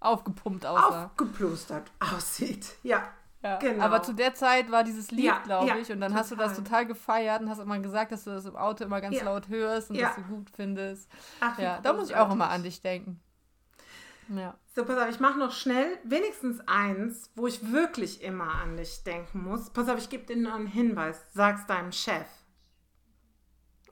aufgepumpt 0.00 0.64
aussah. 0.64 1.06
aufgeplustert 1.06 1.90
aussieht. 1.98 2.76
Ja, 2.82 3.08
Ja. 3.44 3.58
genau. 3.58 3.84
Aber 3.84 4.02
zu 4.02 4.14
der 4.14 4.34
Zeit 4.34 4.70
war 4.70 4.82
dieses 4.84 5.10
Lied, 5.10 5.26
Ja, 5.26 5.38
glaube 5.44 5.68
ja, 5.68 5.76
ich, 5.76 5.92
und 5.92 6.00
dann 6.00 6.14
hast 6.14 6.30
du 6.30 6.34
das 6.36 6.56
total. 6.56 6.64
total 6.64 6.86
gefeiert 6.86 7.42
und 7.42 7.50
hast 7.50 7.58
immer 7.58 7.78
gesagt, 7.78 8.10
dass 8.10 8.24
du 8.24 8.30
das 8.30 8.46
im 8.46 8.56
Auto 8.56 8.84
immer 8.84 9.00
ganz 9.02 9.20
laut 9.22 9.48
hörst 9.48 9.90
und 9.90 9.96
Ja. 9.96 10.08
das 10.08 10.16
so 10.16 10.22
gut 10.22 10.48
findest. 10.50 11.10
Ach, 11.40 11.58
Ja, 11.58 11.78
da 11.82 11.92
muss 11.92 12.08
ich 12.08 12.16
auch 12.16 12.32
immer 12.32 12.48
an 12.48 12.62
dich 12.62 12.80
denken. 12.80 13.20
Ja. 14.30 14.54
So, 14.74 14.86
pass 14.86 14.96
auf, 14.98 15.10
ich 15.10 15.20
mache 15.20 15.38
noch 15.38 15.52
schnell 15.52 15.98
wenigstens 16.04 16.60
eins, 16.66 17.30
wo 17.36 17.46
ich 17.46 17.70
wirklich 17.70 18.22
immer 18.22 18.50
an 18.62 18.78
dich 18.78 19.04
denken 19.04 19.44
muss. 19.44 19.68
Pass 19.68 19.90
auf, 19.90 19.98
ich 19.98 20.08
gebe 20.08 20.24
dir 20.24 20.36
noch 20.40 20.54
einen 20.54 20.66
Hinweis. 20.66 21.20
Sag's 21.34 21.66
deinem 21.66 21.92
Chef. 21.92 22.26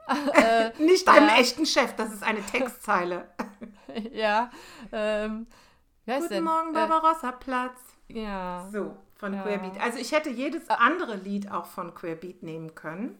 Nicht 0.79 1.07
deinem 1.07 1.29
echten 1.29 1.67
Chef, 1.67 1.95
das 1.97 2.13
ist 2.13 2.23
eine 2.23 2.41
Textzeile. 2.41 3.29
ja. 4.13 4.51
Ähm, 4.91 5.47
Guten 6.07 6.29
denn? 6.31 6.45
Morgen, 6.45 6.73
Barbarossa 6.73 7.33
Platz. 7.33 7.79
Äh, 8.09 8.23
ja. 8.23 8.69
So, 8.73 8.97
von 9.23 9.35
Ja. 9.35 9.43
Querbeat. 9.43 9.81
Also 9.81 9.99
ich 9.99 10.11
hätte 10.11 10.31
jedes 10.31 10.69
andere 10.69 11.15
Lied 11.15 11.49
auch 11.49 11.67
von 11.67 11.95
Querbeat 11.95 12.43
nehmen 12.43 12.75
können. 12.75 13.17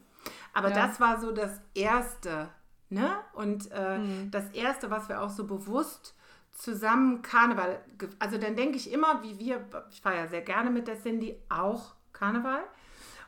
Aber 0.53 0.69
Ja. 0.69 0.75
das 0.87 0.99
war 0.99 1.21
so 1.21 1.31
das 1.31 1.61
erste, 1.73 2.49
ne? 2.89 3.15
Und 3.31 3.71
äh, 3.71 3.99
Mhm. 3.99 4.29
das 4.29 4.49
erste, 4.49 4.91
was 4.91 5.07
wir 5.07 5.21
auch 5.21 5.29
so 5.29 5.45
bewusst 5.47 6.13
zusammen 6.51 7.21
Karneval, 7.21 7.79
also 8.19 8.37
dann 8.37 8.57
denke 8.57 8.75
ich 8.75 8.91
immer, 8.91 9.23
wie 9.23 9.39
wir, 9.39 9.65
ich 9.91 10.01
fahre 10.01 10.17
ja 10.17 10.27
sehr 10.27 10.41
gerne 10.41 10.69
mit 10.71 10.89
der 10.89 11.01
Cindy 11.01 11.41
auch 11.49 11.93
Karneval. 12.11 12.59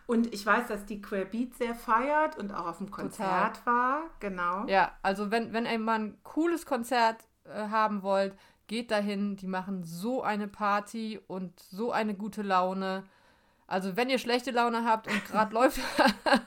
Und 0.06 0.34
ich 0.34 0.46
weiß, 0.46 0.68
dass 0.68 0.86
die 0.86 1.02
Querbeat 1.02 1.56
sehr 1.56 1.74
feiert 1.76 2.38
und 2.38 2.54
auch 2.54 2.68
auf 2.68 2.78
dem 2.80 2.92
Konzert 2.92 3.66
war, 3.66 4.02
genau. 4.20 4.66
Ja, 4.68 4.92
also 5.02 5.32
wenn, 5.32 5.54
wenn 5.54 5.66
ihr 5.66 5.80
mal 5.80 6.00
ein 6.00 6.18
cooles 6.24 6.66
Konzert 6.66 7.24
äh, 7.46 7.70
haben 7.70 8.04
wollt, 8.04 8.36
geht 8.68 8.92
dahin. 8.92 9.36
Die 9.38 9.48
machen 9.48 9.84
so 9.84 10.24
eine 10.24 10.48
Party 10.48 11.20
und 11.28 11.60
so 11.60 11.92
eine 11.92 12.14
gute 12.16 12.42
Laune. 12.42 13.04
Also 13.68 13.96
wenn 13.98 14.10
ihr 14.10 14.20
schlechte 14.20 14.52
Laune 14.52 14.86
habt 14.86 15.08
und 15.12 15.26
gerade 15.26 15.54
läuft. 15.56 15.80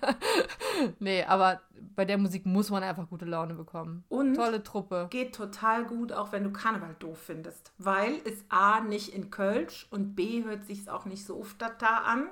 nee, 1.00 1.24
aber 1.24 1.60
bei 1.96 2.04
der 2.04 2.18
Musik 2.18 2.46
muss 2.46 2.70
man 2.70 2.82
einfach 2.82 3.08
gute 3.08 3.24
Laune 3.24 3.54
bekommen. 3.54 4.04
Und 4.08 4.34
Tolle 4.34 4.62
Truppe. 4.62 5.08
geht 5.10 5.34
total 5.34 5.84
gut, 5.84 6.12
auch 6.12 6.32
wenn 6.32 6.44
du 6.44 6.50
Karneval 6.52 6.94
doof 6.98 7.18
findest. 7.26 7.72
Weil 7.78 8.20
es 8.24 8.44
A 8.48 8.80
nicht 8.80 9.08
in 9.14 9.30
Kölsch 9.30 9.86
und 9.90 10.14
B 10.14 10.44
hört 10.44 10.64
sich 10.64 10.88
auch 10.90 11.04
nicht 11.06 11.24
so 11.24 11.38
oft 11.40 11.60
da 11.60 11.98
an, 12.04 12.28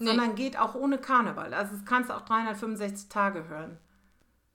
Nee. 0.00 0.06
sondern 0.06 0.34
geht 0.36 0.56
auch 0.58 0.76
ohne 0.76 0.98
Karneval. 0.98 1.52
Also 1.54 1.72
das 1.74 1.84
kannst 1.84 2.10
du 2.10 2.14
auch 2.14 2.20
365 2.22 3.08
Tage 3.08 3.48
hören. 3.48 3.78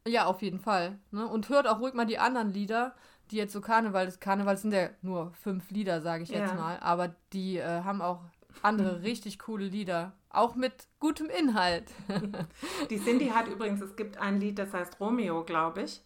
Ja, 0.07 0.25
auf 0.25 0.41
jeden 0.41 0.59
Fall. 0.59 0.97
Ne? 1.11 1.27
Und 1.27 1.49
hört 1.49 1.67
auch 1.67 1.79
ruhig 1.81 1.93
mal 1.93 2.05
die 2.05 2.17
anderen 2.19 2.51
Lieder, 2.53 2.93
die 3.31 3.37
jetzt 3.37 3.53
so 3.53 3.61
Karneval 3.61 4.07
ist. 4.07 4.19
Karneval 4.21 4.57
sind 4.57 4.73
ja 4.73 4.89
nur 5.01 5.31
fünf 5.41 5.69
Lieder, 5.71 6.01
sage 6.01 6.23
ich 6.23 6.29
jetzt 6.29 6.51
Ja. 6.51 6.55
mal. 6.55 6.77
Aber 6.79 7.15
die 7.33 7.57
äh, 7.57 7.83
haben 7.83 8.01
auch 8.01 8.21
andere 8.61 9.01
richtig 9.03 9.39
coole 9.39 9.65
Lieder. 9.65 10.13
Auch 10.29 10.55
mit 10.55 10.87
gutem 10.99 11.29
Inhalt. 11.29 11.91
Die 12.89 12.99
Cindy 12.99 13.27
hat 13.29 13.47
übrigens, 13.47 13.81
es 13.81 13.95
gibt 13.95 14.17
ein 14.17 14.39
Lied, 14.39 14.57
das 14.57 14.73
heißt 14.73 14.99
Romeo, 14.99 15.43
glaube 15.43 15.83
ich. 15.83 16.01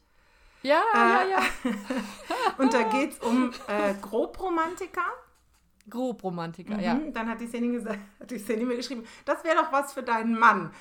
Ja, 0.63 0.81
Äh, 0.93 0.97
ja, 0.97 1.23
ja. 1.29 1.39
Und 2.57 2.73
da 2.73 2.83
geht 2.83 3.13
es 3.13 3.19
um 3.19 3.51
äh, 3.69 3.93
Grobromantiker. 4.01 5.05
Grobromantiker, 5.89 6.77
ja. 6.81 6.95
Mhm, 6.95 7.13
Dann 7.13 7.29
hat 7.29 7.39
die 7.39 7.47
Cindy, 7.49 7.71
gesagt, 7.71 7.99
hat 8.19 8.29
die 8.31 8.37
Cindy 8.43 8.65
mir 8.65 8.75
geschrieben, 8.75 9.05
das 9.23 9.41
wäre 9.45 9.55
doch 9.55 9.71
was 9.71 9.93
für 9.93 10.03
deinen 10.03 10.37
Mann. 10.37 10.71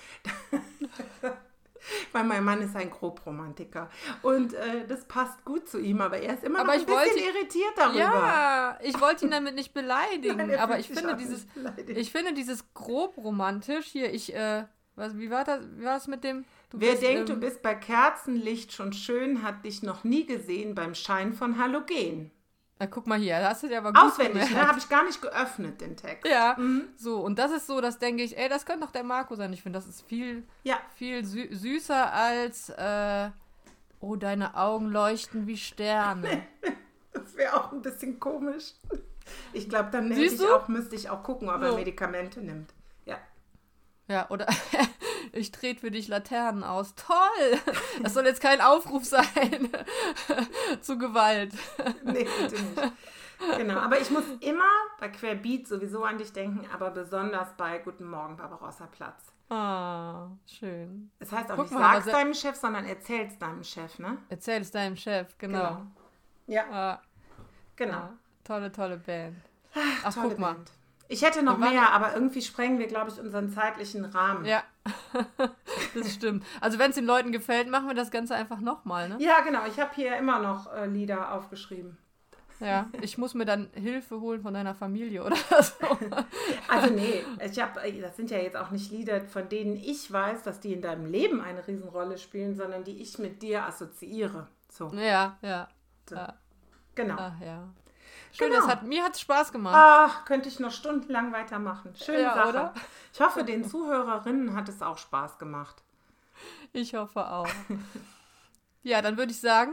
Weil 2.12 2.24
mein 2.24 2.44
Mann 2.44 2.62
ist 2.62 2.74
ein 2.76 2.90
Grobromantiker. 2.90 3.88
Und 4.22 4.54
äh, 4.54 4.86
das 4.86 5.04
passt 5.06 5.44
gut 5.44 5.68
zu 5.68 5.78
ihm, 5.78 6.00
aber 6.00 6.18
er 6.18 6.34
ist 6.34 6.44
immer 6.44 6.60
Aber 6.60 6.68
noch 6.68 6.74
ein 6.74 6.80
ich 6.80 6.86
bisschen 6.86 7.00
wollte- 7.00 7.18
irritiert 7.38 7.72
darüber. 7.76 7.98
Ja, 7.98 8.78
ich 8.82 9.00
wollte 9.00 9.24
ihn 9.26 9.30
damit 9.30 9.54
nicht 9.54 9.72
beleidigen, 9.74 10.36
Nein, 10.36 10.50
er 10.50 10.62
aber 10.62 10.78
ich 10.78 10.88
finde 10.88 11.16
dieses, 11.16 11.46
ich 11.86 12.10
finde 12.12 12.32
dieses 12.34 12.72
grob 12.74 13.16
romantisch 13.16 13.86
hier. 13.86 14.12
Ich, 14.12 14.34
äh, 14.34 14.64
was, 14.94 15.16
wie 15.18 15.30
war 15.30 15.44
das? 15.44 15.60
Wie 15.76 15.84
war 15.84 15.94
das 15.94 16.06
mit 16.06 16.24
dem? 16.24 16.44
Du 16.70 16.80
Wer 16.80 16.92
bist, 16.92 17.02
denkt, 17.02 17.28
ähm, 17.30 17.36
du 17.36 17.40
bist 17.40 17.62
bei 17.62 17.74
Kerzenlicht 17.74 18.72
schon 18.72 18.92
schön, 18.92 19.42
hat 19.42 19.64
dich 19.64 19.82
noch 19.82 20.02
nie 20.04 20.26
gesehen 20.26 20.74
beim 20.74 20.94
Schein 20.94 21.32
von 21.32 21.58
Halogen. 21.58 22.30
Na, 22.78 22.86
guck 22.86 23.06
mal 23.06 23.18
hier, 23.18 23.38
da 23.40 23.50
hast 23.50 23.62
du 23.62 23.68
dir 23.68 23.78
aber 23.78 23.92
gut 23.92 24.02
Auswendig, 24.02 24.42
ne? 24.42 24.48
gemerkt. 24.48 24.68
Habe 24.68 24.78
ich 24.78 24.88
gar 24.90 25.04
nicht 25.04 25.22
geöffnet, 25.22 25.80
den 25.80 25.96
Text. 25.96 26.26
Ja, 26.30 26.56
Mhm. 26.58 26.88
so 26.96 27.20
und 27.20 27.38
das 27.38 27.50
ist 27.52 27.66
so, 27.66 27.80
das 27.80 27.98
denke 27.98 28.22
ich, 28.22 28.36
ey, 28.36 28.48
das 28.50 28.66
könnte 28.66 28.84
doch 28.84 28.92
der 28.92 29.02
Marco 29.04 29.34
sein. 29.34 29.52
Ich 29.54 29.62
finde, 29.62 29.78
das 29.78 29.86
ist 29.88 30.02
viel, 30.02 30.42
Ja, 30.62 30.78
viel 30.94 31.24
sü 31.24 31.48
süßer 31.54 32.12
als, 32.12 32.68
äh, 32.68 33.30
oh, 34.00 34.16
deine 34.16 34.54
Augen 34.56 34.90
leuchten 34.90 35.46
wie 35.46 35.56
Sterne. 35.56 36.42
das 37.14 37.34
wäre 37.36 37.54
auch 37.58 37.72
ein 37.72 37.80
bisschen 37.80 38.20
komisch. 38.20 38.72
Ich 39.54 39.68
glaube, 39.70 39.88
dann 39.90 40.12
ich 40.12 40.40
auch, 40.46 40.68
müsste 40.68 40.96
ich 40.96 41.08
auch 41.08 41.22
gucken, 41.22 41.48
ob 41.48 41.62
er 41.62 41.70
So. 41.70 41.76
Medikamente 41.76 42.40
nimmt. 42.40 42.74
Ja. 43.06 43.16
Ja, 44.06 44.28
oder 44.30 44.46
ich 45.36 45.52
trete 45.52 45.80
für 45.80 45.90
dich 45.90 46.08
Laternen 46.08 46.64
aus. 46.64 46.94
Toll! 46.94 47.60
Das 48.02 48.14
soll 48.14 48.24
jetzt 48.26 48.40
kein 48.40 48.60
Aufruf 48.60 49.04
sein 49.04 49.70
zu 50.80 50.98
Gewalt. 50.98 51.52
Nee, 52.04 52.26
bitte 52.40 52.62
nicht. 52.62 52.92
Genau, 53.58 53.78
aber 53.78 54.00
ich 54.00 54.10
muss 54.10 54.24
immer 54.40 54.64
bei 54.98 55.08
Querbeat 55.10 55.68
sowieso 55.68 56.04
an 56.04 56.16
dich 56.16 56.32
denken, 56.32 56.66
aber 56.72 56.90
besonders 56.90 57.48
bei 57.58 57.78
Guten 57.78 58.08
Morgen, 58.08 58.36
Barbarossa 58.36 58.86
Platz. 58.86 59.30
Ah, 59.50 60.28
schön. 60.46 61.10
Das 61.18 61.30
heißt 61.32 61.50
auch 61.50 61.56
Guck 61.56 61.70
nicht, 61.70 61.78
mal, 61.78 62.00
sag's 62.00 62.16
deinem 62.16 62.34
Chef, 62.34 62.56
sondern 62.56 62.86
erzähl's 62.86 63.38
deinem 63.38 63.62
Chef, 63.62 63.98
ne? 63.98 64.16
Erzähl 64.30 64.62
es 64.62 64.70
deinem 64.70 64.96
Chef, 64.96 65.36
genau. 65.38 65.82
Ja, 66.46 66.64
Ah, 66.72 67.02
genau. 67.76 67.92
ja. 67.92 68.12
Tolle, 68.42 68.72
tolle 68.72 68.96
Band. 68.96 69.36
Ach, 70.02 70.14
Tolle 70.14 70.28
guck 70.30 70.38
mal. 70.38 70.56
Ich 71.08 71.22
hätte 71.22 71.42
noch 71.42 71.58
mehr, 71.58 71.92
aber 71.92 72.14
irgendwie 72.14 72.42
sprengen 72.42 72.78
wir, 72.78 72.86
glaube 72.86 73.10
ich, 73.10 73.20
unseren 73.20 73.50
zeitlichen 73.50 74.04
Rahmen. 74.04 74.44
Ja, 74.44 74.62
das 75.94 76.14
stimmt. 76.14 76.44
Also 76.60 76.78
wenn 76.78 76.90
es 76.90 76.96
den 76.96 77.06
Leuten 77.06 77.32
gefällt, 77.32 77.68
machen 77.68 77.86
wir 77.86 77.94
das 77.94 78.10
Ganze 78.10 78.34
einfach 78.34 78.60
nochmal, 78.60 79.08
ne? 79.08 79.16
Ja, 79.20 79.40
genau. 79.40 79.66
Ich 79.66 79.78
habe 79.78 79.90
hier 79.94 80.16
immer 80.16 80.40
noch 80.40 80.72
äh, 80.72 80.86
Lieder 80.86 81.32
aufgeschrieben. 81.32 81.96
Ja, 82.58 82.88
ich 83.02 83.18
muss 83.18 83.34
mir 83.34 83.44
dann 83.44 83.68
Hilfe 83.74 84.20
holen 84.20 84.40
von 84.40 84.54
deiner 84.54 84.74
Familie 84.74 85.22
oder 85.22 85.36
so. 85.60 85.98
Also 86.68 86.92
nee, 86.92 87.22
ich 87.44 87.60
hab, 87.60 87.74
das 87.74 88.16
sind 88.16 88.30
ja 88.30 88.38
jetzt 88.38 88.56
auch 88.56 88.70
nicht 88.70 88.90
Lieder, 88.90 89.20
von 89.20 89.48
denen 89.48 89.76
ich 89.76 90.10
weiß, 90.10 90.42
dass 90.42 90.60
die 90.60 90.72
in 90.72 90.80
deinem 90.80 91.04
Leben 91.04 91.42
eine 91.42 91.66
Riesenrolle 91.66 92.16
spielen, 92.16 92.56
sondern 92.56 92.82
die 92.82 93.02
ich 93.02 93.18
mit 93.18 93.42
dir 93.42 93.64
assoziiere. 93.64 94.46
So. 94.70 94.90
Ja, 94.94 95.36
ja. 95.42 95.68
So. 96.08 96.16
ja. 96.16 96.34
Genau. 96.94 97.16
Ach 97.18 97.38
ja. 97.40 97.68
Schön, 98.32 98.48
Genau. 98.50 98.60
das 98.60 98.68
hat, 98.70 98.82
mir 98.82 99.02
hat 99.04 99.14
es 99.14 99.20
Spaß 99.20 99.52
gemacht. 99.52 99.74
Ach, 99.76 100.24
könnte 100.24 100.48
ich 100.48 100.60
noch 100.60 100.70
stundenlang 100.72 101.32
weitermachen. 101.32 101.94
Schöne 101.96 102.22
Ja, 102.22 102.34
Sache. 102.34 102.48
oder? 102.48 102.74
Ich 103.12 103.20
hoffe, 103.20 103.44
den 103.44 103.64
Zuhörerinnen 103.64 104.54
hat 104.54 104.68
es 104.68 104.82
auch 104.82 104.98
Spaß 104.98 105.38
gemacht. 105.38 105.82
Ich 106.72 106.94
hoffe 106.94 107.30
auch. 107.30 107.48
ja, 108.82 109.00
dann 109.02 109.16
würde 109.16 109.32
ich 109.32 109.40
sagen, 109.40 109.72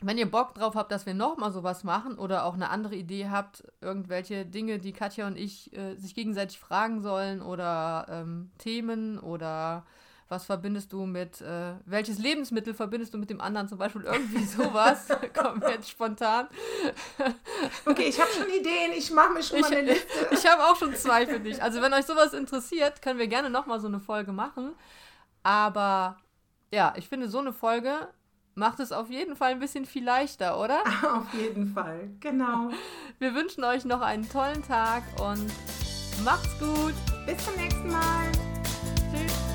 wenn 0.00 0.18
ihr 0.18 0.30
Bock 0.30 0.54
drauf 0.54 0.74
habt, 0.74 0.90
dass 0.92 1.06
wir 1.06 1.14
nochmal 1.14 1.52
sowas 1.52 1.84
machen 1.84 2.18
oder 2.18 2.44
auch 2.44 2.54
eine 2.54 2.70
andere 2.70 2.94
Idee 2.96 3.28
habt, 3.30 3.64
irgendwelche 3.80 4.44
Dinge, 4.46 4.78
die 4.78 4.92
Katja 4.92 5.26
und 5.26 5.36
ich 5.36 5.72
äh, 5.76 5.94
sich 5.96 6.14
gegenseitig 6.14 6.58
fragen 6.58 7.00
sollen 7.00 7.40
oder 7.42 8.06
ähm, 8.08 8.50
Themen 8.58 9.18
oder 9.18 9.84
was 10.32 10.46
verbindest 10.46 10.94
du 10.94 11.04
mit, 11.04 11.42
äh, 11.42 11.74
welches 11.84 12.18
Lebensmittel 12.18 12.72
verbindest 12.72 13.12
du 13.12 13.18
mit 13.18 13.28
dem 13.28 13.40
anderen, 13.42 13.68
zum 13.68 13.76
Beispiel 13.76 14.02
irgendwie 14.02 14.44
sowas, 14.56 15.06
kommt 15.34 15.62
jetzt 15.68 15.90
spontan. 15.90 16.48
Okay, 17.84 18.04
ich 18.08 18.18
habe 18.18 18.30
schon 18.32 18.48
Ideen. 18.48 18.92
Ich 18.96 19.10
mache 19.10 19.34
mir 19.34 19.42
schon 19.42 19.60
mal 19.60 19.70
eine 19.70 19.82
Liste. 19.82 20.08
Ich, 20.30 20.38
ich 20.38 20.50
habe 20.50 20.64
auch 20.64 20.76
schon 20.76 20.94
zwei 20.96 21.26
für 21.26 21.38
dich. 21.38 21.62
Also 21.62 21.82
wenn 21.82 21.92
euch 21.92 22.06
sowas 22.06 22.32
interessiert, 22.32 23.02
können 23.02 23.18
wir 23.18 23.26
gerne 23.26 23.50
nochmal 23.50 23.78
so 23.78 23.88
eine 23.88 24.00
Folge 24.00 24.32
machen. 24.32 24.72
Aber 25.42 26.16
ja, 26.72 26.94
ich 26.96 27.08
finde, 27.08 27.28
so 27.28 27.38
eine 27.38 27.52
Folge 27.52 28.08
macht 28.54 28.80
es 28.80 28.90
auf 28.90 29.10
jeden 29.10 29.36
Fall 29.36 29.50
ein 29.50 29.58
bisschen 29.58 29.84
viel 29.84 30.04
leichter, 30.04 30.58
oder? 30.58 30.82
Auf 31.14 31.32
jeden 31.34 31.66
Fall. 31.66 32.08
Genau. 32.20 32.70
Wir 33.18 33.34
wünschen 33.34 33.64
euch 33.64 33.84
noch 33.84 34.00
einen 34.00 34.26
tollen 34.28 34.62
Tag 34.66 35.02
und 35.20 35.52
macht's 36.24 36.58
gut. 36.58 36.94
Bis 37.26 37.44
zum 37.44 37.54
nächsten 37.56 37.92
Mal. 37.92 38.32
Tschüss. 39.12 39.51